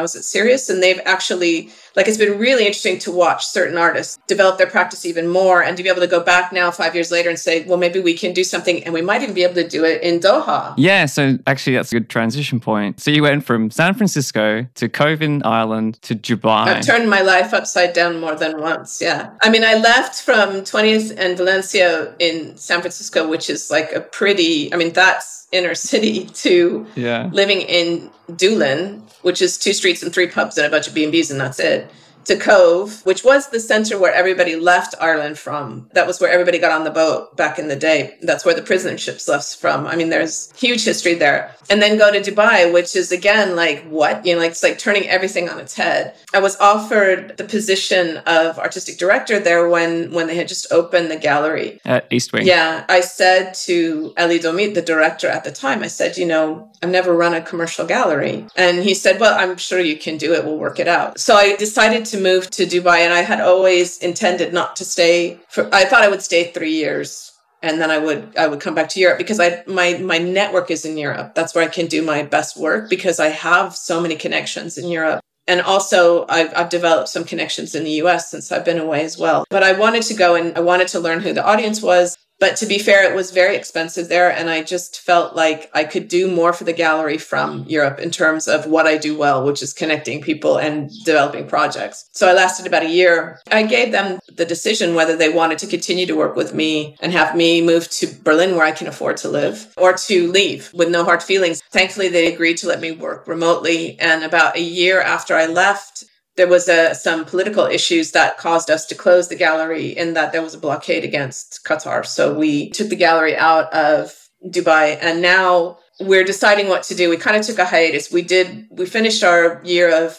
was 0.00 0.16
at 0.16 0.24
Sirius. 0.24 0.70
And 0.70 0.82
they've 0.82 1.00
actually, 1.04 1.70
like, 1.94 2.08
it's 2.08 2.16
been 2.16 2.38
really 2.38 2.64
interesting 2.64 2.98
to 3.00 3.12
watch 3.12 3.44
certain 3.44 3.76
artists 3.76 4.18
develop 4.26 4.56
their 4.56 4.66
practice 4.66 5.04
even 5.04 5.28
more 5.28 5.62
and 5.62 5.76
to 5.76 5.82
be 5.82 5.90
able 5.90 6.00
to 6.00 6.06
go 6.06 6.20
back 6.20 6.52
now 6.52 6.70
five 6.70 6.94
years 6.94 7.10
later 7.10 7.28
and 7.28 7.38
say, 7.38 7.64
well, 7.64 7.76
maybe 7.76 8.00
we 8.00 8.14
can 8.14 8.32
do 8.32 8.44
something 8.44 8.82
and 8.84 8.94
we 8.94 9.02
might 9.02 9.22
even 9.22 9.34
be 9.34 9.42
able 9.42 9.54
to 9.54 9.68
do 9.68 9.84
it 9.84 10.00
in 10.02 10.20
Doha. 10.20 10.72
Yeah. 10.78 11.04
So 11.04 11.38
actually, 11.46 11.76
that's 11.76 11.92
a 11.92 11.96
good 11.96 12.08
transition 12.08 12.60
point. 12.60 13.00
So 13.00 13.10
you 13.10 13.22
went 13.22 13.44
from 13.44 13.70
San 13.70 13.92
Francisco 13.92 14.66
to 14.76 14.88
Coven 14.88 15.42
Island 15.44 16.00
to 16.02 16.14
Dubai. 16.14 16.68
I've 16.68 16.86
turned 16.86 17.10
my 17.10 17.20
life 17.20 17.52
upside 17.52 17.92
down 17.92 18.20
more 18.20 18.36
than 18.36 18.58
once. 18.58 18.77
Yeah. 19.00 19.30
I 19.42 19.50
mean, 19.50 19.64
I 19.64 19.74
left 19.74 20.22
from 20.22 20.62
20th 20.62 21.14
and 21.16 21.36
Valencia 21.36 22.14
in 22.18 22.56
San 22.56 22.80
Francisco, 22.80 23.28
which 23.28 23.50
is 23.50 23.70
like 23.70 23.92
a 23.92 24.00
pretty, 24.00 24.72
I 24.72 24.76
mean, 24.76 24.92
that's 24.92 25.46
inner 25.52 25.74
city 25.74 26.24
to 26.44 26.86
yeah. 26.94 27.30
living 27.32 27.62
in 27.62 28.10
Doolin, 28.36 29.02
which 29.22 29.42
is 29.42 29.58
two 29.58 29.72
streets 29.72 30.02
and 30.02 30.12
three 30.12 30.28
pubs 30.28 30.58
and 30.58 30.66
a 30.66 30.70
bunch 30.70 30.88
of 30.88 30.94
B&Bs 30.94 31.30
and 31.30 31.40
that's 31.40 31.58
it 31.58 31.90
to 32.28 32.36
Cobh, 32.36 33.04
which 33.04 33.24
was 33.24 33.48
the 33.48 33.60
center 33.60 33.98
where 33.98 34.12
everybody 34.12 34.56
left 34.56 34.94
Ireland 35.00 35.38
from. 35.38 35.90
That 35.94 36.06
was 36.06 36.20
where 36.20 36.30
everybody 36.30 36.58
got 36.58 36.72
on 36.72 36.84
the 36.84 36.90
boat 36.90 37.36
back 37.36 37.58
in 37.58 37.68
the 37.68 37.76
day. 37.76 38.16
That's 38.22 38.44
where 38.44 38.54
the 38.54 38.62
prisoner 38.62 38.96
ships 38.96 39.28
left 39.28 39.56
from. 39.56 39.86
I 39.86 39.96
mean, 39.96 40.10
there's 40.10 40.52
huge 40.52 40.84
history 40.84 41.14
there. 41.14 41.54
And 41.70 41.82
then 41.82 41.98
go 41.98 42.12
to 42.12 42.20
Dubai, 42.20 42.72
which 42.72 42.94
is 42.94 43.12
again 43.12 43.56
like 43.56 43.84
what? 43.84 44.24
You 44.24 44.34
know, 44.34 44.40
like 44.40 44.52
it's 44.52 44.62
like 44.62 44.78
turning 44.78 45.08
everything 45.08 45.48
on 45.48 45.58
its 45.58 45.74
head. 45.74 46.14
I 46.32 46.40
was 46.40 46.56
offered 46.60 47.36
the 47.36 47.44
position 47.44 48.18
of 48.18 48.58
artistic 48.58 48.98
director 48.98 49.38
there 49.38 49.68
when 49.68 50.12
when 50.12 50.26
they 50.26 50.36
had 50.36 50.48
just 50.48 50.70
opened 50.72 51.10
the 51.10 51.16
gallery 51.16 51.80
at 51.84 52.06
East 52.10 52.32
Wing. 52.32 52.46
Yeah, 52.46 52.84
I 52.88 53.00
said 53.00 53.54
to 53.66 54.12
Elie 54.16 54.38
Domit, 54.38 54.74
the 54.74 54.82
director 54.82 55.28
at 55.28 55.44
the 55.44 55.52
time, 55.52 55.82
I 55.82 55.88
said, 55.88 56.16
you 56.16 56.26
know, 56.26 56.67
I've 56.82 56.90
never 56.90 57.14
run 57.14 57.34
a 57.34 57.42
commercial 57.42 57.86
gallery. 57.86 58.46
And 58.56 58.78
he 58.78 58.94
said, 58.94 59.20
well, 59.20 59.38
I'm 59.38 59.56
sure 59.56 59.80
you 59.80 59.96
can 59.96 60.16
do 60.16 60.32
it. 60.34 60.44
We'll 60.44 60.58
work 60.58 60.78
it 60.78 60.88
out. 60.88 61.18
So 61.18 61.34
I 61.34 61.56
decided 61.56 62.04
to 62.06 62.20
move 62.20 62.50
to 62.50 62.66
Dubai 62.66 62.98
and 62.98 63.12
I 63.12 63.22
had 63.22 63.40
always 63.40 63.98
intended 63.98 64.52
not 64.52 64.76
to 64.76 64.84
stay 64.84 65.40
for, 65.48 65.68
I 65.74 65.84
thought 65.84 66.02
I 66.02 66.08
would 66.08 66.22
stay 66.22 66.52
three 66.52 66.72
years 66.74 67.32
and 67.62 67.80
then 67.80 67.90
I 67.90 67.98
would 67.98 68.36
I 68.36 68.46
would 68.46 68.60
come 68.60 68.74
back 68.74 68.88
to 68.90 69.00
Europe 69.00 69.18
because 69.18 69.40
I 69.40 69.62
my 69.66 69.98
my 69.98 70.18
network 70.18 70.70
is 70.70 70.84
in 70.84 70.96
Europe. 70.96 71.34
That's 71.34 71.54
where 71.54 71.64
I 71.64 71.68
can 71.68 71.86
do 71.86 72.02
my 72.02 72.22
best 72.22 72.56
work 72.56 72.88
because 72.88 73.18
I 73.18 73.28
have 73.28 73.74
so 73.74 74.00
many 74.00 74.16
connections 74.16 74.78
in 74.78 74.88
Europe. 74.88 75.20
And 75.48 75.62
also, 75.62 76.26
I've, 76.28 76.52
I've 76.54 76.68
developed 76.68 77.08
some 77.08 77.24
connections 77.24 77.74
in 77.74 77.82
the 77.82 78.02
US 78.02 78.30
since 78.30 78.52
I've 78.52 78.66
been 78.66 78.78
away 78.78 79.02
as 79.02 79.16
well. 79.16 79.46
But 79.48 79.62
I 79.62 79.72
wanted 79.72 80.02
to 80.04 80.14
go 80.14 80.34
and 80.34 80.56
I 80.56 80.60
wanted 80.60 80.88
to 80.88 81.00
learn 81.00 81.20
who 81.20 81.32
the 81.32 81.44
audience 81.44 81.80
was. 81.80 82.18
But 82.40 82.56
to 82.58 82.66
be 82.66 82.78
fair, 82.78 83.10
it 83.10 83.16
was 83.16 83.32
very 83.32 83.56
expensive 83.56 84.08
there. 84.08 84.30
And 84.30 84.48
I 84.48 84.62
just 84.62 85.00
felt 85.00 85.34
like 85.34 85.70
I 85.74 85.84
could 85.84 86.08
do 86.08 86.30
more 86.30 86.52
for 86.52 86.64
the 86.64 86.72
gallery 86.72 87.18
from 87.18 87.64
mm. 87.64 87.70
Europe 87.70 87.98
in 87.98 88.10
terms 88.10 88.46
of 88.46 88.66
what 88.66 88.86
I 88.86 88.96
do 88.96 89.16
well, 89.16 89.44
which 89.44 89.62
is 89.62 89.72
connecting 89.72 90.22
people 90.22 90.58
and 90.58 90.90
developing 91.04 91.46
projects. 91.46 92.08
So 92.12 92.28
I 92.28 92.32
lasted 92.32 92.66
about 92.66 92.84
a 92.84 92.90
year. 92.90 93.40
I 93.50 93.64
gave 93.64 93.92
them 93.92 94.20
the 94.32 94.44
decision 94.44 94.94
whether 94.94 95.16
they 95.16 95.28
wanted 95.28 95.58
to 95.58 95.66
continue 95.66 96.06
to 96.06 96.16
work 96.16 96.36
with 96.36 96.54
me 96.54 96.96
and 97.00 97.12
have 97.12 97.34
me 97.34 97.60
move 97.60 97.90
to 97.90 98.06
Berlin 98.22 98.54
where 98.54 98.66
I 98.66 98.72
can 98.72 98.86
afford 98.86 99.16
to 99.18 99.28
live 99.28 99.72
or 99.76 99.94
to 99.94 100.30
leave 100.30 100.70
with 100.72 100.90
no 100.90 101.04
hard 101.04 101.22
feelings. 101.22 101.62
Thankfully, 101.70 102.08
they 102.08 102.32
agreed 102.32 102.58
to 102.58 102.68
let 102.68 102.80
me 102.80 102.92
work 102.92 103.26
remotely. 103.26 103.98
And 103.98 104.22
about 104.22 104.56
a 104.56 104.60
year 104.60 105.00
after 105.00 105.34
I 105.34 105.46
left, 105.46 106.04
there 106.38 106.46
was 106.46 106.68
a, 106.68 106.94
some 106.94 107.24
political 107.24 107.66
issues 107.66 108.12
that 108.12 108.38
caused 108.38 108.70
us 108.70 108.86
to 108.86 108.94
close 108.94 109.26
the 109.26 109.34
gallery 109.34 109.88
in 109.88 110.14
that 110.14 110.30
there 110.30 110.40
was 110.40 110.54
a 110.54 110.58
blockade 110.58 111.04
against 111.04 111.64
Qatar. 111.64 112.06
So 112.06 112.32
we 112.32 112.70
took 112.70 112.88
the 112.88 112.96
gallery 112.96 113.36
out 113.36 113.70
of 113.74 114.14
Dubai 114.46 114.96
and 115.02 115.20
now 115.20 115.78
we're 116.00 116.22
deciding 116.22 116.68
what 116.68 116.84
to 116.84 116.94
do. 116.94 117.10
We 117.10 117.16
kind 117.16 117.36
of 117.36 117.44
took 117.44 117.58
a 117.58 117.64
hiatus. 117.64 118.12
We 118.12 118.22
did, 118.22 118.68
we 118.70 118.86
finished 118.86 119.24
our 119.24 119.60
year 119.64 119.92
of 120.04 120.16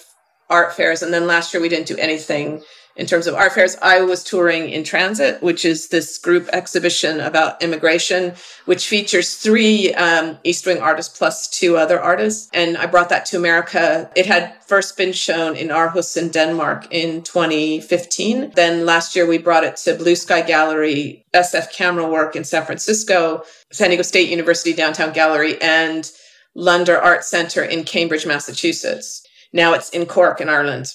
art 0.49 0.75
fairs 0.75 1.01
and 1.01 1.13
then 1.13 1.25
last 1.25 1.53
year 1.53 1.62
we 1.62 1.69
didn't 1.69 1.88
do 1.88 1.95
anything 1.95 2.62
in 2.99 3.05
terms 3.05 3.27
of 3.27 3.33
art 3.33 3.53
fairs. 3.53 3.77
I 3.81 4.01
was 4.01 4.25
touring 4.25 4.69
in 4.69 4.83
transit, 4.83 5.41
which 5.41 5.63
is 5.63 5.88
this 5.88 6.17
group 6.17 6.49
exhibition 6.51 7.21
about 7.21 7.63
immigration, 7.63 8.33
which 8.65 8.88
features 8.88 9.38
three 9.38 9.93
um, 9.93 10.38
East 10.43 10.65
Wing 10.65 10.79
artists 10.79 11.17
plus 11.17 11.47
two 11.47 11.77
other 11.77 11.99
artists. 11.99 12.49
And 12.53 12.77
I 12.77 12.88
brought 12.88 13.07
that 13.09 13.25
to 13.27 13.38
America. 13.38 14.12
It 14.17 14.25
had 14.25 14.62
first 14.67 14.97
been 14.97 15.13
shown 15.13 15.55
in 15.55 15.69
Aarhus 15.69 16.17
in 16.17 16.27
Denmark 16.29 16.88
in 16.91 17.23
2015. 17.23 18.51
Then 18.55 18.85
last 18.85 19.15
year 19.15 19.25
we 19.25 19.38
brought 19.38 19.63
it 19.63 19.77
to 19.77 19.95
Blue 19.95 20.15
Sky 20.15 20.41
Gallery, 20.41 21.25
SF 21.33 21.71
Camera 21.71 22.07
Work 22.07 22.35
in 22.35 22.43
San 22.43 22.65
Francisco, 22.65 23.43
San 23.71 23.91
Diego 23.91 24.03
State 24.03 24.29
University 24.29 24.73
Downtown 24.73 25.13
Gallery, 25.13 25.59
and 25.62 26.12
Lunder 26.53 26.97
Art 26.97 27.23
Center 27.23 27.63
in 27.63 27.85
Cambridge, 27.85 28.25
Massachusetts. 28.25 29.25
Now 29.53 29.73
it's 29.73 29.89
in 29.89 30.05
Cork 30.05 30.41
in 30.41 30.49
Ireland. 30.49 30.93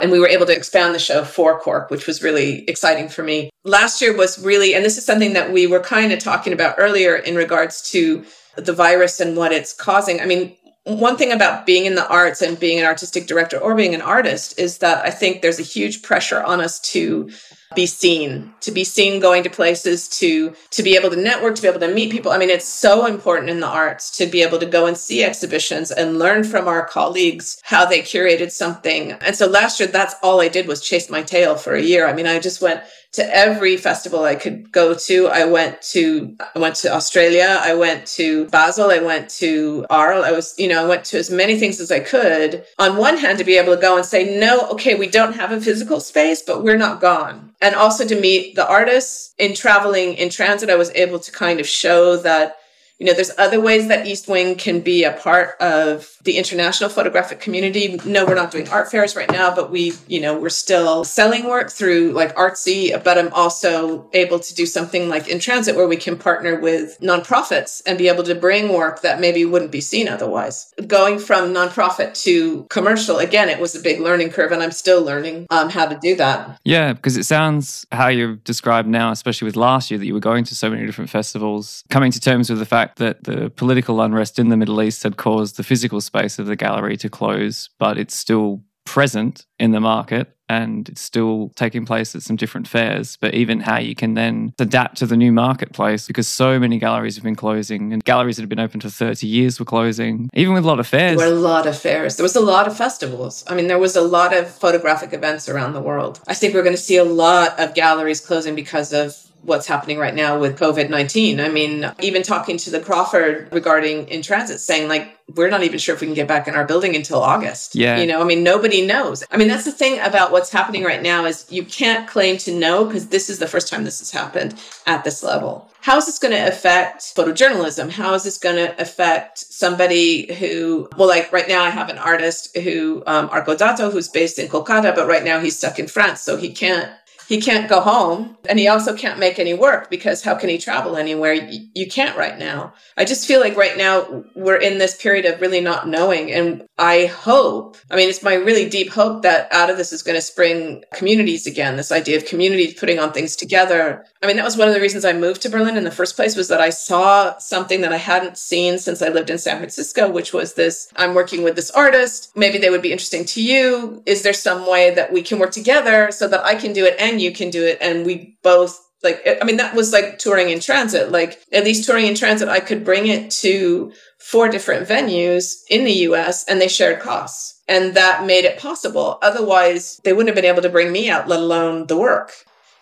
And 0.00 0.10
we 0.10 0.18
were 0.18 0.28
able 0.28 0.46
to 0.46 0.56
expand 0.56 0.94
the 0.94 0.98
show 0.98 1.24
for 1.24 1.58
Cork, 1.60 1.90
which 1.90 2.06
was 2.06 2.22
really 2.22 2.64
exciting 2.68 3.08
for 3.08 3.22
me. 3.22 3.50
Last 3.62 4.02
year 4.02 4.16
was 4.16 4.44
really, 4.44 4.74
and 4.74 4.84
this 4.84 4.98
is 4.98 5.06
something 5.06 5.34
that 5.34 5.52
we 5.52 5.66
were 5.66 5.80
kind 5.80 6.12
of 6.12 6.18
talking 6.18 6.52
about 6.52 6.74
earlier 6.78 7.14
in 7.14 7.36
regards 7.36 7.80
to 7.92 8.24
the 8.56 8.72
virus 8.72 9.20
and 9.20 9.36
what 9.36 9.52
it's 9.52 9.72
causing. 9.72 10.20
I 10.20 10.26
mean, 10.26 10.56
one 10.84 11.16
thing 11.16 11.32
about 11.32 11.64
being 11.64 11.86
in 11.86 11.94
the 11.94 12.08
arts 12.08 12.42
and 12.42 12.60
being 12.60 12.78
an 12.78 12.84
artistic 12.84 13.26
director 13.26 13.56
or 13.56 13.74
being 13.74 13.94
an 13.94 14.02
artist 14.02 14.58
is 14.58 14.78
that 14.78 15.04
I 15.04 15.10
think 15.10 15.40
there's 15.40 15.58
a 15.58 15.62
huge 15.62 16.02
pressure 16.02 16.42
on 16.42 16.60
us 16.60 16.78
to 16.80 17.30
be 17.74 17.86
seen 17.86 18.52
to 18.60 18.70
be 18.70 18.84
seen 18.84 19.20
going 19.20 19.42
to 19.42 19.50
places 19.50 20.08
to 20.08 20.54
to 20.70 20.82
be 20.82 20.96
able 20.96 21.10
to 21.10 21.16
network 21.16 21.54
to 21.54 21.62
be 21.62 21.68
able 21.68 21.80
to 21.80 21.92
meet 21.92 22.10
people. 22.10 22.32
I 22.32 22.38
mean 22.38 22.50
it's 22.50 22.68
so 22.68 23.06
important 23.06 23.50
in 23.50 23.60
the 23.60 23.66
arts 23.66 24.10
to 24.18 24.26
be 24.26 24.42
able 24.42 24.58
to 24.58 24.66
go 24.66 24.86
and 24.86 24.96
see 24.96 25.22
exhibitions 25.22 25.90
and 25.90 26.18
learn 26.18 26.44
from 26.44 26.68
our 26.68 26.86
colleagues 26.86 27.60
how 27.62 27.84
they 27.84 28.00
curated 28.00 28.50
something. 28.50 29.12
And 29.12 29.36
so 29.36 29.46
last 29.46 29.80
year 29.80 29.88
that's 29.88 30.14
all 30.22 30.40
i 30.40 30.48
did 30.48 30.66
was 30.66 30.80
chase 30.80 31.10
my 31.10 31.22
tail 31.22 31.56
for 31.56 31.74
a 31.74 31.82
year. 31.82 32.06
I 32.06 32.12
mean 32.12 32.26
i 32.26 32.38
just 32.38 32.62
went 32.62 32.82
to 33.14 33.36
every 33.36 33.76
festival 33.76 34.24
I 34.24 34.34
could 34.34 34.72
go 34.72 34.92
to. 34.92 35.28
I 35.28 35.44
went 35.44 35.80
to 35.92 36.36
I 36.54 36.58
went 36.58 36.76
to 36.76 36.92
Australia. 36.92 37.60
I 37.60 37.74
went 37.74 38.06
to 38.18 38.46
Basel. 38.46 38.90
I 38.90 38.98
went 38.98 39.30
to 39.40 39.86
Arles. 39.88 40.24
I 40.24 40.32
was, 40.32 40.54
you 40.58 40.68
know, 40.68 40.84
I 40.84 40.88
went 40.88 41.04
to 41.06 41.18
as 41.18 41.30
many 41.30 41.58
things 41.58 41.80
as 41.80 41.92
I 41.92 42.00
could. 42.00 42.64
On 42.78 42.96
one 42.96 43.16
hand, 43.16 43.38
to 43.38 43.44
be 43.44 43.56
able 43.56 43.74
to 43.74 43.80
go 43.80 43.96
and 43.96 44.04
say, 44.04 44.38
no, 44.38 44.68
okay, 44.70 44.96
we 44.96 45.06
don't 45.06 45.34
have 45.34 45.52
a 45.52 45.60
physical 45.60 46.00
space, 46.00 46.42
but 46.42 46.64
we're 46.64 46.76
not 46.76 47.00
gone. 47.00 47.54
And 47.60 47.74
also 47.74 48.04
to 48.04 48.20
meet 48.20 48.56
the 48.56 48.68
artists 48.68 49.32
in 49.38 49.54
traveling 49.54 50.14
in 50.14 50.28
transit, 50.28 50.68
I 50.68 50.76
was 50.76 50.90
able 50.90 51.20
to 51.20 51.32
kind 51.32 51.60
of 51.60 51.68
show 51.68 52.16
that 52.16 52.56
you 52.98 53.06
know, 53.06 53.12
there's 53.12 53.32
other 53.38 53.60
ways 53.60 53.88
that 53.88 54.06
East 54.06 54.28
Wing 54.28 54.54
can 54.54 54.80
be 54.80 55.02
a 55.02 55.12
part 55.12 55.60
of 55.60 56.16
the 56.22 56.38
international 56.38 56.88
photographic 56.88 57.40
community. 57.40 57.98
No, 58.04 58.24
we're 58.24 58.36
not 58.36 58.52
doing 58.52 58.68
art 58.68 58.90
fairs 58.90 59.16
right 59.16 59.30
now, 59.30 59.54
but 59.54 59.70
we, 59.70 59.94
you 60.06 60.20
know, 60.20 60.38
we're 60.38 60.48
still 60.48 61.04
selling 61.04 61.44
work 61.44 61.70
through 61.70 62.12
like 62.12 62.34
Artsy, 62.36 63.02
but 63.02 63.18
I'm 63.18 63.32
also 63.32 64.08
able 64.12 64.38
to 64.38 64.54
do 64.54 64.64
something 64.64 65.08
like 65.08 65.28
in 65.28 65.40
transit 65.40 65.74
where 65.74 65.88
we 65.88 65.96
can 65.96 66.16
partner 66.16 66.58
with 66.58 66.98
nonprofits 67.00 67.82
and 67.84 67.98
be 67.98 68.08
able 68.08 68.22
to 68.24 68.34
bring 68.34 68.72
work 68.72 69.02
that 69.02 69.20
maybe 69.20 69.44
wouldn't 69.44 69.72
be 69.72 69.80
seen 69.80 70.08
otherwise. 70.08 70.72
Going 70.86 71.18
from 71.18 71.52
nonprofit 71.52 72.14
to 72.22 72.64
commercial, 72.70 73.18
again, 73.18 73.48
it 73.48 73.58
was 73.58 73.74
a 73.74 73.80
big 73.80 74.00
learning 74.00 74.30
curve 74.30 74.52
and 74.52 74.62
I'm 74.62 74.70
still 74.70 75.02
learning 75.02 75.46
um, 75.50 75.68
how 75.68 75.86
to 75.86 75.98
do 76.00 76.14
that. 76.16 76.60
Yeah, 76.64 76.92
because 76.92 77.16
it 77.16 77.24
sounds 77.24 77.86
how 77.90 78.06
you've 78.06 78.44
described 78.44 78.88
now, 78.88 79.10
especially 79.10 79.46
with 79.46 79.56
last 79.56 79.90
year, 79.90 79.98
that 79.98 80.06
you 80.06 80.14
were 80.14 80.20
going 80.20 80.44
to 80.44 80.54
so 80.54 80.70
many 80.70 80.86
different 80.86 81.10
festivals, 81.10 81.82
coming 81.90 82.12
to 82.12 82.20
terms 82.20 82.48
with 82.48 82.60
the 82.60 82.66
fact 82.66 82.83
fact 82.84 82.98
that 82.98 83.24
the 83.24 83.50
political 83.50 84.00
unrest 84.00 84.38
in 84.38 84.48
the 84.48 84.56
Middle 84.56 84.82
East 84.82 85.02
had 85.02 85.16
caused 85.16 85.56
the 85.56 85.62
physical 85.62 86.00
space 86.00 86.38
of 86.38 86.46
the 86.46 86.56
gallery 86.56 86.96
to 86.98 87.08
close, 87.08 87.70
but 87.78 87.98
it's 87.98 88.14
still 88.14 88.62
present 88.84 89.46
in 89.58 89.70
the 89.72 89.80
market 89.80 90.36
and 90.50 90.90
it's 90.90 91.00
still 91.00 91.50
taking 91.56 91.86
place 91.86 92.14
at 92.14 92.20
some 92.20 92.36
different 92.36 92.68
fairs. 92.68 93.16
But 93.18 93.32
even 93.32 93.60
how 93.60 93.78
you 93.78 93.94
can 93.94 94.12
then 94.12 94.52
adapt 94.58 94.98
to 94.98 95.06
the 95.06 95.16
new 95.16 95.32
marketplace 95.32 96.06
because 96.06 96.28
so 96.28 96.58
many 96.58 96.78
galleries 96.78 97.14
have 97.14 97.24
been 97.24 97.34
closing 97.34 97.94
and 97.94 98.04
galleries 98.04 98.36
that 98.36 98.42
have 98.42 98.50
been 98.50 98.60
open 98.60 98.82
for 98.82 98.90
30 98.90 99.26
years 99.26 99.58
were 99.58 99.64
closing, 99.64 100.28
even 100.34 100.52
with 100.52 100.64
a 100.64 100.66
lot 100.66 100.80
of 100.80 100.86
fairs. 100.86 101.16
There 101.16 101.30
were 101.30 101.34
a 101.34 101.38
lot 101.38 101.66
of 101.66 101.78
fairs. 101.78 102.16
There 102.16 102.24
was 102.24 102.36
a 102.36 102.40
lot 102.40 102.66
of 102.66 102.76
festivals. 102.76 103.42
I 103.48 103.54
mean, 103.54 103.68
there 103.68 103.78
was 103.78 103.96
a 103.96 104.02
lot 104.02 104.36
of 104.36 104.50
photographic 104.50 105.14
events 105.14 105.48
around 105.48 105.72
the 105.72 105.80
world. 105.80 106.20
I 106.28 106.34
think 106.34 106.52
we're 106.52 106.62
going 106.62 106.76
to 106.76 106.82
see 106.82 106.98
a 106.98 107.04
lot 107.04 107.58
of 107.58 107.74
galleries 107.74 108.20
closing 108.20 108.54
because 108.54 108.92
of 108.92 109.16
what's 109.44 109.66
happening 109.66 109.98
right 109.98 110.14
now 110.14 110.38
with 110.38 110.58
COVID 110.58 110.90
19. 110.90 111.40
I 111.40 111.48
mean, 111.48 111.90
even 112.00 112.22
talking 112.22 112.56
to 112.58 112.70
the 112.70 112.80
Crawford 112.80 113.48
regarding 113.52 114.08
in 114.08 114.22
transit, 114.22 114.60
saying, 114.60 114.88
like, 114.88 115.18
we're 115.34 115.48
not 115.48 115.62
even 115.62 115.78
sure 115.78 115.94
if 115.94 116.00
we 116.00 116.06
can 116.06 116.14
get 116.14 116.28
back 116.28 116.48
in 116.48 116.54
our 116.54 116.66
building 116.66 116.94
until 116.94 117.20
August. 117.20 117.74
Yeah. 117.74 117.98
You 117.98 118.06
know, 118.06 118.20
I 118.20 118.24
mean, 118.24 118.42
nobody 118.42 118.86
knows. 118.86 119.24
I 119.30 119.36
mean, 119.38 119.48
that's 119.48 119.64
the 119.64 119.72
thing 119.72 119.98
about 120.00 120.32
what's 120.32 120.50
happening 120.50 120.84
right 120.84 121.02
now 121.02 121.24
is 121.24 121.46
you 121.50 121.64
can't 121.64 122.06
claim 122.06 122.36
to 122.38 122.52
know 122.52 122.84
because 122.84 123.08
this 123.08 123.30
is 123.30 123.38
the 123.38 123.46
first 123.46 123.68
time 123.68 123.84
this 123.84 124.00
has 124.00 124.10
happened 124.10 124.54
at 124.86 125.02
this 125.02 125.22
level. 125.22 125.70
How 125.80 125.98
is 125.98 126.06
this 126.06 126.18
going 126.18 126.32
to 126.32 126.48
affect 126.48 127.14
photojournalism? 127.14 127.90
How 127.90 128.14
is 128.14 128.24
this 128.24 128.38
going 128.38 128.56
to 128.56 128.80
affect 128.80 129.38
somebody 129.38 130.32
who, 130.34 130.88
well, 130.96 131.08
like 131.08 131.32
right 131.32 131.48
now 131.48 131.62
I 131.62 131.70
have 131.70 131.90
an 131.90 131.98
artist 131.98 132.56
who, 132.56 133.02
um, 133.06 133.28
Arko 133.28 133.56
Datto, 133.56 133.90
who's 133.90 134.08
based 134.08 134.38
in 134.38 134.48
Kolkata, 134.48 134.94
but 134.94 135.06
right 135.06 135.24
now 135.24 135.40
he's 135.40 135.56
stuck 135.56 135.78
in 135.78 135.86
France. 135.86 136.20
So 136.20 136.36
he 136.36 136.52
can't 136.52 136.90
he 137.28 137.40
can't 137.40 137.68
go 137.68 137.80
home 137.80 138.36
and 138.48 138.58
he 138.58 138.68
also 138.68 138.96
can't 138.96 139.18
make 139.18 139.38
any 139.38 139.54
work 139.54 139.90
because 139.90 140.22
how 140.22 140.34
can 140.34 140.48
he 140.48 140.58
travel 140.58 140.96
anywhere? 140.96 141.34
You, 141.34 141.86
can't 141.86 142.16
right 142.16 142.38
now. 142.38 142.72
I 142.96 143.04
just 143.04 143.26
feel 143.26 143.40
like 143.40 143.56
right 143.56 143.76
now 143.76 144.24
we're 144.34 144.56
in 144.56 144.78
this 144.78 144.96
period 144.96 145.24
of 145.26 145.40
really 145.40 145.60
not 145.60 145.88
knowing 145.88 146.32
and 146.32 146.66
i 146.78 147.06
hope 147.06 147.76
i 147.90 147.96
mean 147.96 148.08
it's 148.08 148.22
my 148.22 148.34
really 148.34 148.68
deep 148.68 148.90
hope 148.90 149.22
that 149.22 149.52
out 149.52 149.70
of 149.70 149.76
this 149.76 149.92
is 149.92 150.02
going 150.02 150.16
to 150.16 150.20
spring 150.20 150.82
communities 150.92 151.46
again 151.46 151.76
this 151.76 151.92
idea 151.92 152.16
of 152.16 152.24
communities 152.24 152.74
putting 152.74 152.98
on 152.98 153.12
things 153.12 153.36
together. 153.36 154.04
I 154.22 154.26
mean 154.26 154.36
that 154.36 154.44
was 154.44 154.56
one 154.56 154.68
of 154.68 154.74
the 154.74 154.80
reasons 154.80 155.04
i 155.04 155.12
moved 155.12 155.42
to 155.42 155.48
berlin 155.48 155.76
in 155.76 155.84
the 155.84 155.90
first 155.90 156.16
place 156.16 156.36
was 156.36 156.48
that 156.48 156.60
i 156.60 156.70
saw 156.70 157.36
something 157.38 157.80
that 157.82 157.92
i 157.92 157.96
hadn't 157.96 158.38
seen 158.38 158.78
since 158.78 159.02
i 159.02 159.08
lived 159.08 159.30
in 159.30 159.38
san 159.38 159.58
francisco 159.58 160.10
which 160.10 160.32
was 160.32 160.54
this 160.54 160.88
i'm 160.96 161.14
working 161.14 161.42
with 161.42 161.56
this 161.56 161.70
artist. 161.70 162.32
Maybe 162.36 162.58
they 162.58 162.70
would 162.70 162.82
be 162.82 162.92
interesting 162.92 163.24
to 163.26 163.42
you. 163.42 164.02
Is 164.06 164.22
there 164.22 164.32
some 164.32 164.68
way 164.68 164.94
that 164.94 165.12
we 165.12 165.22
can 165.22 165.38
work 165.38 165.52
together 165.52 166.10
so 166.10 166.28
that 166.28 166.44
i 166.44 166.54
can 166.54 166.72
do 166.72 166.84
it 166.84 166.96
and 166.98 167.13
you 167.20 167.32
can 167.32 167.50
do 167.50 167.64
it. 167.64 167.78
And 167.80 168.06
we 168.06 168.36
both 168.42 168.80
like 169.02 169.22
i 169.42 169.44
mean 169.44 169.58
that 169.58 169.74
was 169.74 169.92
like 169.92 170.18
touring 170.18 170.50
in 170.50 170.60
transit. 170.60 171.10
Like 171.10 171.40
at 171.52 171.64
least 171.64 171.84
touring 171.84 172.06
in 172.06 172.14
transit 172.14 172.48
i 172.48 172.60
could 172.60 172.84
bring 172.84 173.06
it 173.06 173.30
to 173.30 173.92
four 174.18 174.48
different 174.48 174.88
venues 174.88 175.62
in 175.68 175.84
the 175.84 175.92
us 175.92 176.44
and 176.44 176.60
they 176.60 176.68
shared 176.68 177.00
costs. 177.00 177.62
And 177.68 177.94
that 177.94 178.26
made 178.26 178.44
it 178.44 178.58
possible. 178.58 179.18
Otherwise 179.22 180.00
they 180.04 180.12
wouldn't 180.12 180.34
have 180.34 180.42
been 180.42 180.50
able 180.50 180.62
to 180.62 180.68
bring 180.68 180.92
me 180.92 181.08
out 181.08 181.28
let 181.28 181.40
alone 181.40 181.86
the 181.86 181.96
work. 181.96 182.32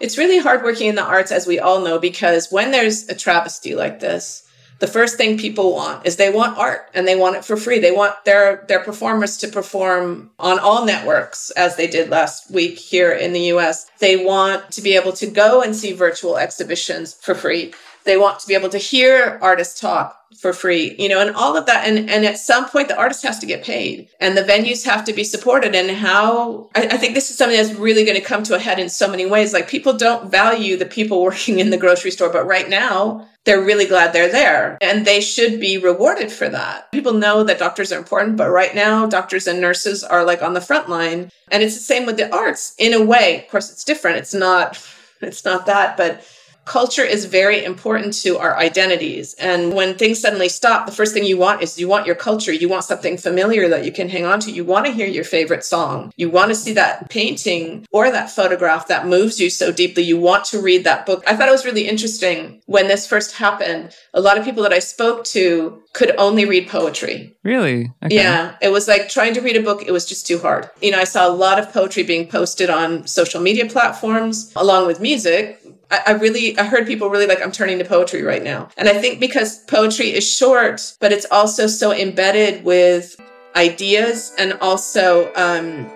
It's 0.01 0.18
really 0.18 0.39
hard 0.39 0.64
working 0.64 0.89
in 0.89 0.97
the 0.97 1.05
arts 1.05 1.30
as 1.30 1.47
we 1.47 1.61
all 1.61 1.80
know 1.80 1.99
because 1.99 2.51
when 2.51 2.72
there's 2.72 3.09
a 3.09 3.14
travesty 3.14 3.74
like 3.74 4.01
this 4.01 4.43
the 4.79 4.87
first 4.87 5.16
thing 5.16 5.39
people 5.39 5.73
want 5.73 6.07
is 6.07 6.16
they 6.16 6.31
want 6.31 6.59
art 6.59 6.91
and 6.95 7.07
they 7.07 7.16
want 7.16 7.37
it 7.37 7.45
for 7.45 7.57
free. 7.57 7.79
They 7.79 7.93
want 7.93 8.25
their 8.25 8.64
their 8.68 8.81
performers 8.81 9.37
to 9.39 9.49
perform 9.49 10.31
on 10.39 10.59
all 10.59 10.85
networks 10.85 11.51
as 11.53 11.77
they 11.77 11.87
did 11.87 12.11
last 12.11 12.51
week 12.51 12.79
here 12.79 13.12
in 13.12 13.33
the 13.33 13.53
US. 13.53 13.91
They 14.01 14.16
want 14.16 14.70
to 14.73 14.83
be 14.83 14.97
able 14.97 15.12
to 15.12 15.27
go 15.27 15.62
and 15.62 15.75
see 15.75 15.93
virtual 15.93 16.37
exhibitions 16.37 17.14
for 17.14 17.35
free. 17.35 17.73
They 18.05 18.16
want 18.16 18.40
to 18.40 18.48
be 18.48 18.55
able 18.55 18.68
to 18.70 18.78
hear 18.78 19.38
artists 19.40 19.80
talk 19.80 20.18
for 20.40 20.53
free, 20.53 20.94
you 20.98 21.09
know, 21.09 21.20
and 21.20 21.34
all 21.36 21.57
of 21.57 21.66
that. 21.66 21.86
And, 21.86 22.11
and 22.11 22.24
at 22.24 22.38
some 22.38 22.68
point, 22.68 22.88
the 22.88 22.98
artist 22.98 23.22
has 23.22 23.38
to 23.40 23.46
get 23.46 23.64
paid 23.64 24.09
and 24.18 24.36
the 24.36 24.42
venues 24.42 24.84
have 24.84 25.05
to 25.05 25.12
be 25.12 25.24
supported. 25.24 25.74
And 25.74 25.90
how 25.90 26.70
I, 26.74 26.88
I 26.92 26.96
think 26.96 27.14
this 27.14 27.30
is 27.30 27.36
something 27.36 27.57
that's 27.57 27.78
really 27.78 28.05
going 28.05 28.18
to 28.18 28.24
come 28.24 28.42
to 28.44 28.55
a 28.55 28.59
head 28.59 28.78
in 28.78 28.88
so 28.88 29.09
many 29.09 29.26
ways. 29.26 29.53
Like 29.53 29.68
people 29.68 29.92
don't 29.92 30.30
value 30.30 30.76
the 30.76 30.86
people 30.86 31.22
working 31.22 31.59
in 31.59 31.70
the 31.70 31.76
grocery 31.76 32.11
store, 32.11 32.30
but 32.30 32.46
right 32.46 32.68
now, 32.68 33.28
they're 33.44 33.61
really 33.61 33.86
glad 33.86 34.12
they're 34.12 34.30
there 34.30 34.78
and 34.80 35.05
they 35.05 35.20
should 35.20 35.59
be 35.59 35.76
rewarded 35.76 36.30
for 36.30 36.48
that. 36.48 36.90
People 36.92 37.12
know 37.12 37.42
that 37.42 37.59
doctors 37.59 37.92
are 37.92 37.98
important, 37.98 38.36
but 38.36 38.50
right 38.50 38.74
now, 38.74 39.07
doctors 39.07 39.48
and 39.48 39.61
nurses 39.61 40.05
are 40.05 40.24
like 40.24 40.42
on 40.42 40.55
the 40.55 40.61
front 40.61 40.88
line. 40.88 41.30
And 41.50 41.62
it's 41.62 41.74
the 41.74 41.80
same 41.80 42.07
with 42.07 42.16
the 42.16 42.32
arts 42.32 42.74
in 42.78 42.94
a 42.94 43.05
way. 43.05 43.42
Of 43.44 43.50
course, 43.50 43.70
it's 43.70 43.84
different. 43.84 44.18
It's 44.18 44.34
not, 44.34 44.80
it's 45.20 45.44
not 45.44 45.66
that, 45.66 45.96
but 45.96 46.24
culture 46.64 47.02
is 47.04 47.24
very 47.24 47.64
important 47.64 48.14
to 48.22 48.38
our 48.38 48.56
identities. 48.56 49.34
And 49.34 49.74
when 49.74 49.96
things 49.96 50.20
suddenly 50.20 50.48
stop, 50.48 50.86
the 50.86 50.92
first 50.92 51.12
thing 51.12 51.24
you 51.24 51.36
want 51.36 51.62
is 51.62 51.78
you 51.78 51.88
want 51.88 52.06
your 52.06 52.14
culture. 52.14 52.52
You 52.52 52.68
want 52.68 52.84
something 52.84 53.16
familiar 53.16 53.68
that 53.68 53.84
you 53.84 53.92
can 53.92 54.08
hang 54.08 54.24
on 54.24 54.40
to. 54.40 54.50
You 54.50 54.64
want 54.64 54.86
to 54.86 54.92
hear 54.92 55.06
your 55.06 55.24
favorite 55.24 55.64
song. 55.64 56.12
You 56.16 56.30
want 56.30 56.50
to 56.50 56.54
see 56.54 56.72
that 56.74 57.10
painting 57.10 57.86
or 57.90 58.10
that 58.10 58.30
photograph 58.30 58.88
that 58.88 59.06
moves 59.06 59.40
you 59.40 59.50
so 59.50 59.72
deeply. 59.72 60.04
You 60.04 60.18
want 60.18 60.44
to 60.46 60.60
read 60.60 60.84
that 60.84 61.06
book. 61.06 61.24
I 61.26 61.36
thought 61.36 61.48
it 61.48 61.52
was 61.52 61.64
really 61.64 61.88
interesting 61.88 62.62
when 62.66 62.88
this 62.88 63.06
first 63.06 63.36
happened. 63.36 63.94
A 64.14 64.20
lot 64.20 64.38
of 64.38 64.44
people 64.44 64.62
that 64.62 64.72
I 64.72 64.78
spoke 64.78 65.24
to 65.26 65.82
could 65.92 66.14
only 66.16 66.44
read 66.44 66.68
poetry. 66.68 67.36
Really? 67.42 67.92
Okay. 68.02 68.14
Yeah. 68.14 68.56
It 68.62 68.70
was 68.70 68.88
like 68.88 69.08
trying 69.08 69.34
to 69.34 69.40
read 69.40 69.56
a 69.56 69.62
book, 69.62 69.82
it 69.86 69.90
was 69.90 70.06
just 70.06 70.26
too 70.26 70.38
hard. 70.38 70.70
You 70.80 70.90
know, 70.90 70.98
I 70.98 71.04
saw 71.04 71.28
a 71.28 71.32
lot 71.32 71.58
of 71.58 71.72
poetry 71.72 72.02
being 72.02 72.28
posted 72.28 72.70
on 72.70 73.06
social 73.06 73.40
media 73.42 73.66
platforms 73.66 74.52
along 74.56 74.86
with 74.86 75.00
music, 75.00 75.60
I, 75.93 76.03
I 76.09 76.11
really 76.12 76.59
I 76.59 76.64
heard 76.64 76.86
people 76.86 77.11
really 77.11 77.26
like 77.26 77.43
I'm 77.43 77.53
turning 77.53 77.78
to 77.78 77.84
poetry 77.84 78.22
right 78.22 78.43
now. 78.43 78.68
And 78.76 78.88
I 78.88 78.99
think 79.01 79.20
because 79.20 79.59
poetry 79.64 80.12
is 80.12 80.28
short, 80.28 80.97
but 81.01 81.12
it's 81.12 81.26
also 81.30 81.66
so 81.66 81.93
embedded 81.93 82.64
with 82.64 83.20
ideas 83.55 84.34
and 84.38 84.55
also 84.55 85.32
um, 85.34 85.88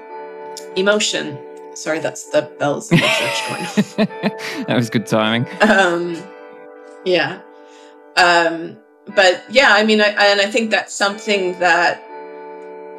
emotion. 0.77 1.39
Sorry, 1.75 1.99
that's 1.99 2.31
the 2.31 2.43
bells 2.59 2.93
in 2.93 2.99
the 2.99 3.07
church 3.07 3.97
going. 3.97 4.09
that 4.67 4.77
was 4.77 4.91
good 4.91 5.07
timing. 5.07 5.47
Um, 5.63 6.23
yeah. 7.05 7.41
Um, 8.17 8.79
but 9.15 9.45
yeah, 9.51 9.69
I 9.71 9.85
mean, 9.85 10.01
I, 10.01 10.09
and 10.09 10.41
I 10.41 10.51
think 10.51 10.71
that's 10.71 10.95
something 10.95 11.59
that 11.59 12.03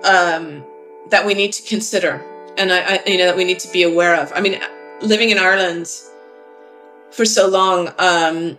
um, 0.04 0.64
that 1.10 1.26
we 1.26 1.34
need 1.34 1.54
to 1.54 1.64
consider, 1.68 2.24
and 2.58 2.72
I, 2.72 2.96
I, 2.96 3.04
you 3.06 3.18
know, 3.18 3.26
that 3.26 3.36
we 3.36 3.44
need 3.44 3.60
to 3.60 3.72
be 3.74 3.84
aware 3.84 4.16
of. 4.16 4.32
I 4.34 4.42
mean, 4.42 4.60
living 5.02 5.32
in 5.32 5.40
Ireland, 5.40 5.90
for 7.12 7.26
so 7.26 7.48
long. 7.48 7.90
Um, 7.98 8.58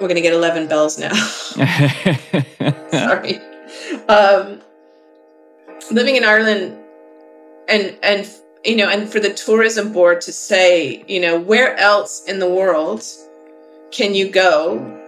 we're 0.00 0.08
gonna 0.08 0.20
get 0.20 0.32
eleven 0.32 0.66
bells 0.66 0.98
now. 0.98 1.14
Sorry. 2.90 3.38
Um, 4.08 4.60
living 5.90 6.16
in 6.16 6.24
Ireland, 6.24 6.76
and 7.68 7.96
and 8.02 8.28
you 8.64 8.76
know, 8.76 8.88
and 8.88 9.08
for 9.08 9.20
the 9.20 9.32
tourism 9.32 9.92
board 9.92 10.20
to 10.22 10.32
say, 10.32 11.04
you 11.06 11.20
know, 11.20 11.38
where 11.38 11.76
else 11.76 12.24
in 12.26 12.38
the 12.38 12.48
world 12.48 13.04
can 13.90 14.14
you 14.14 14.30
go? 14.30 15.00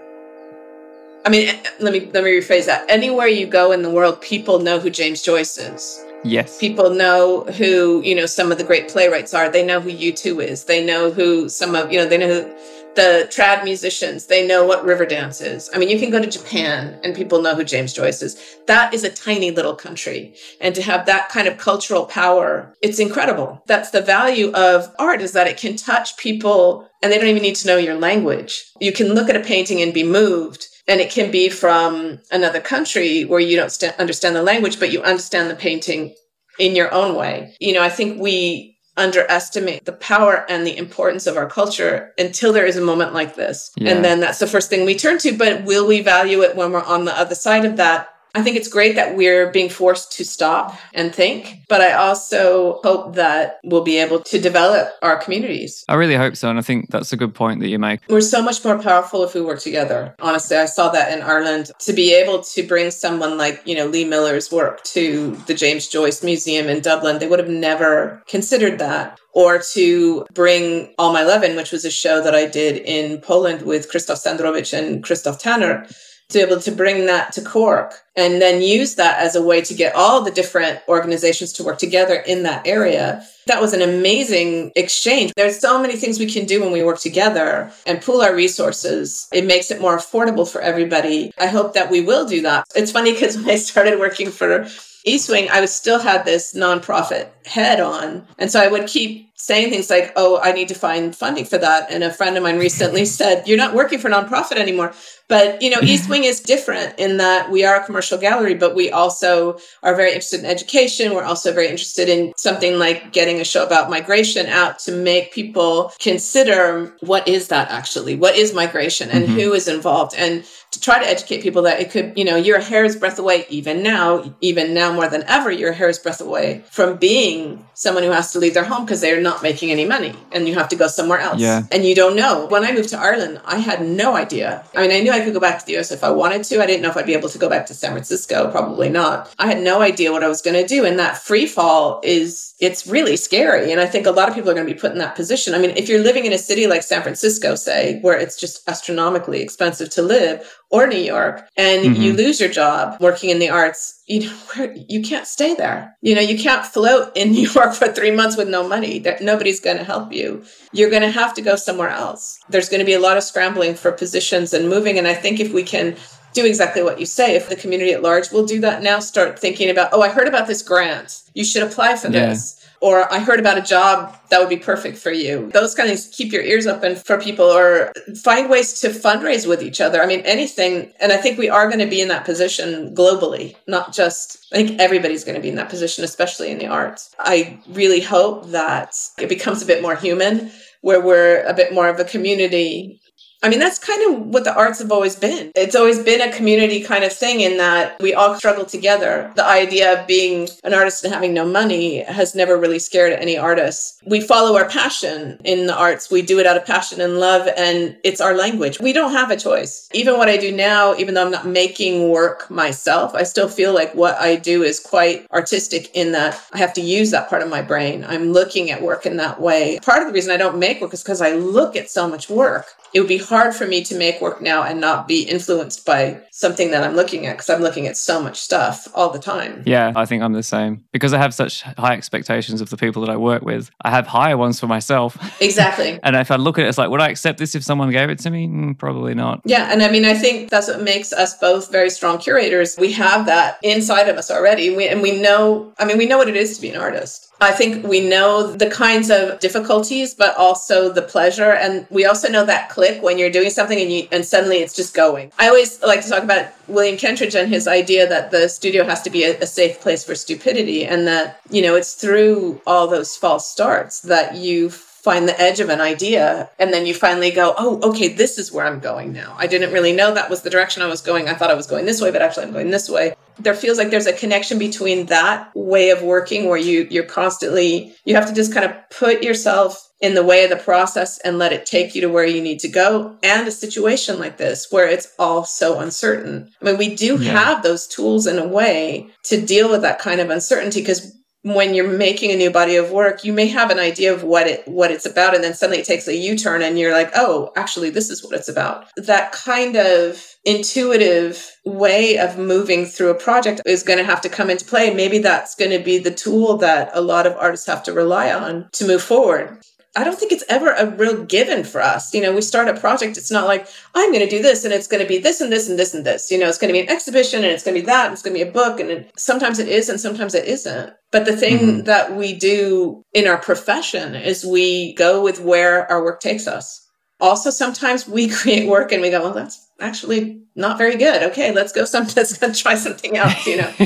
I 1.25 1.29
mean, 1.29 1.49
let 1.81 1.93
me 1.93 2.09
let 2.13 2.23
me 2.23 2.31
rephrase 2.31 2.67
that. 2.67 2.89
Anywhere 2.89 3.27
you 3.27 3.47
go 3.47 3.73
in 3.73 3.83
the 3.83 3.91
world, 3.91 4.21
people 4.21 4.61
know 4.61 4.79
who 4.79 4.91
James 4.91 5.23
Joyce 5.23 5.59
is. 5.59 6.06
Yes. 6.25 6.59
People 6.59 6.91
know 6.91 7.45
who, 7.45 8.03
you 8.03 8.15
know, 8.15 8.27
some 8.27 8.51
of 8.51 8.59
the 8.59 8.65
great 8.65 8.89
playwrights 8.89 9.35
are. 9.35 9.49
They 9.49 9.65
know 9.65 9.81
who 9.81 9.91
U2 9.91 10.43
is. 10.43 10.65
They 10.65 10.85
know 10.85 11.11
who 11.11 11.49
some 11.49 11.75
of, 11.75 11.93
you 11.93 11.99
know, 11.99 12.07
they 12.07 12.19
know 12.19 12.43
who 12.43 12.57
the 12.97 13.29
trad 13.31 13.63
musicians. 13.63 14.27
They 14.27 14.47
know 14.47 14.65
what 14.65 14.85
Riverdance 14.85 15.45
is. 15.45 15.71
I 15.73 15.79
mean, 15.79 15.91
you 15.91 15.99
can 15.99 16.11
go 16.11 16.21
to 16.21 16.27
Japan 16.27 16.99
and 17.05 17.15
people 17.15 17.43
know 17.43 17.55
who 17.55 17.63
James 17.63 17.93
Joyce 17.93 18.23
is. 18.23 18.57
That 18.67 18.93
is 18.93 19.05
a 19.05 19.11
tiny 19.11 19.51
little 19.51 19.75
country. 19.75 20.35
And 20.61 20.75
to 20.75 20.83
have 20.83 21.07
that 21.07 21.29
kind 21.29 21.47
of 21.47 21.59
cultural 21.59 22.07
power, 22.07 22.75
it's 22.83 22.99
incredible. 22.99 23.63
That's 23.67 23.91
the 23.91 24.01
value 24.01 24.51
of 24.53 24.93
art 24.99 25.21
is 25.21 25.33
that 25.33 25.47
it 25.47 25.59
can 25.59 25.77
touch 25.77 26.17
people 26.17 26.89
and 27.03 27.13
they 27.13 27.19
don't 27.19 27.29
even 27.29 27.43
need 27.43 27.57
to 27.57 27.69
know 27.69 27.77
your 27.77 27.95
language. 27.95 28.65
You 28.81 28.93
can 28.93 29.09
look 29.09 29.29
at 29.29 29.37
a 29.37 29.41
painting 29.41 29.83
and 29.83 29.93
be 29.93 30.03
moved 30.03 30.67
and 30.89 31.01
it 31.01 31.11
can 31.11 31.31
be 31.31 31.49
from 31.49 32.21
another 32.31 32.61
country 32.61 33.25
where 33.25 33.41
you 33.41 33.57
don't 33.57 33.73
st- 33.73 33.99
understand 33.99 34.37
the 34.37 34.43
language 34.43 34.79
but 34.79 34.93
you 34.93 35.03
understand 35.03 35.51
the 35.51 35.57
painting 35.57 36.15
in 36.59 36.75
your 36.75 36.93
own 36.93 37.15
way 37.15 37.55
you 37.61 37.73
know 37.73 37.83
i 37.83 37.89
think 37.89 38.21
we 38.21 38.77
underestimate 38.97 39.85
the 39.85 39.93
power 39.93 40.47
and 40.49 40.67
the 40.67 40.77
importance 40.77 41.27
of 41.27 41.37
our 41.37 41.49
culture 41.49 42.13
until 42.19 42.53
there 42.53 42.67
is 42.67 42.77
a 42.77 42.81
moment 42.81 43.13
like 43.13 43.35
this. 43.35 43.71
Yeah. 43.77 43.93
And 43.93 44.05
then 44.05 44.21
that's 44.21 44.39
the 44.39 44.47
first 44.47 44.71
thing 44.71 44.87
we 44.87 44.97
turn 44.97 45.19
to. 45.19 45.37
But 45.37 45.65
will 45.65 45.87
we 45.87 46.01
value 46.01 46.43
it 46.43 46.57
when 46.57 46.73
we're 46.73 46.83
on 46.83 47.05
the 47.05 47.17
other 47.17 47.35
side 47.35 47.65
of 47.65 47.77
that? 47.77 48.09
I 48.37 48.43
think 48.43 48.59
it's 48.59 48.69
great 48.69 48.97
that 48.97 49.17
we're 49.17 49.51
being 49.51 49.71
forced 49.71 50.13
to 50.13 50.25
stop 50.25 50.77
and 50.93 51.15
think, 51.15 51.61
but 51.71 51.81
I 51.81 51.95
also 51.95 52.81
hope 52.85 53.15
that 53.15 53.61
we'll 53.65 53.83
be 53.83 53.97
able 53.97 54.21
to 54.25 54.39
develop 54.39 54.91
our 55.01 55.17
communities. 55.17 55.83
I 55.89 55.95
really 55.95 56.17
hope 56.17 56.37
so. 56.37 56.51
And 56.51 56.59
I 56.59 56.63
think 56.63 56.91
that's 56.91 57.15
a 57.15 57.17
good 57.17 57.35
point 57.35 57.61
that 57.61 57.69
you 57.69 57.79
make. 57.79 58.01
We're 58.11 58.21
so 58.21 58.43
much 58.43 58.63
more 58.63 58.79
powerful 58.79 59.25
if 59.25 59.33
we 59.33 59.41
work 59.41 59.61
together. 59.61 60.15
Honestly, 60.21 60.59
I 60.59 60.67
saw 60.67 60.91
that 60.91 61.17
in 61.17 61.23
Ireland. 61.23 61.71
To 61.79 61.95
be 61.95 62.13
able 62.13 62.43
to 62.43 62.63
bring 62.63 62.91
someone 62.91 63.39
like, 63.39 63.63
you 63.65 63.75
know, 63.75 63.87
Lee 63.87 64.05
Miller's 64.05 64.53
work 64.53 64.85
to 64.85 65.35
the 65.47 65.55
James 65.55 65.89
Joyce 65.89 66.23
Museum 66.23 66.67
in 66.69 66.83
Dublin, 66.83 67.19
they 67.19 67.29
would 67.29 67.39
have 67.39 67.49
never 67.49 68.23
considered 68.29 68.79
that 68.81 69.19
or 69.33 69.61
to 69.73 70.27
bring 70.33 70.95
All 70.99 71.13
My 71.13 71.23
Lovin', 71.23 71.57
which 71.57 71.73
was 71.73 71.85
a 71.85 71.91
show 71.91 72.23
that 72.23 72.35
I 72.35 72.47
did 72.47 72.77
in 72.77 73.21
Poland 73.21 73.63
with 73.63 73.91
Krzysztof 73.91 74.23
Candrowicz 74.25 74.77
and 74.77 75.05
Krzysztof 75.05 75.39
Tanner, 75.39 75.87
to 76.29 76.39
be 76.39 76.43
able 76.43 76.61
to 76.61 76.73
bring 76.73 77.07
that 77.07 77.33
to 77.33 77.43
Cork 77.43 77.95
and 78.17 78.41
then 78.41 78.63
use 78.63 78.97
that 78.97 79.21
as 79.21 79.37
a 79.37 79.43
way 79.43 79.61
to 79.61 79.75
get 79.75 79.95
all 79.95 80.23
the 80.23 80.31
different 80.31 80.81
organizations 80.89 81.53
to 81.55 81.65
work 81.65 81.79
together 81.79 82.15
in 82.15 82.43
that 82.43 82.67
area. 82.67 83.25
That 83.47 83.61
was 83.61 83.73
an 83.73 83.83
amazing 83.83 84.73
exchange. 84.75 85.33
There's 85.37 85.61
so 85.61 85.81
many 85.81 85.95
things 85.97 86.19
we 86.19 86.27
can 86.27 86.47
do 86.47 86.61
when 86.61 86.73
we 86.73 86.83
work 86.83 86.99
together 86.99 87.71
and 87.87 88.03
pool 88.03 88.23
our 88.23 88.35
resources. 88.35 89.29
It 89.33 89.45
makes 89.45 89.71
it 89.71 89.81
more 89.81 89.97
affordable 89.97 90.51
for 90.51 90.61
everybody. 90.61 91.33
I 91.39 91.47
hope 91.47 91.75
that 91.75 91.91
we 91.91 92.01
will 92.01 92.27
do 92.27 92.43
that. 92.43 92.67
It's 92.75 92.91
funny 92.91 93.13
because 93.13 93.37
when 93.37 93.51
I 93.51 93.57
started 93.57 94.01
working 94.01 94.31
for 94.31 94.67
East 95.07 95.31
Wing, 95.31 95.49
I 95.51 95.61
was 95.61 95.75
still 95.75 96.01
had 96.01 96.25
this 96.25 96.53
nonprofit 96.53 97.29
head 97.47 97.81
on. 97.81 98.27
And 98.39 98.51
so 98.51 98.61
I 98.61 98.67
would 98.67 98.89
keep 98.89 99.31
saying 99.37 99.71
things 99.71 99.89
like, 99.89 100.13
oh, 100.17 100.41
I 100.43 100.51
need 100.51 100.67
to 100.69 100.75
find 100.75 101.15
funding 101.15 101.45
for 101.45 101.59
that. 101.59 101.91
And 101.93 102.03
a 102.03 102.13
friend 102.13 102.37
of 102.37 102.43
mine 102.43 102.59
recently 102.59 103.05
said, 103.19 103.47
you're 103.47 103.57
not 103.57 103.75
working 103.75 104.01
for 104.01 104.11
nonprofit 104.11 104.57
anymore. 104.57 104.93
But, 105.29 105.63
you 105.63 105.71
know, 105.71 105.79
East 105.83 106.09
Wing 106.09 106.25
is 106.25 106.41
different 106.41 106.99
in 106.99 107.17
that 107.17 107.51
we 107.51 107.65
are 107.65 107.77
a 107.77 107.85
commercial 107.85 108.17
gallery, 108.19 108.55
but 108.55 108.75
we 108.75 108.91
also 108.91 109.59
are 109.83 109.95
very 109.95 110.11
interested 110.11 110.41
in 110.41 110.47
education. 110.47 111.15
We're 111.15 111.25
also 111.25 111.53
very 111.53 111.67
interested 111.67 112.09
in 112.09 112.33
something 112.37 112.79
like 112.79 113.13
getting 113.13 113.41
a 113.41 113.45
show 113.45 113.65
about 113.65 113.91
migration 113.91 114.47
out 114.47 114.79
to 114.81 114.93
make 114.93 115.33
people 115.33 115.93
consider 115.99 116.95
what 117.01 117.27
is 117.27 117.49
that 117.49 117.71
actually? 117.71 118.15
What 118.15 118.37
is 118.37 118.55
migration 118.55 119.11
and 119.11 119.25
mm-hmm. 119.25 119.35
who 119.35 119.53
is 119.53 119.67
involved? 119.67 120.15
And 120.17 120.45
to 120.73 120.81
try 120.81 120.99
to 120.99 121.09
educate 121.09 121.43
people 121.43 121.63
that 121.63 121.81
it 121.81 121.91
could, 121.91 122.13
you 122.17 122.25
know, 122.25 122.37
you're 122.37 122.59
a 122.59 122.63
hair's 122.63 122.97
breadth 122.97 123.19
away, 123.19 123.47
even 123.49 123.83
now, 123.83 124.35
even 124.41 124.75
now 124.75 124.93
more 124.93 125.09
than 125.09 125.23
ever, 125.25 125.51
you're 125.51 125.71
a 125.71 125.75
hair's 125.75 125.99
breadth 125.99 126.21
away 126.21 126.63
from 126.71 126.97
being 126.97 127.65
someone 127.75 128.03
who 128.03 128.11
has 128.11 128.33
to 128.33 128.39
leave 128.39 128.55
their 128.55 128.65
home 128.65 128.85
because 128.85 129.01
they're 129.01 129.21
not 129.21 129.43
making 129.43 129.71
any 129.71 129.85
money 129.85 130.15
and 130.33 130.49
you 130.49 130.55
have 130.55 130.69
to 130.69 130.77
go 130.77 130.87
somewhere 130.87 131.19
else. 131.19 131.41
Yeah. 131.41 131.63
And 131.71 131.85
you 131.85 131.95
don't 131.95 132.17
know. 132.17 132.47
When 132.47 132.65
I 132.65 132.73
moved 132.73 132.89
to 132.91 132.99
Ireland, 132.99 133.41
I 133.45 133.59
had 133.59 133.87
no 133.87 134.17
idea. 134.17 134.65
I 134.75 134.81
mean, 134.81 134.91
I 134.91 135.01
knew 135.01 135.13
I 135.13 135.21
could 135.21 135.35
go 135.35 135.41
back 135.41 135.59
to 135.61 135.67
the 135.67 135.77
US 135.77 135.93
if 135.93 136.03
I 136.03 136.11
wanted 136.11 136.45
to. 136.45 136.63
I 136.63 136.67
didn't 136.67 136.83
know 136.83 136.91
if 136.91 136.97
I'd 136.97 137.07
be 137.07 137.15
able 137.15 137.29
to 137.29 137.39
go 137.39 137.49
back 137.49 137.67
to 137.67 137.75
San 137.75 137.93
Francisco. 137.93 138.51
Probably 138.51 138.89
not. 138.89 139.33
I 139.39 139.47
had 139.47 139.63
no 139.63 139.83
idea 139.83 140.11
what 140.11 140.25
I 140.25 140.29
was 140.29 140.43
going 140.43 140.61
to 140.61 140.67
do. 140.67 140.85
And 140.85 140.99
that 140.99 141.19
free 141.19 141.47
fall 141.47 142.01
is, 142.03 142.55
it's 142.61 142.87
really 142.87 143.17
scary. 143.17 143.73
And 143.73 143.81
I 143.81 143.87
think 143.87 144.07
a 144.07 144.11
lot 144.11 144.29
of 144.29 144.35
people 144.35 144.51
are 144.51 144.55
going 144.55 144.67
to 144.67 144.73
be 144.73 144.81
put 144.81 144.93
in 144.93 144.99
that 144.99 145.15
position. 145.15 145.55
I 145.55 145.59
mean, 145.59 145.71
if 145.77 145.89
you're 145.89 146.03
living 146.03 146.25
in 146.25 146.33
a 146.33 146.39
city 146.39 146.67
like 146.67 146.83
San 146.83 147.03
Francisco, 147.03 147.55
say, 147.55 148.01
where 148.01 148.19
it's 148.19 148.41
just 148.41 148.67
astronomically 148.69 149.43
expensive 149.43 149.91
to 149.91 150.03
live, 150.03 150.61
or 150.71 150.87
New 150.87 150.99
York 150.99 151.47
and 151.57 151.85
mm-hmm. 151.85 152.03
you 152.03 152.13
lose 152.13 152.41
your 152.41 152.49
job 152.49 152.97
working 153.01 153.31
in 153.31 153.39
the 153.39 153.49
arts, 153.49 154.03
you 154.07 154.21
know, 154.21 154.75
you 154.89 155.03
can't 155.03 155.27
stay 155.27 155.55
there. 155.55 155.97
You 156.03 156.15
know, 156.15 156.21
you 156.21 156.39
can't 156.39 156.67
float 156.67 157.17
in 157.17 157.31
New 157.33 157.49
York 157.49 157.75
for 157.75 157.89
three 157.89 158.11
months 158.11 158.37
with 158.37 158.49
no 158.49 158.67
money. 158.67 158.99
That 158.99 159.23
Nobody's 159.23 159.61
going 159.61 159.79
to 159.79 159.85
help 159.85 160.13
you. 160.13 160.45
You're 160.73 160.91
going 160.91 161.03
to 161.03 161.11
have 161.11 161.35
to 161.35 161.43
go 161.43 161.57
somewhere 161.57 161.91
else. 161.91 162.39
There's 162.49 162.69
going 162.69 162.81
to 162.81 162.87
be 162.87 162.95
a 162.95 163.01
lot 163.01 163.17
of 163.17 163.23
scrambling 163.23 163.75
for 163.75 163.93
positions 163.93 164.53
and 164.53 164.69
moving. 164.69 164.99
And 164.99 165.07
I 165.07 165.15
think 165.15 165.41
if 165.41 165.53
we 165.53 165.63
can 165.63 165.97
do 166.33 166.45
exactly 166.45 166.83
what 166.83 167.01
you 167.01 167.07
say, 167.07 167.35
if 167.35 167.49
the 167.49 167.57
community 167.57 167.93
at 167.93 168.03
large 168.03 168.31
will 168.31 168.45
do 168.45 168.61
that 168.61 168.83
now, 168.83 168.99
start 168.99 169.39
thinking 169.39 169.71
about, 169.71 169.91
oh, 169.93 170.03
I 170.03 170.09
heard 170.09 170.29
about 170.29 170.47
this 170.47 170.63
grant. 170.63 171.23
You 171.35 171.45
should 171.45 171.63
apply 171.63 171.97
for 171.97 172.09
yeah. 172.09 172.27
this 172.27 172.66
or 172.81 173.13
I 173.13 173.21
heard 173.21 173.41
about 173.41 173.59
a 173.59 173.63
job 173.63 174.17
that 174.31 174.41
would 174.41 174.49
be 174.49 174.57
perfect 174.57 174.99
for 174.99 175.11
you. 175.11 175.51
Those 175.53 175.75
kind 175.75 175.91
of 175.91 175.99
keep 176.13 176.33
your 176.33 176.43
ears 176.43 176.67
open 176.67 176.97
for 176.97 177.21
people 177.21 177.47
or 177.47 177.93
find 178.23 178.51
ways 178.51 178.81
to 178.81 178.89
fundraise 178.89 179.49
with 179.49 179.63
each 179.63 179.81
other. 179.81 180.03
I 180.03 180.07
mean, 180.07 180.21
anything. 180.21 180.93
And 181.01 181.13
I 181.13 181.17
think 181.17 181.39
we 181.39 181.49
are 181.49 181.67
going 181.67 181.79
to 181.79 181.87
be 181.87 182.01
in 182.01 182.09
that 182.09 182.25
position 182.25 182.95
globally, 182.95 183.57
not 183.67 183.93
just, 183.93 184.47
I 184.53 184.57
think 184.57 184.81
everybody's 184.81 185.25
going 185.25 185.37
to 185.37 185.43
be 185.43 185.49
in 185.49 185.57
that 185.57 185.71
position, 185.71 186.05
especially 186.05 186.51
in 186.51 186.59
the 186.59 186.67
arts. 186.67 187.15
I 187.19 187.61
really 187.69 188.01
hope 188.01 188.49
that 188.49 188.97
it 189.19 189.29
becomes 189.29 189.63
a 189.63 189.67
bit 189.67 189.83
more 189.83 189.97
human 189.97 190.51
where 190.83 191.01
we're 191.01 191.43
a 191.45 191.55
bit 191.55 191.73
more 191.75 191.89
of 191.89 191.99
a 191.99 192.05
community 192.05 193.01
I 193.43 193.49
mean, 193.49 193.59
that's 193.59 193.79
kind 193.79 194.15
of 194.15 194.27
what 194.27 194.45
the 194.45 194.55
arts 194.55 194.79
have 194.81 194.91
always 194.91 195.15
been. 195.15 195.53
It's 195.55 195.77
always 195.77 195.99
been 195.99 196.21
a 196.21 196.33
community 196.33 196.83
kind 196.83 197.05
of 197.05 197.13
thing 197.13 197.41
in 197.41 197.59
that 197.59 198.01
we 198.01 198.15
all 198.15 198.35
struggle 198.37 198.65
together. 198.65 199.31
The 199.37 199.45
idea 199.45 200.01
of 200.01 200.07
being 200.07 200.49
an 200.65 200.75
artist 200.75 201.05
and 201.05 201.13
having 201.13 201.35
no 201.35 201.47
money 201.47 202.03
has 202.03 202.35
never 202.35 202.57
really 202.57 202.79
scared 202.79 203.13
any 203.13 203.37
artist. 203.37 204.03
We 204.07 204.21
follow 204.21 204.57
our 204.57 204.69
passion 204.69 205.39
in 205.45 205.67
the 205.67 205.77
arts. 205.77 206.11
We 206.11 206.23
do 206.23 206.39
it 206.39 206.47
out 206.47 206.57
of 206.57 206.65
passion 206.65 207.01
and 207.01 207.19
love, 207.19 207.49
and 207.57 207.97
it's 208.03 208.21
our 208.21 208.35
language. 208.35 208.81
We 208.81 208.93
don't 208.93 209.13
have 209.13 209.31
a 209.31 209.37
choice. 209.37 209.89
Even 209.93 210.17
what 210.17 210.29
I 210.29 210.37
do 210.39 210.51
now, 210.51 210.95
even 210.97 211.15
though 211.15 211.25
I'm 211.25 211.31
not 211.31 211.47
making 211.47 212.09
work 212.09 212.51
myself, 212.51 213.15
I 213.15 213.23
still 213.23 213.49
feel 213.49 213.75
like 213.75 213.95
what 213.95 214.17
I 214.17 214.37
do 214.37 214.63
is 214.63 214.81
quite 214.81 215.27
artistic 215.31 215.95
in 215.95 216.13
that 216.13 216.41
I 216.53 216.59
have 216.59 216.73
to 216.75 216.81
use 216.81 217.11
that 217.11 217.29
part 217.29 217.43
of 217.43 217.49
my 217.49 217.63
brain. 217.63 218.05
I'm 218.05 218.33
looking 218.33 218.71
at 218.71 218.83
work 218.83 219.07
in 219.07 219.19
that 219.19 219.41
way. 219.41 219.79
Part 219.83 220.03
of 220.03 220.09
the 220.09 220.15
reason 220.15 220.33
I 220.33 220.37
don't 220.37 220.59
make 220.59 220.81
work 220.81 220.95
is 220.95 221.03
because 221.03 221.21
I 221.21 221.33
look 221.33 221.77
at 221.77 221.91
so 221.91 222.09
much 222.09 222.31
work 222.31 222.67
it 222.93 223.01
would 223.01 223.09
be 223.09 223.19
hard 223.19 223.55
for 223.55 223.67
me 223.67 223.83
to 223.85 223.97
make 223.97 224.21
work 224.21 224.41
now 224.41 224.63
and 224.63 224.81
not 224.81 225.09
be 225.09 225.23
influenced 225.23 225.85
by 225.85 226.21
something 226.31 226.71
that 226.71 226.85
I'm 226.85 226.95
looking 226.95 227.27
at 227.27 227.37
because 227.37 227.51
I'm 227.51 227.63
looking 227.63 227.87
at 227.87 227.97
so 227.97 228.23
much 228.23 228.39
stuff 228.39 228.89
all 228.95 229.11
the 229.11 229.19
time. 229.19 229.63
Yeah, 229.67 229.93
I 229.97 230.07
think 230.07 230.23
I'm 230.23 230.33
the 230.33 230.43
same. 230.43 230.85
Because 230.93 231.13
I 231.13 231.19
have 231.19 231.35
such 231.35 231.63
high 231.63 231.95
expectations 231.95 232.61
of 232.61 232.71
the 232.71 232.77
people 232.77 233.05
that 233.05 233.11
I 233.11 233.17
work 233.17 233.43
with, 233.43 233.71
I 233.83 233.91
have 233.91 234.07
higher 234.07 234.37
ones 234.37 234.61
for 234.61 234.67
myself. 234.67 235.17
Exactly. 235.47 235.99
and 236.03 236.17
if 236.17 236.31
I 236.31 236.37
look 236.37 236.59
at 236.59 236.65
it, 236.65 236.69
it's 236.69 236.79
like, 236.79 236.91
would 236.91 237.01
I 237.01 237.09
accept 237.09 237.39
this 237.39 237.55
if 237.55 237.63
someone 237.63 237.91
gave 237.91 238.11
it 238.11 238.19
to 238.21 238.31
me? 238.31 238.49
Mm, 238.49 238.79
probably 238.79 239.15
not. 239.15 239.43
Yeah. 239.45 239.71
And 239.71 239.83
I 239.83 239.91
mean, 239.91 240.05
I 240.05 240.15
think 240.15 240.51
that's 240.51 240.67
what 240.67 240.83
makes 240.83 241.13
us 241.13 241.37
both 241.39 241.71
very 241.71 241.91
strong 241.91 242.19
curators. 242.19 242.77
We 242.79 242.93
have 242.93 243.27
that 243.27 243.59
inside 243.63 244.09
of 244.09 244.17
us 244.17 244.31
already. 244.31 244.75
We, 244.75 244.89
and 244.89 245.03
we 245.03 245.21
know, 245.21 245.73
I 245.79 245.85
mean, 245.85 245.99
we 245.99 246.07
know 246.07 246.19
what 246.19 246.29
it 246.29 246.37
is 246.37 246.57
to 246.57 246.63
be 246.63 246.71
an 246.71 246.81
artist. 246.81 247.33
I 247.41 247.53
think 247.53 247.87
we 247.87 248.01
know 248.01 248.53
the 248.53 248.71
kinds 248.71 249.11
of 249.11 249.39
difficulties, 249.41 250.15
but 250.15 250.37
also 250.37 250.91
the 250.91 251.03
pleasure. 251.03 251.53
And 251.53 251.87
we 251.91 252.07
also 252.07 252.29
know 252.29 252.47
that 252.47 252.71
click 252.71 252.86
when 253.03 253.19
you're 253.19 253.31
doing 253.31 253.51
something 253.51 253.81
and 253.81 253.93
you 253.93 254.09
and 254.11 254.25
suddenly 254.25 254.59
it's 254.59 254.75
just 254.75 254.95
going. 254.95 255.33
I 255.39 255.49
always 255.49 255.83
like 255.83 256.03
to 256.03 256.09
talk 256.09 256.23
about 256.23 256.49
William 256.69 256.97
Kentridge 256.97 257.39
and 257.39 257.49
his 257.49 257.69
idea 257.69 258.09
that 258.09 258.31
the 258.31 258.49
studio 258.49 258.85
has 258.85 259.03
to 259.03 259.11
be 259.11 259.25
a, 259.25 259.39
a 259.41 259.47
safe 259.47 259.81
place 259.81 260.05
for 260.05 260.15
stupidity 260.15 260.85
and 260.85 261.07
that, 261.07 261.41
you 261.51 261.63
know, 261.63 261.75
it's 261.75 261.95
through 261.95 262.61
all 262.67 262.87
those 262.87 263.17
false 263.17 263.51
starts 263.51 264.01
that 264.01 264.35
you 264.37 264.71
find 265.07 265.29
the 265.29 265.41
edge 265.41 265.61
of 265.61 265.69
an 265.69 265.81
idea 265.81 266.51
and 266.59 266.73
then 266.73 266.85
you 266.85 266.93
finally 266.93 267.31
go 267.31 267.55
oh 267.59 267.79
okay 267.91 268.09
this 268.09 268.39
is 268.39 268.51
where 268.51 268.67
i'm 268.67 268.81
going 268.81 269.13
now. 269.13 269.37
I 269.39 269.47
didn't 269.47 269.73
really 269.73 269.93
know 269.93 270.13
that 270.13 270.29
was 270.29 270.43
the 270.43 270.51
direction 270.51 270.83
i 270.83 270.89
was 270.89 271.01
going. 271.01 271.29
I 271.29 271.35
thought 271.35 271.49
i 271.49 271.55
was 271.55 271.69
going 271.69 271.87
this 271.87 272.01
way 272.01 272.11
but 272.11 272.23
actually 272.23 272.47
i'm 272.47 272.53
going 272.53 272.73
this 272.73 272.89
way. 272.91 273.15
There 273.39 273.55
feels 273.55 273.79
like 273.79 273.91
there's 273.91 274.09
a 274.09 274.13
connection 274.13 274.59
between 274.59 275.07
that 275.07 275.53
way 275.55 275.91
of 275.91 276.03
working 276.03 276.49
where 276.49 276.59
you 276.59 276.89
you're 276.91 277.05
constantly 277.05 277.95
you 278.05 278.17
have 278.17 278.27
to 278.27 278.35
just 278.35 278.53
kind 278.53 278.67
of 278.67 278.73
put 278.91 279.23
yourself 279.23 279.89
in 280.01 280.15
the 280.15 280.25
way 280.25 280.43
of 280.43 280.51
the 280.51 280.57
process 280.57 281.19
and 281.21 281.39
let 281.39 281.53
it 281.53 281.67
take 281.67 281.95
you 281.95 282.01
to 282.01 282.09
where 282.09 282.27
you 282.27 282.43
need 282.43 282.59
to 282.61 282.69
go 282.69 283.17
and 283.23 283.47
a 283.47 283.53
situation 283.53 284.19
like 284.19 284.39
this 284.39 284.67
where 284.73 284.89
it's 284.89 285.15
all 285.21 285.45
so 285.45 285.79
uncertain. 285.79 286.51
I 286.61 286.65
mean 286.65 286.79
we 286.79 286.97
do 286.97 287.17
yeah. 287.17 287.31
have 287.31 287.63
those 287.63 287.87
tools 287.87 288.27
in 288.27 288.39
a 288.41 288.49
way 288.49 289.09
to 289.27 289.41
deal 289.41 289.71
with 289.71 289.83
that 289.83 290.01
kind 290.01 290.21
of 290.21 290.31
uncertainty 290.31 290.81
because 290.81 291.17
when 291.55 291.75
you're 291.75 291.89
making 291.89 292.33
a 292.33 292.37
new 292.37 292.51
body 292.51 292.75
of 292.75 292.91
work, 292.91 293.23
you 293.23 293.33
may 293.33 293.47
have 293.47 293.71
an 293.71 293.79
idea 293.79 294.13
of 294.13 294.25
what 294.25 294.49
it 294.49 294.67
what 294.67 294.91
it's 294.91 295.07
about, 295.07 295.33
and 295.33 295.45
then 295.45 295.55
suddenly 295.55 295.79
it 295.79 295.87
takes 295.87 296.09
a 296.09 296.17
U-turn, 296.17 296.61
and 296.61 296.77
you're 296.77 296.93
like, 296.93 297.13
oh, 297.15 297.53
actually, 297.55 297.89
this 297.89 298.11
is 298.11 298.25
what 298.25 298.35
it's 298.35 298.49
about. 298.49 298.89
That 298.97 299.31
kind 299.31 299.77
of 299.77 300.27
intuitive 300.45 301.57
way 301.65 302.19
of 302.19 302.37
moving 302.37 302.85
through 302.85 303.11
a 303.11 303.15
project 303.15 303.61
is 303.65 303.85
going 303.85 304.01
to 304.01 304.05
have 304.05 304.21
to 304.23 304.29
come 304.29 304.51
into 304.51 304.65
play. 304.65 304.93
Maybe 304.93 305.19
that's 305.19 305.55
going 305.55 305.71
to 305.71 305.79
be 305.79 305.99
the 305.99 306.11
tool 306.11 306.57
that 306.57 306.91
a 306.93 307.01
lot 307.01 307.29
of 307.29 307.37
artists 307.37 307.67
have 307.67 307.85
to 307.85 307.93
rely 307.93 308.33
on 308.33 308.69
to 308.73 308.87
move 308.87 309.03
forward. 309.03 309.61
I 309.97 310.05
don't 310.05 310.19
think 310.19 310.31
it's 310.31 310.45
ever 310.49 310.73
a 310.73 310.91
real 310.91 311.25
given 311.25 311.65
for 311.65 311.81
us. 311.81 312.13
You 312.13 312.21
know, 312.21 312.35
we 312.35 312.43
start 312.43 312.69
a 312.69 312.79
project, 312.79 313.17
it's 313.17 313.31
not 313.31 313.47
like, 313.47 313.67
I'm 313.95 314.13
going 314.13 314.23
to 314.23 314.29
do 314.29 314.43
this 314.43 314.65
and 314.65 314.75
it's 314.75 314.87
going 314.87 315.03
to 315.03 315.09
be 315.09 315.19
this 315.19 315.41
and 315.41 315.51
this 315.51 315.71
and 315.71 315.79
this 315.79 315.95
and 315.95 316.05
this. 316.05 316.31
You 316.31 316.39
know, 316.39 316.49
it's 316.49 316.59
going 316.59 316.69
to 316.69 316.79
be 316.79 316.87
an 316.87 316.91
exhibition 316.91 317.45
and 317.45 317.53
it's 317.53 317.65
going 317.65 317.75
to 317.75 317.81
be 317.81 317.87
that 317.87 318.05
and 318.05 318.13
it's 318.13 318.23
going 318.23 318.37
to 318.37 318.45
be 318.45 318.49
a 318.49 318.53
book. 318.53 318.79
And 318.79 319.07
sometimes 319.17 319.59
it 319.59 319.69
is 319.69 319.89
and 319.89 319.99
sometimes 319.99 320.35
it 320.35 320.45
isn't. 320.45 320.93
But 321.17 321.25
the 321.25 321.35
thing 321.35 321.59
mm-hmm. 321.59 321.81
that 321.85 322.15
we 322.15 322.35
do 322.35 323.03
in 323.15 323.27
our 323.27 323.39
profession 323.39 324.15
is 324.15 324.45
we 324.45 324.93
go 324.97 325.23
with 325.23 325.41
where 325.41 325.91
our 325.91 326.05
work 326.05 326.21
takes 326.21 326.47
us. 326.47 326.87
Also, 327.21 327.49
sometimes 327.49 328.07
we 328.07 328.29
create 328.43 328.69
work 328.69 328.93
and 328.93 329.01
we 329.01 329.09
go, 329.09 329.23
well, 329.23 329.33
that's 329.33 329.67
actually 329.81 330.43
not 330.55 330.77
very 330.77 330.99
good. 330.99 331.23
Okay, 331.31 331.53
let's 331.53 331.73
go 331.73 331.87
some 331.87 332.05
let's 332.17 332.37
go 332.37 332.53
try 332.53 332.75
something 332.75 333.17
else, 333.17 333.47
you 333.47 333.57
know. 333.57 333.73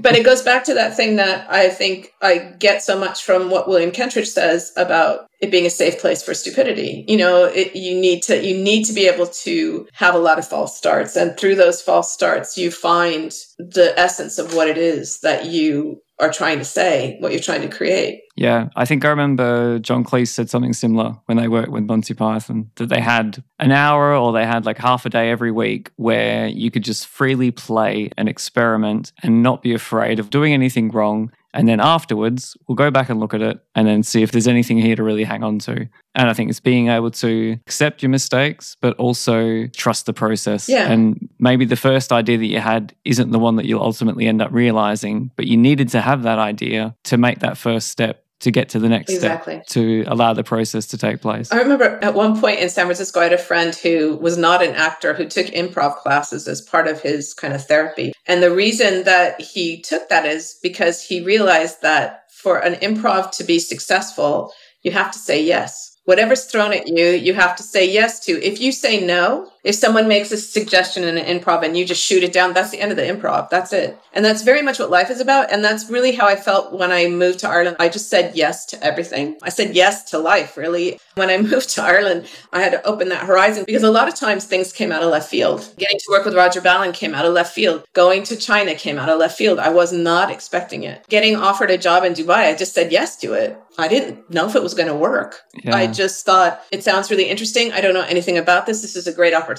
but 0.00 0.14
it 0.14 0.26
goes 0.26 0.42
back 0.42 0.64
to 0.64 0.74
that 0.74 0.94
thing 0.94 1.16
that 1.16 1.50
I 1.50 1.70
think 1.70 2.12
I 2.20 2.52
get 2.58 2.82
so 2.82 2.98
much 2.98 3.24
from 3.24 3.48
what 3.48 3.66
William 3.66 3.90
Kentridge 3.90 4.26
says 4.26 4.70
about 4.76 5.26
it 5.40 5.50
being 5.50 5.64
a 5.64 5.70
safe 5.70 5.98
place 5.98 6.22
for 6.22 6.34
stupidity. 6.34 7.06
You 7.08 7.16
know, 7.16 7.44
it, 7.44 7.74
you 7.74 7.98
need 7.98 8.22
to 8.24 8.44
you 8.44 8.62
need 8.62 8.84
to 8.84 8.92
be 8.92 9.06
able 9.06 9.28
to 9.28 9.88
have 9.94 10.14
a 10.14 10.18
lot 10.18 10.38
of 10.38 10.46
false 10.46 10.76
starts 10.76 11.16
and 11.16 11.34
through 11.38 11.54
those 11.54 11.80
false 11.80 12.12
starts 12.12 12.58
you 12.58 12.70
find 12.70 13.32
the 13.58 13.94
essence 13.96 14.38
of 14.38 14.54
what 14.54 14.68
it 14.68 14.76
is 14.76 15.20
that 15.20 15.46
you 15.46 16.02
are 16.20 16.30
trying 16.30 16.58
to 16.58 16.64
say, 16.64 17.16
what 17.20 17.32
you're 17.32 17.40
trying 17.40 17.62
to 17.62 17.68
create. 17.68 18.22
Yeah, 18.36 18.68
I 18.76 18.84
think 18.84 19.04
I 19.04 19.08
remember 19.08 19.78
John 19.78 20.04
Cleese 20.04 20.28
said 20.28 20.48
something 20.48 20.72
similar 20.72 21.16
when 21.26 21.36
they 21.36 21.48
worked 21.48 21.70
with 21.70 21.84
Monty 21.84 22.14
Python 22.14 22.70
that 22.76 22.88
they 22.88 23.00
had 23.00 23.42
an 23.58 23.72
hour 23.72 24.14
or 24.14 24.32
they 24.32 24.46
had 24.46 24.64
like 24.64 24.78
half 24.78 25.06
a 25.06 25.10
day 25.10 25.30
every 25.30 25.50
week 25.50 25.90
where 25.96 26.46
you 26.46 26.70
could 26.70 26.84
just 26.84 27.06
freely 27.06 27.50
play 27.50 28.10
and 28.16 28.28
experiment 28.28 29.12
and 29.22 29.42
not 29.42 29.62
be 29.62 29.74
afraid 29.74 30.18
of 30.18 30.30
doing 30.30 30.52
anything 30.52 30.90
wrong 30.90 31.32
and 31.54 31.68
then 31.68 31.80
afterwards, 31.80 32.56
we'll 32.66 32.74
go 32.74 32.90
back 32.90 33.08
and 33.08 33.20
look 33.20 33.32
at 33.32 33.40
it 33.40 33.60
and 33.76 33.86
then 33.86 34.02
see 34.02 34.22
if 34.22 34.32
there's 34.32 34.48
anything 34.48 34.76
here 34.76 34.96
to 34.96 35.02
really 35.04 35.22
hang 35.22 35.44
on 35.44 35.60
to. 35.60 35.88
And 36.16 36.28
I 36.28 36.32
think 36.32 36.50
it's 36.50 36.60
being 36.60 36.88
able 36.88 37.12
to 37.12 37.56
accept 37.66 38.02
your 38.02 38.10
mistakes, 38.10 38.76
but 38.80 38.96
also 38.96 39.66
trust 39.68 40.06
the 40.06 40.12
process. 40.12 40.68
Yeah. 40.68 40.90
And 40.90 41.28
maybe 41.38 41.64
the 41.64 41.76
first 41.76 42.12
idea 42.12 42.38
that 42.38 42.46
you 42.46 42.58
had 42.58 42.94
isn't 43.04 43.30
the 43.30 43.38
one 43.38 43.56
that 43.56 43.66
you'll 43.66 43.82
ultimately 43.82 44.26
end 44.26 44.42
up 44.42 44.50
realizing, 44.52 45.30
but 45.36 45.46
you 45.46 45.56
needed 45.56 45.88
to 45.90 46.00
have 46.00 46.24
that 46.24 46.38
idea 46.38 46.96
to 47.04 47.16
make 47.16 47.38
that 47.38 47.56
first 47.56 47.88
step 47.88 48.23
to 48.44 48.50
get 48.50 48.68
to 48.68 48.78
the 48.78 48.88
next 48.88 49.10
exactly. 49.10 49.54
step 49.54 49.66
to 49.66 50.04
allow 50.06 50.34
the 50.34 50.44
process 50.44 50.86
to 50.86 50.98
take 50.98 51.20
place. 51.20 51.50
I 51.50 51.56
remember 51.56 51.98
at 52.02 52.14
one 52.14 52.38
point 52.38 52.60
in 52.60 52.68
San 52.68 52.84
Francisco, 52.84 53.20
I 53.20 53.24
had 53.24 53.32
a 53.32 53.38
friend 53.38 53.74
who 53.74 54.16
was 54.16 54.36
not 54.36 54.62
an 54.62 54.74
actor 54.74 55.14
who 55.14 55.26
took 55.26 55.46
improv 55.46 55.96
classes 55.96 56.46
as 56.46 56.60
part 56.60 56.86
of 56.86 57.00
his 57.00 57.32
kind 57.32 57.54
of 57.54 57.64
therapy. 57.64 58.12
And 58.26 58.42
the 58.42 58.54
reason 58.54 59.04
that 59.04 59.40
he 59.40 59.80
took 59.80 60.10
that 60.10 60.26
is 60.26 60.58
because 60.62 61.02
he 61.02 61.24
realized 61.24 61.80
that 61.80 62.30
for 62.30 62.58
an 62.58 62.74
improv 62.74 63.30
to 63.32 63.44
be 63.44 63.58
successful, 63.58 64.52
you 64.82 64.92
have 64.92 65.10
to 65.12 65.18
say 65.18 65.42
yes. 65.42 65.96
Whatever's 66.04 66.44
thrown 66.44 66.74
at 66.74 66.86
you, 66.86 67.06
you 67.06 67.32
have 67.32 67.56
to 67.56 67.62
say 67.62 67.90
yes 67.90 68.20
to. 68.26 68.32
If 68.42 68.60
you 68.60 68.72
say 68.72 69.04
no, 69.04 69.50
if 69.64 69.74
someone 69.74 70.06
makes 70.06 70.30
a 70.30 70.36
suggestion 70.36 71.04
in 71.04 71.16
an 71.16 71.24
improv 71.24 71.64
and 71.64 71.76
you 71.76 71.86
just 71.86 72.04
shoot 72.04 72.22
it 72.22 72.32
down, 72.32 72.52
that's 72.52 72.70
the 72.70 72.80
end 72.80 72.90
of 72.90 72.98
the 72.98 73.02
improv. 73.02 73.48
That's 73.48 73.72
it. 73.72 73.98
And 74.12 74.22
that's 74.24 74.42
very 74.42 74.60
much 74.60 74.78
what 74.78 74.90
life 74.90 75.10
is 75.10 75.20
about. 75.20 75.50
And 75.50 75.64
that's 75.64 75.90
really 75.90 76.12
how 76.12 76.26
I 76.26 76.36
felt 76.36 76.72
when 76.72 76.92
I 76.92 77.08
moved 77.08 77.38
to 77.40 77.48
Ireland. 77.48 77.78
I 77.80 77.88
just 77.88 78.10
said 78.10 78.36
yes 78.36 78.66
to 78.66 78.84
everything. 78.84 79.38
I 79.42 79.48
said 79.48 79.74
yes 79.74 80.04
to 80.10 80.18
life, 80.18 80.58
really. 80.58 81.00
When 81.14 81.30
I 81.30 81.38
moved 81.50 81.70
to 81.70 81.82
Ireland, 81.82 82.26
I 82.52 82.60
had 82.60 82.72
to 82.72 82.86
open 82.86 83.08
that 83.08 83.24
horizon 83.24 83.64
because 83.66 83.82
a 83.82 83.90
lot 83.90 84.06
of 84.06 84.14
times 84.14 84.44
things 84.44 84.72
came 84.72 84.92
out 84.92 85.02
of 85.02 85.10
left 85.10 85.30
field. 85.30 85.72
Getting 85.78 85.98
to 85.98 86.06
work 86.10 86.26
with 86.26 86.34
Roger 86.34 86.60
Ballen 86.60 86.92
came 86.92 87.14
out 87.14 87.24
of 87.24 87.32
left 87.32 87.54
field. 87.54 87.84
Going 87.94 88.22
to 88.24 88.36
China 88.36 88.74
came 88.74 88.98
out 88.98 89.08
of 89.08 89.18
left 89.18 89.38
field. 89.38 89.58
I 89.58 89.70
was 89.70 89.92
not 89.92 90.30
expecting 90.30 90.82
it. 90.82 91.06
Getting 91.08 91.36
offered 91.36 91.70
a 91.70 91.78
job 91.78 92.04
in 92.04 92.12
Dubai, 92.12 92.52
I 92.52 92.54
just 92.54 92.74
said 92.74 92.92
yes 92.92 93.16
to 93.16 93.32
it. 93.32 93.58
I 93.76 93.88
didn't 93.88 94.30
know 94.30 94.46
if 94.46 94.54
it 94.54 94.62
was 94.62 94.74
going 94.74 94.86
to 94.86 94.94
work. 94.94 95.42
Yeah. 95.64 95.74
I 95.74 95.88
just 95.88 96.24
thought 96.24 96.62
it 96.70 96.84
sounds 96.84 97.10
really 97.10 97.28
interesting. 97.28 97.72
I 97.72 97.80
don't 97.80 97.94
know 97.94 98.02
anything 98.02 98.38
about 98.38 98.66
this. 98.66 98.82
This 98.82 98.94
is 98.94 99.08
a 99.08 99.12
great 99.12 99.34
opportunity. 99.34 99.53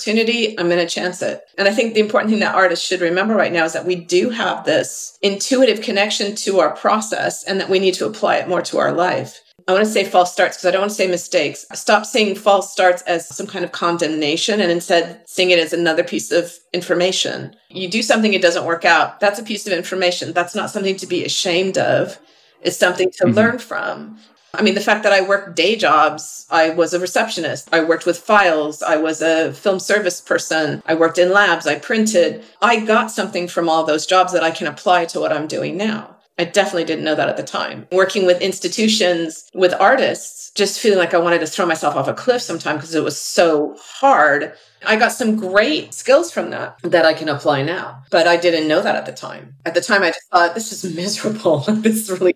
I'm 0.57 0.69
going 0.69 0.85
to 0.85 0.87
chance 0.87 1.21
it. 1.21 1.41
And 1.57 1.67
I 1.67 1.73
think 1.73 1.93
the 1.93 1.99
important 1.99 2.31
thing 2.31 2.39
that 2.39 2.55
artists 2.55 2.85
should 2.85 3.01
remember 3.01 3.35
right 3.35 3.53
now 3.53 3.65
is 3.65 3.73
that 3.73 3.85
we 3.85 3.95
do 3.95 4.29
have 4.29 4.65
this 4.65 5.17
intuitive 5.21 5.81
connection 5.81 6.35
to 6.37 6.59
our 6.59 6.75
process 6.75 7.43
and 7.43 7.59
that 7.59 7.69
we 7.69 7.79
need 7.79 7.93
to 7.95 8.05
apply 8.05 8.37
it 8.37 8.47
more 8.47 8.61
to 8.63 8.77
our 8.77 8.91
life. 8.91 9.41
I 9.67 9.71
want 9.73 9.83
to 9.83 9.91
say 9.91 10.03
false 10.03 10.31
starts 10.31 10.57
because 10.57 10.67
I 10.67 10.71
don't 10.71 10.81
want 10.81 10.91
to 10.91 10.95
say 10.95 11.07
mistakes. 11.07 11.65
Stop 11.73 12.05
seeing 12.05 12.35
false 12.35 12.71
starts 12.71 13.01
as 13.03 13.27
some 13.27 13.47
kind 13.47 13.65
of 13.65 13.71
condemnation 13.71 14.61
and 14.61 14.71
instead 14.71 15.27
seeing 15.27 15.49
it 15.49 15.57
as 15.57 15.73
another 15.73 16.03
piece 16.03 16.31
of 16.31 16.53
information. 16.71 17.55
You 17.69 17.89
do 17.89 18.03
something, 18.03 18.33
it 18.33 18.43
doesn't 18.43 18.65
work 18.65 18.85
out. 18.85 19.19
That's 19.19 19.39
a 19.39 19.43
piece 19.43 19.65
of 19.65 19.73
information. 19.73 20.33
That's 20.33 20.53
not 20.53 20.69
something 20.69 20.97
to 20.97 21.07
be 21.07 21.25
ashamed 21.25 21.79
of. 21.79 22.19
It's 22.61 22.77
something 22.77 23.09
to 23.11 23.25
mm-hmm. 23.25 23.35
learn 23.35 23.59
from. 23.59 24.19
I 24.57 24.61
mean, 24.61 24.75
the 24.75 24.81
fact 24.81 25.03
that 25.03 25.13
I 25.13 25.21
worked 25.21 25.55
day 25.55 25.75
jobs, 25.75 26.45
I 26.49 26.69
was 26.69 26.93
a 26.93 26.99
receptionist, 26.99 27.69
I 27.73 27.83
worked 27.83 28.05
with 28.05 28.17
files, 28.17 28.81
I 28.81 28.97
was 28.97 29.21
a 29.21 29.53
film 29.53 29.79
service 29.79 30.21
person, 30.21 30.81
I 30.85 30.95
worked 30.95 31.17
in 31.17 31.31
labs, 31.31 31.67
I 31.67 31.79
printed. 31.79 32.43
I 32.61 32.79
got 32.79 33.11
something 33.11 33.47
from 33.47 33.69
all 33.69 33.83
those 33.83 34.05
jobs 34.05 34.33
that 34.33 34.43
I 34.43 34.51
can 34.51 34.67
apply 34.67 35.05
to 35.05 35.19
what 35.19 35.31
I'm 35.33 35.47
doing 35.47 35.77
now. 35.77 36.15
I 36.37 36.43
definitely 36.43 36.83
didn't 36.83 37.05
know 37.05 37.15
that 37.15 37.29
at 37.29 37.37
the 37.37 37.43
time. 37.43 37.87
Working 37.91 38.25
with 38.25 38.41
institutions, 38.41 39.49
with 39.53 39.73
artists, 39.79 40.51
just 40.51 40.79
feeling 40.79 40.99
like 40.99 41.13
I 41.13 41.17
wanted 41.17 41.39
to 41.39 41.47
throw 41.47 41.65
myself 41.65 41.95
off 41.95 42.07
a 42.07 42.13
cliff 42.13 42.41
sometime 42.41 42.75
because 42.75 42.93
it 42.93 43.03
was 43.03 43.19
so 43.19 43.77
hard. 43.79 44.53
I 44.85 44.95
got 44.95 45.11
some 45.11 45.35
great 45.35 45.93
skills 45.93 46.31
from 46.31 46.49
that 46.51 46.77
that 46.83 47.05
I 47.05 47.13
can 47.13 47.29
apply 47.29 47.63
now, 47.63 48.03
but 48.11 48.27
I 48.27 48.37
didn't 48.37 48.67
know 48.67 48.81
that 48.81 48.95
at 48.95 49.05
the 49.05 49.11
time. 49.11 49.55
At 49.65 49.73
the 49.73 49.81
time, 49.81 50.03
I 50.03 50.09
just 50.09 50.27
thought 50.31 50.55
this 50.55 50.71
is 50.71 50.95
miserable. 50.95 51.59
this 51.67 52.09
is 52.09 52.19
really, 52.19 52.35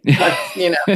you 0.56 0.72
know. 0.72 0.96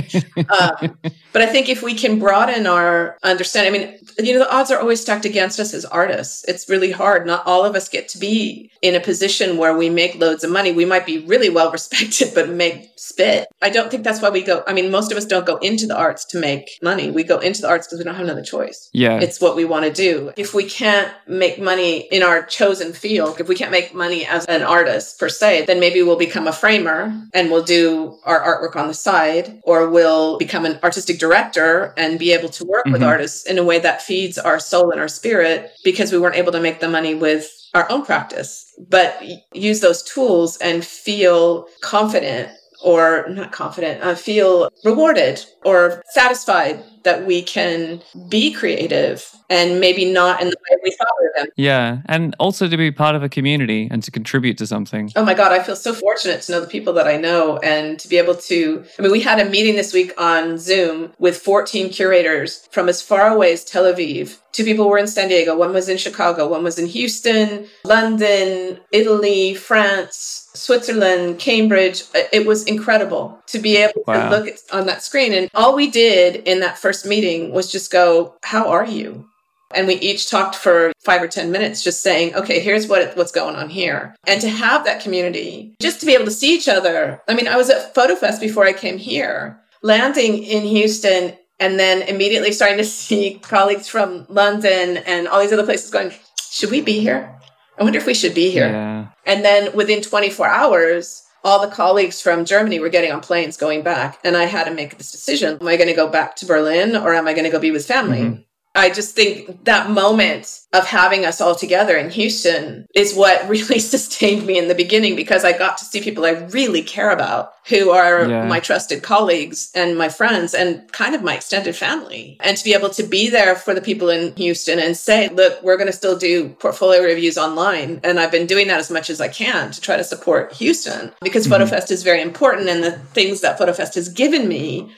um, 0.59 0.97
but 1.31 1.41
I 1.41 1.47
think 1.47 1.69
if 1.69 1.81
we 1.81 1.93
can 1.93 2.19
broaden 2.19 2.67
our 2.67 3.17
understanding, 3.23 3.73
I 3.73 3.85
mean, 3.85 3.99
you 4.19 4.33
know, 4.33 4.39
the 4.39 4.53
odds 4.53 4.71
are 4.71 4.79
always 4.79 5.01
stacked 5.01 5.25
against 5.25 5.59
us 5.59 5.73
as 5.73 5.85
artists. 5.85 6.45
It's 6.47 6.69
really 6.69 6.91
hard. 6.91 7.25
Not 7.25 7.45
all 7.45 7.65
of 7.65 7.75
us 7.75 7.89
get 7.89 8.07
to 8.09 8.17
be 8.17 8.71
in 8.81 8.95
a 8.95 8.99
position 8.99 9.57
where 9.57 9.75
we 9.75 9.89
make 9.89 10.15
loads 10.15 10.43
of 10.43 10.51
money. 10.51 10.71
We 10.71 10.85
might 10.85 11.05
be 11.05 11.19
really 11.25 11.49
well 11.49 11.71
respected, 11.71 12.31
but 12.35 12.49
make 12.49 12.91
spit. 12.97 13.47
I 13.61 13.69
don't 13.69 13.91
think 13.91 14.03
that's 14.03 14.21
why 14.21 14.29
we 14.29 14.43
go. 14.43 14.63
I 14.67 14.73
mean, 14.73 14.91
most 14.91 15.11
of 15.11 15.17
us 15.17 15.25
don't 15.25 15.45
go 15.45 15.57
into 15.57 15.87
the 15.87 15.97
arts 15.97 16.25
to 16.25 16.39
make 16.39 16.69
money. 16.81 17.11
We 17.11 17.23
go 17.23 17.39
into 17.39 17.61
the 17.61 17.69
arts 17.69 17.87
because 17.87 17.99
we 17.99 18.05
don't 18.05 18.15
have 18.15 18.25
another 18.25 18.43
choice. 18.43 18.89
Yeah. 18.93 19.19
It's 19.19 19.41
what 19.41 19.55
we 19.55 19.65
want 19.65 19.85
to 19.85 19.91
do. 19.91 20.31
If 20.37 20.53
we 20.53 20.65
can't 20.65 21.11
make 21.27 21.42
money 21.59 21.99
in 22.11 22.23
our 22.23 22.43
chosen 22.43 22.93
field, 22.93 23.39
if 23.39 23.47
we 23.47 23.55
can't 23.55 23.71
make 23.71 23.93
money 23.93 24.25
as 24.25 24.45
an 24.45 24.63
artist 24.63 25.19
per 25.19 25.29
se, 25.29 25.65
then 25.65 25.79
maybe 25.79 26.01
we'll 26.01 26.17
become 26.17 26.47
a 26.47 26.53
framer 26.53 27.13
and 27.33 27.51
we'll 27.51 27.63
do 27.63 28.17
our 28.23 28.39
artwork 28.39 28.75
on 28.75 28.87
the 28.87 28.93
side, 28.93 29.61
or 29.63 29.89
we'll 29.89 30.37
become 30.37 30.65
an 30.65 30.79
artistic 30.83 31.19
director 31.19 31.93
and 31.97 32.19
be 32.19 32.31
able 32.31 32.49
to 32.49 32.65
work 32.65 32.85
mm-hmm. 32.85 32.93
with 32.93 33.03
artists 33.03 33.45
in 33.45 33.57
a 33.57 33.63
way 33.63 33.79
that 33.79 34.01
feeds 34.01 34.37
our 34.37 34.59
soul 34.59 34.91
and 34.91 34.99
our 34.99 35.07
spirit 35.07 35.71
because 35.83 36.11
we 36.11 36.17
weren't 36.17 36.35
able 36.35 36.51
to 36.51 36.61
make 36.61 36.79
the 36.79 36.89
money 36.89 37.15
with 37.15 37.49
our 37.73 37.89
own 37.91 38.05
practice, 38.05 38.73
but 38.89 39.21
use 39.53 39.79
those 39.79 40.03
tools 40.03 40.57
and 40.57 40.85
feel 40.85 41.67
confident 41.81 42.49
or 42.83 43.25
not 43.29 43.51
confident, 43.51 44.03
uh, 44.03 44.13
feel 44.13 44.69
rewarded 44.83 45.43
or 45.63 46.03
satisfied 46.11 46.83
that 47.03 47.25
we 47.25 47.41
can 47.41 48.01
be 48.29 48.51
creative 48.51 49.29
and 49.49 49.79
maybe 49.79 50.05
not 50.11 50.41
in 50.41 50.49
the 50.49 50.55
way 50.69 50.77
we 50.83 50.91
thought 50.91 51.07
we 51.19 51.43
were 51.43 51.47
Yeah. 51.55 52.01
And 52.05 52.35
also 52.39 52.67
to 52.67 52.77
be 52.77 52.91
part 52.91 53.15
of 53.15 53.23
a 53.23 53.29
community 53.29 53.87
and 53.91 54.01
to 54.03 54.11
contribute 54.11 54.57
to 54.59 54.67
something. 54.67 55.11
Oh 55.15 55.23
my 55.23 55.33
God. 55.33 55.51
I 55.51 55.61
feel 55.61 55.75
so 55.75 55.93
fortunate 55.93 56.41
to 56.43 56.51
know 56.51 56.61
the 56.61 56.67
people 56.67 56.93
that 56.93 57.07
I 57.07 57.17
know 57.17 57.57
and 57.57 57.99
to 57.99 58.07
be 58.07 58.17
able 58.17 58.35
to. 58.35 58.83
I 58.97 59.01
mean, 59.01 59.11
we 59.11 59.21
had 59.21 59.39
a 59.39 59.49
meeting 59.49 59.75
this 59.75 59.93
week 59.93 60.13
on 60.17 60.57
Zoom 60.57 61.13
with 61.19 61.37
14 61.37 61.89
curators 61.89 62.67
from 62.71 62.89
as 62.89 63.01
far 63.01 63.29
away 63.29 63.53
as 63.53 63.63
Tel 63.63 63.83
Aviv. 63.83 64.39
Two 64.51 64.63
people 64.63 64.87
were 64.87 64.99
in 64.99 65.07
San 65.07 65.29
Diego, 65.29 65.57
one 65.57 65.73
was 65.73 65.89
in 65.89 65.97
Chicago, 65.97 66.47
one 66.47 66.63
was 66.63 66.77
in 66.77 66.85
Houston, 66.85 67.67
London, 67.83 68.79
Italy, 68.91 69.55
France, 69.55 70.42
Switzerland, 70.55 71.39
Cambridge. 71.39 72.03
Uh, 72.15 72.23
it 72.31 72.45
was 72.45 72.63
incredible 72.65 73.41
to 73.47 73.59
be 73.59 73.77
able 73.77 74.03
wow. 74.07 74.29
to 74.29 74.35
look 74.35 74.47
at, 74.47 74.59
on 74.71 74.85
that 74.87 75.03
screen. 75.03 75.33
And 75.33 75.49
all 75.53 75.75
we 75.75 75.89
did 75.89 76.47
in 76.47 76.59
that 76.59 76.77
first 76.77 77.05
meeting 77.05 77.51
was 77.51 77.71
just 77.71 77.91
go, 77.91 78.35
How 78.43 78.69
are 78.69 78.85
you? 78.85 79.27
And 79.75 79.87
we 79.87 79.95
each 79.95 80.29
talked 80.29 80.55
for 80.55 80.93
five 80.99 81.21
or 81.21 81.27
10 81.27 81.51
minutes, 81.51 81.83
just 81.83 82.03
saying, 82.03 82.35
okay, 82.35 82.59
here's 82.59 82.87
what, 82.87 83.15
what's 83.17 83.31
going 83.31 83.55
on 83.55 83.69
here. 83.69 84.15
And 84.27 84.39
to 84.41 84.49
have 84.49 84.85
that 84.85 85.01
community, 85.01 85.75
just 85.81 85.99
to 85.99 86.05
be 86.05 86.13
able 86.13 86.25
to 86.25 86.31
see 86.31 86.55
each 86.55 86.67
other. 86.67 87.21
I 87.27 87.33
mean, 87.33 87.47
I 87.47 87.57
was 87.57 87.69
at 87.69 87.93
FotoFest 87.95 88.39
before 88.39 88.65
I 88.65 88.73
came 88.73 88.99
here, 88.99 89.59
landing 89.81 90.43
in 90.43 90.63
Houston, 90.63 91.35
and 91.59 91.79
then 91.79 92.03
immediately 92.03 92.51
starting 92.51 92.77
to 92.77 92.83
see 92.85 93.39
colleagues 93.41 93.87
from 93.87 94.25
London 94.29 94.97
and 94.97 95.27
all 95.27 95.41
these 95.41 95.53
other 95.53 95.65
places 95.65 95.89
going, 95.89 96.11
should 96.51 96.71
we 96.71 96.81
be 96.81 96.99
here? 96.99 97.35
I 97.77 97.83
wonder 97.83 97.97
if 97.97 98.05
we 98.05 98.13
should 98.13 98.33
be 98.33 98.51
here. 98.51 98.67
Yeah. 98.67 99.07
And 99.25 99.43
then 99.43 99.75
within 99.75 100.01
24 100.01 100.47
hours, 100.47 101.23
all 101.43 101.59
the 101.59 101.73
colleagues 101.73 102.21
from 102.21 102.45
Germany 102.45 102.79
were 102.79 102.89
getting 102.89 103.11
on 103.11 103.21
planes 103.21 103.57
going 103.57 103.83
back. 103.83 104.19
And 104.23 104.37
I 104.37 104.45
had 104.45 104.65
to 104.65 104.73
make 104.73 104.97
this 104.97 105.11
decision. 105.11 105.57
Am 105.59 105.67
I 105.67 105.75
going 105.75 105.89
to 105.89 105.95
go 105.95 106.07
back 106.07 106.35
to 106.37 106.45
Berlin 106.45 106.95
or 106.95 107.13
am 107.13 107.27
I 107.27 107.33
going 107.33 107.45
to 107.45 107.49
go 107.49 107.59
be 107.59 107.71
with 107.71 107.85
family? 107.85 108.19
Mm-hmm. 108.19 108.41
I 108.75 108.89
just 108.89 109.15
think 109.15 109.65
that 109.65 109.91
moment 109.91 110.61
of 110.73 110.87
having 110.87 111.25
us 111.25 111.39
all 111.39 111.55
together 111.55 111.95
in 111.95 112.09
Houston 112.09 112.87
is 112.95 113.13
what 113.13 113.47
really 113.49 113.79
sustained 113.79 114.45
me 114.45 114.57
in 114.57 114.67
the 114.67 114.75
beginning 114.75 115.15
because 115.15 115.45
I 115.45 115.55
got 115.55 115.77
to 115.77 115.85
see 115.85 116.01
people 116.01 116.25
I 116.25 116.31
really 116.31 116.81
care 116.81 117.11
about 117.11 117.53
who 117.67 117.91
are 117.91 118.27
yeah. 118.27 118.45
my 118.45 118.59
trusted 118.59 119.03
colleagues 119.03 119.71
and 119.75 119.97
my 119.97 120.09
friends 120.09 120.53
and 120.53 120.91
kind 120.91 121.15
of 121.15 121.23
my 121.23 121.35
extended 121.35 121.75
family. 121.75 122.37
And 122.41 122.57
to 122.57 122.63
be 122.63 122.73
able 122.73 122.89
to 122.89 123.03
be 123.03 123.29
there 123.29 123.55
for 123.55 123.73
the 123.73 123.81
people 123.81 124.09
in 124.09 124.35
Houston 124.35 124.79
and 124.79 124.97
say, 124.97 125.29
look, 125.29 125.61
we're 125.63 125.77
going 125.77 125.87
to 125.87 125.93
still 125.93 126.17
do 126.17 126.49
portfolio 126.49 127.01
reviews 127.03 127.37
online. 127.37 128.01
And 128.03 128.19
I've 128.19 128.31
been 128.31 128.47
doing 128.47 128.67
that 128.67 128.79
as 128.79 128.91
much 128.91 129.09
as 129.09 129.21
I 129.21 129.27
can 129.27 129.71
to 129.71 129.79
try 129.79 129.95
to 129.95 130.03
support 130.03 130.51
Houston 130.53 131.13
because 131.21 131.47
mm-hmm. 131.47 131.63
FotoFest 131.63 131.91
is 131.91 132.03
very 132.03 132.21
important 132.21 132.67
and 132.67 132.83
the 132.83 132.91
things 132.91 133.41
that 133.41 133.59
FotoFest 133.59 133.95
has 133.95 134.09
given 134.09 134.47
me 134.47 134.91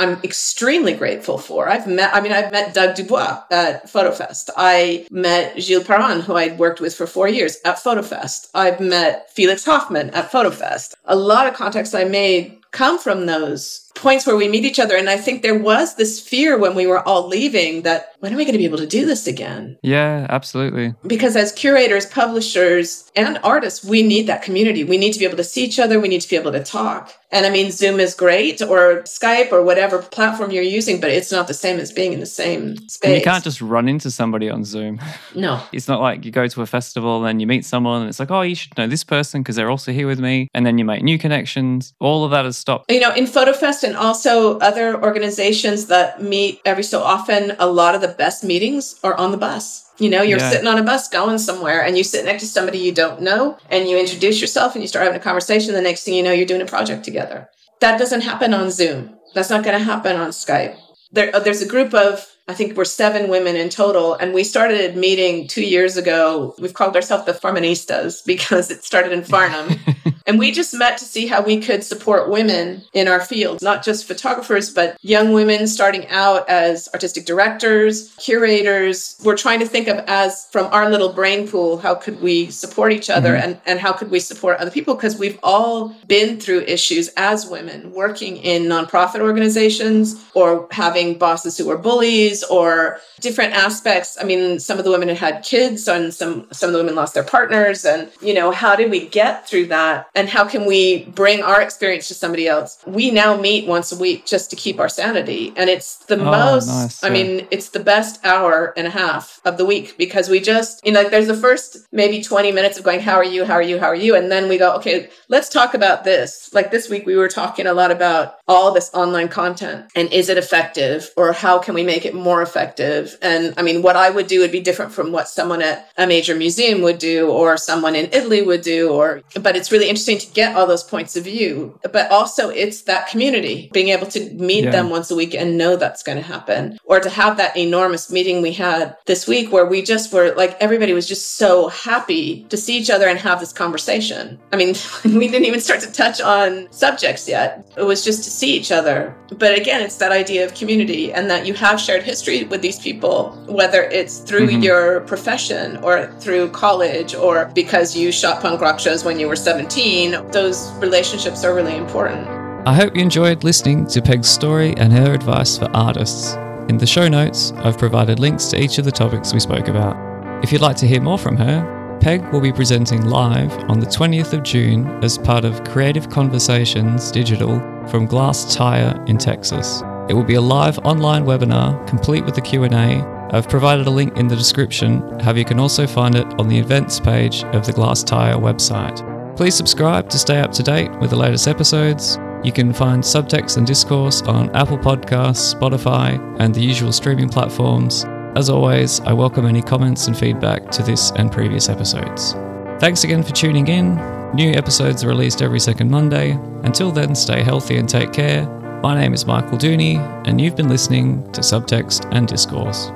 I'm 0.00 0.18
extremely 0.24 0.94
grateful 0.94 1.36
for. 1.36 1.68
I've 1.68 1.86
met, 1.86 2.14
I 2.14 2.22
mean, 2.22 2.32
I've 2.32 2.50
met 2.50 2.72
Doug 2.72 2.96
Dubois 2.96 3.42
at 3.50 3.86
FotoFest. 3.86 4.48
I 4.56 5.06
met 5.10 5.60
Gilles 5.60 5.84
Perron, 5.84 6.20
who 6.20 6.36
I'd 6.36 6.58
worked 6.58 6.80
with 6.80 6.94
for 6.94 7.06
four 7.06 7.28
years 7.28 7.58
at 7.66 7.76
FotoFest. 7.76 8.48
I've 8.54 8.80
met 8.80 9.30
Felix 9.30 9.64
Hoffmann 9.66 10.08
at 10.10 10.32
FotoFest. 10.32 10.94
A 11.04 11.14
lot 11.14 11.46
of 11.46 11.52
contacts 11.52 11.94
I 11.94 12.04
made 12.04 12.56
come 12.70 12.98
from 12.98 13.26
those 13.26 13.89
points 13.94 14.26
where 14.26 14.36
we 14.36 14.48
meet 14.48 14.64
each 14.64 14.78
other. 14.78 14.96
And 14.96 15.08
I 15.08 15.16
think 15.16 15.42
there 15.42 15.58
was 15.58 15.96
this 15.96 16.20
fear 16.20 16.58
when 16.58 16.74
we 16.74 16.86
were 16.86 17.06
all 17.06 17.26
leaving 17.26 17.82
that 17.82 18.14
when 18.20 18.34
are 18.34 18.36
we 18.36 18.44
going 18.44 18.52
to 18.52 18.58
be 18.58 18.64
able 18.64 18.78
to 18.78 18.86
do 18.86 19.06
this 19.06 19.26
again? 19.26 19.78
Yeah, 19.82 20.26
absolutely. 20.28 20.94
Because 21.06 21.36
as 21.36 21.52
curators, 21.52 22.06
publishers, 22.06 23.10
and 23.16 23.38
artists, 23.42 23.84
we 23.84 24.02
need 24.02 24.26
that 24.26 24.42
community. 24.42 24.84
We 24.84 24.98
need 24.98 25.12
to 25.12 25.18
be 25.18 25.24
able 25.24 25.38
to 25.38 25.44
see 25.44 25.64
each 25.64 25.78
other. 25.78 25.98
We 25.98 26.08
need 26.08 26.20
to 26.20 26.28
be 26.28 26.36
able 26.36 26.52
to 26.52 26.62
talk. 26.62 27.12
And 27.32 27.46
I 27.46 27.50
mean, 27.50 27.70
Zoom 27.70 28.00
is 28.00 28.14
great 28.14 28.60
or 28.60 29.02
Skype 29.02 29.52
or 29.52 29.62
whatever 29.62 30.02
platform 30.02 30.50
you're 30.50 30.62
using, 30.62 31.00
but 31.00 31.10
it's 31.10 31.30
not 31.30 31.46
the 31.46 31.54
same 31.54 31.78
as 31.78 31.92
being 31.92 32.12
in 32.12 32.20
the 32.20 32.26
same 32.26 32.76
space. 32.88 33.08
And 33.08 33.14
you 33.14 33.22
can't 33.22 33.44
just 33.44 33.60
run 33.60 33.88
into 33.88 34.10
somebody 34.10 34.50
on 34.50 34.64
Zoom. 34.64 35.00
No. 35.34 35.62
It's 35.72 35.88
not 35.88 36.00
like 36.00 36.24
you 36.26 36.30
go 36.30 36.46
to 36.46 36.62
a 36.62 36.66
festival 36.66 37.24
and 37.24 37.40
you 37.40 37.46
meet 37.46 37.64
someone 37.64 38.02
and 38.02 38.08
it's 38.10 38.20
like, 38.20 38.30
oh, 38.30 38.42
you 38.42 38.54
should 38.54 38.76
know 38.76 38.86
this 38.86 39.02
person 39.04 39.40
because 39.40 39.56
they're 39.56 39.70
also 39.70 39.92
here 39.92 40.06
with 40.06 40.20
me. 40.20 40.48
And 40.52 40.66
then 40.66 40.76
you 40.76 40.84
make 40.84 41.02
new 41.02 41.18
connections. 41.18 41.94
All 42.00 42.24
of 42.24 42.32
that 42.32 42.44
has 42.44 42.58
stopped. 42.58 42.90
You 42.90 43.00
know, 43.00 43.14
in 43.14 43.24
FotoFest 43.24 43.79
and 43.82 43.96
also 43.96 44.58
other 44.58 45.02
organizations 45.02 45.86
that 45.86 46.22
meet 46.22 46.60
every 46.64 46.82
so 46.82 47.02
often, 47.02 47.56
a 47.58 47.66
lot 47.66 47.94
of 47.94 48.00
the 48.00 48.08
best 48.08 48.44
meetings 48.44 48.98
are 49.02 49.14
on 49.14 49.30
the 49.30 49.36
bus. 49.36 49.90
You 49.98 50.08
know, 50.08 50.22
you're 50.22 50.38
yeah. 50.38 50.50
sitting 50.50 50.66
on 50.66 50.78
a 50.78 50.82
bus 50.82 51.08
going 51.08 51.38
somewhere 51.38 51.84
and 51.84 51.96
you 51.98 52.04
sit 52.04 52.24
next 52.24 52.42
to 52.42 52.48
somebody 52.48 52.78
you 52.78 52.92
don't 52.92 53.20
know 53.20 53.58
and 53.68 53.88
you 53.88 53.98
introduce 53.98 54.40
yourself 54.40 54.74
and 54.74 54.82
you 54.82 54.88
start 54.88 55.04
having 55.04 55.20
a 55.20 55.22
conversation. 55.22 55.74
The 55.74 55.82
next 55.82 56.04
thing 56.04 56.14
you 56.14 56.22
know, 56.22 56.32
you're 56.32 56.46
doing 56.46 56.62
a 56.62 56.66
project 56.66 57.04
together. 57.04 57.48
That 57.80 57.98
doesn't 57.98 58.22
happen 58.22 58.54
on 58.54 58.70
Zoom. 58.70 59.18
That's 59.34 59.50
not 59.50 59.64
going 59.64 59.78
to 59.78 59.84
happen 59.84 60.16
on 60.16 60.30
Skype. 60.30 60.76
There, 61.12 61.34
uh, 61.34 61.40
there's 61.40 61.62
a 61.62 61.68
group 61.68 61.92
of 61.92 62.26
I 62.50 62.54
think 62.54 62.76
we're 62.76 62.84
seven 62.84 63.30
women 63.30 63.54
in 63.54 63.68
total. 63.68 64.14
And 64.14 64.34
we 64.34 64.42
started 64.42 64.96
meeting 64.96 65.46
two 65.46 65.64
years 65.64 65.96
ago. 65.96 66.54
We've 66.58 66.74
called 66.74 66.96
ourselves 66.96 67.24
the 67.24 67.32
Farmanistas 67.32 68.24
because 68.26 68.70
it 68.70 68.82
started 68.82 69.12
in 69.12 69.22
Farnham. 69.22 69.78
and 70.30 70.38
we 70.38 70.52
just 70.52 70.72
met 70.74 70.96
to 70.98 71.04
see 71.04 71.26
how 71.26 71.42
we 71.42 71.60
could 71.60 71.82
support 71.82 72.30
women 72.30 72.84
in 72.92 73.08
our 73.08 73.20
field, 73.20 73.60
not 73.62 73.82
just 73.82 74.06
photographers, 74.06 74.72
but 74.72 74.96
young 75.02 75.32
women 75.32 75.66
starting 75.66 76.06
out 76.06 76.48
as 76.48 76.88
artistic 76.94 77.26
directors, 77.26 78.14
curators. 78.14 79.20
We're 79.24 79.36
trying 79.36 79.58
to 79.58 79.66
think 79.66 79.88
of 79.88 79.98
as 80.06 80.46
from 80.52 80.66
our 80.72 80.88
little 80.88 81.12
brain 81.12 81.48
pool, 81.48 81.78
how 81.78 81.96
could 81.96 82.22
we 82.22 82.48
support 82.52 82.92
each 82.92 83.10
other 83.10 83.32
mm-hmm. 83.32 83.50
and, 83.50 83.60
and 83.66 83.80
how 83.80 83.92
could 83.92 84.08
we 84.12 84.20
support 84.20 84.58
other 84.58 84.70
people? 84.70 84.94
Because 84.94 85.18
we've 85.18 85.40
all 85.42 85.88
been 86.06 86.38
through 86.38 86.60
issues 86.60 87.08
as 87.16 87.48
women 87.48 87.92
working 87.92 88.36
in 88.36 88.66
nonprofit 88.66 89.18
organizations 89.18 90.24
or 90.34 90.68
having 90.70 91.18
bosses 91.18 91.58
who 91.58 91.66
were 91.66 91.76
bullies 91.76 92.44
or 92.44 93.00
different 93.18 93.52
aspects. 93.52 94.16
I 94.20 94.22
mean, 94.22 94.60
some 94.60 94.78
of 94.78 94.84
the 94.84 94.92
women 94.92 95.08
had 95.08 95.18
had 95.18 95.42
kids 95.42 95.88
and 95.88 96.14
some 96.14 96.46
some 96.52 96.68
of 96.68 96.72
the 96.72 96.78
women 96.78 96.94
lost 96.94 97.14
their 97.14 97.24
partners 97.24 97.84
and 97.84 98.08
you 98.22 98.32
know, 98.32 98.52
how 98.52 98.76
did 98.76 98.92
we 98.92 99.06
get 99.08 99.48
through 99.48 99.66
that 99.66 100.06
and 100.20 100.28
how 100.28 100.44
can 100.46 100.66
we 100.66 101.04
bring 101.04 101.42
our 101.42 101.60
experience 101.60 102.08
to 102.08 102.14
somebody 102.14 102.46
else? 102.46 102.78
We 102.86 103.10
now 103.10 103.36
meet 103.36 103.66
once 103.66 103.92
a 103.92 103.98
week 103.98 104.26
just 104.26 104.50
to 104.50 104.56
keep 104.56 104.78
our 104.78 104.88
sanity 104.88 105.52
and 105.56 105.68
it's 105.68 105.96
the 106.06 106.18
oh, 106.20 106.24
most 106.24 106.68
nice. 106.68 107.04
I 107.04 107.10
mean, 107.10 107.46
it's 107.50 107.70
the 107.70 107.80
best 107.80 108.24
hour 108.24 108.72
and 108.76 108.86
a 108.86 108.90
half 108.90 109.40
of 109.44 109.58
the 109.58 109.66
week 109.66 109.96
because 109.96 110.28
we 110.28 110.40
just, 110.40 110.84
you 110.84 110.92
know, 110.92 111.02
like 111.02 111.10
there's 111.10 111.26
the 111.26 111.34
first 111.34 111.86
maybe 111.92 112.22
20 112.22 112.52
minutes 112.52 112.78
of 112.78 112.84
going 112.84 113.00
how 113.00 113.16
are 113.16 113.24
you? 113.24 113.44
How 113.44 113.54
are 113.54 113.62
you? 113.62 113.78
How 113.78 113.86
are 113.86 113.94
you? 113.94 114.16
And 114.16 114.30
then 114.30 114.48
we 114.48 114.58
go, 114.58 114.74
okay, 114.76 115.10
let's 115.28 115.48
talk 115.48 115.74
about 115.74 116.04
this. 116.04 116.50
Like 116.52 116.70
this 116.70 116.88
week 116.88 117.06
we 117.06 117.16
were 117.16 117.28
talking 117.28 117.66
a 117.66 117.74
lot 117.74 117.90
about 117.90 118.36
all 118.48 118.72
this 118.72 118.90
online 118.94 119.28
content 119.28 119.90
and 119.94 120.12
is 120.12 120.28
it 120.28 120.38
effective 120.38 121.10
or 121.16 121.32
how 121.32 121.58
can 121.58 121.74
we 121.74 121.84
make 121.84 122.04
it 122.04 122.14
more 122.14 122.30
more 122.30 122.42
effective. 122.42 123.18
And 123.20 123.54
I 123.56 123.62
mean, 123.62 123.82
what 123.82 123.96
I 123.96 124.08
would 124.08 124.26
do 124.26 124.40
would 124.40 124.52
be 124.52 124.60
different 124.60 124.92
from 124.92 125.12
what 125.12 125.28
someone 125.28 125.62
at 125.62 125.90
a 125.96 126.06
major 126.06 126.34
museum 126.34 126.80
would 126.82 126.98
do 126.98 127.28
or 127.28 127.56
someone 127.56 127.94
in 127.94 128.06
Italy 128.12 128.40
would 128.40 128.62
do 128.62 128.90
or 128.90 129.22
but 129.40 129.56
it's 129.56 129.72
really 129.72 129.88
interesting 129.88 130.09
to 130.18 130.32
get 130.32 130.56
all 130.56 130.66
those 130.66 130.84
points 130.84 131.16
of 131.16 131.24
view. 131.24 131.78
But 131.92 132.10
also 132.10 132.48
it's 132.48 132.82
that 132.82 133.08
community, 133.08 133.70
being 133.72 133.88
able 133.88 134.06
to 134.08 134.30
meet 134.34 134.64
yeah. 134.64 134.70
them 134.70 134.90
once 134.90 135.10
a 135.10 135.16
week 135.16 135.34
and 135.34 135.56
know 135.56 135.76
that's 135.76 136.02
going 136.02 136.18
to 136.18 136.24
happen. 136.24 136.78
Or 136.90 136.98
to 136.98 137.08
have 137.08 137.36
that 137.36 137.56
enormous 137.56 138.10
meeting 138.10 138.42
we 138.42 138.52
had 138.52 138.96
this 139.06 139.28
week 139.28 139.52
where 139.52 139.64
we 139.64 139.80
just 139.80 140.12
were 140.12 140.34
like 140.34 140.56
everybody 140.60 140.92
was 140.92 141.06
just 141.06 141.36
so 141.36 141.68
happy 141.68 142.44
to 142.48 142.56
see 142.56 142.76
each 142.76 142.90
other 142.90 143.06
and 143.06 143.16
have 143.16 143.38
this 143.38 143.52
conversation. 143.52 144.40
I 144.52 144.56
mean, 144.56 144.74
we 145.04 145.28
didn't 145.28 145.44
even 145.44 145.60
start 145.60 145.82
to 145.82 145.92
touch 145.92 146.20
on 146.20 146.66
subjects 146.72 147.28
yet. 147.28 147.64
It 147.76 147.84
was 147.84 148.04
just 148.04 148.24
to 148.24 148.30
see 148.30 148.56
each 148.56 148.72
other. 148.72 149.16
But 149.38 149.56
again, 149.56 149.82
it's 149.82 149.98
that 149.98 150.10
idea 150.10 150.44
of 150.44 150.54
community 150.54 151.12
and 151.12 151.30
that 151.30 151.46
you 151.46 151.54
have 151.54 151.80
shared 151.80 152.02
history 152.02 152.42
with 152.42 152.60
these 152.60 152.80
people, 152.80 153.40
whether 153.46 153.84
it's 153.84 154.18
through 154.18 154.48
mm-hmm. 154.48 154.62
your 154.62 155.00
profession 155.02 155.76
or 155.84 156.12
through 156.18 156.50
college 156.50 157.14
or 157.14 157.52
because 157.54 157.96
you 157.96 158.10
shot 158.10 158.42
punk 158.42 158.60
rock 158.60 158.80
shows 158.80 159.04
when 159.04 159.20
you 159.20 159.28
were 159.28 159.36
17. 159.36 160.32
Those 160.32 160.72
relationships 160.78 161.44
are 161.44 161.54
really 161.54 161.76
important. 161.76 162.26
I 162.66 162.74
hope 162.74 162.96
you 162.96 163.02
enjoyed 163.02 163.44
listening 163.44 163.86
to 163.86 164.02
Peg's 164.02 164.28
story 164.28 164.74
and 164.76 164.92
her 164.92 165.14
advice 165.14 165.56
for 165.56 165.70
artists. 165.72 166.36
In 166.68 166.78
the 166.78 166.86
show 166.86 167.08
notes, 167.08 167.52
I've 167.56 167.78
provided 167.78 168.18
links 168.18 168.46
to 168.48 168.60
each 168.60 168.78
of 168.78 168.84
the 168.84 168.92
topics 168.92 169.32
we 169.32 169.40
spoke 169.40 169.68
about. 169.68 169.96
If 170.44 170.52
you'd 170.52 170.60
like 170.60 170.76
to 170.76 170.86
hear 170.86 171.00
more 171.00 171.18
from 171.18 171.36
her, 171.36 171.98
Peg 172.00 172.22
will 172.32 172.40
be 172.40 172.52
presenting 172.52 173.04
live 173.06 173.52
on 173.70 173.78
the 173.78 173.86
20th 173.86 174.32
of 174.32 174.42
June 174.42 174.86
as 175.04 175.18
part 175.18 175.44
of 175.44 175.62
Creative 175.64 176.08
Conversations 176.08 177.10
Digital 177.10 177.58
from 177.88 178.08
Glasstire 178.08 179.06
in 179.08 179.18
Texas. 179.18 179.82
It 180.08 180.14
will 180.14 180.24
be 180.24 180.36
a 180.36 180.40
live 180.40 180.78
online 180.78 181.24
webinar 181.24 181.86
complete 181.86 182.24
with 182.24 182.34
the 182.34 182.40
Q&A. 182.40 183.02
I've 183.32 183.48
provided 183.48 183.86
a 183.86 183.90
link 183.90 184.16
in 184.16 184.28
the 184.28 184.36
description, 184.36 185.02
however 185.20 185.40
you 185.40 185.44
can 185.44 185.60
also 185.60 185.86
find 185.86 186.14
it 186.14 186.26
on 186.40 186.48
the 186.48 186.58
events 186.58 186.98
page 186.98 187.44
of 187.44 187.66
the 187.66 187.72
Glasstire 187.72 188.36
website. 188.36 189.36
Please 189.36 189.54
subscribe 189.54 190.08
to 190.08 190.18
stay 190.18 190.40
up 190.40 190.52
to 190.52 190.62
date 190.62 190.90
with 191.00 191.10
the 191.10 191.16
latest 191.16 191.48
episodes. 191.48 192.18
You 192.42 192.52
can 192.52 192.72
find 192.72 193.02
Subtext 193.02 193.58
and 193.58 193.66
Discourse 193.66 194.22
on 194.22 194.48
Apple 194.56 194.78
Podcasts, 194.78 195.54
Spotify, 195.54 196.18
and 196.40 196.54
the 196.54 196.62
usual 196.62 196.90
streaming 196.90 197.28
platforms. 197.28 198.06
As 198.34 198.48
always, 198.48 198.98
I 199.00 199.12
welcome 199.12 199.44
any 199.44 199.60
comments 199.60 200.06
and 200.06 200.16
feedback 200.16 200.70
to 200.70 200.82
this 200.82 201.10
and 201.16 201.30
previous 201.30 201.68
episodes. 201.68 202.32
Thanks 202.80 203.04
again 203.04 203.22
for 203.22 203.32
tuning 203.32 203.68
in. 203.68 203.96
New 204.34 204.52
episodes 204.52 205.04
are 205.04 205.08
released 205.08 205.42
every 205.42 205.60
second 205.60 205.90
Monday. 205.90 206.30
Until 206.62 206.90
then, 206.90 207.14
stay 207.14 207.42
healthy 207.42 207.76
and 207.76 207.86
take 207.86 208.10
care. 208.10 208.46
My 208.82 208.98
name 208.98 209.12
is 209.12 209.26
Michael 209.26 209.58
Dooney, 209.58 209.98
and 210.26 210.40
you've 210.40 210.56
been 210.56 210.70
listening 210.70 211.30
to 211.32 211.42
Subtext 211.42 212.08
and 212.10 212.26
Discourse. 212.26 212.90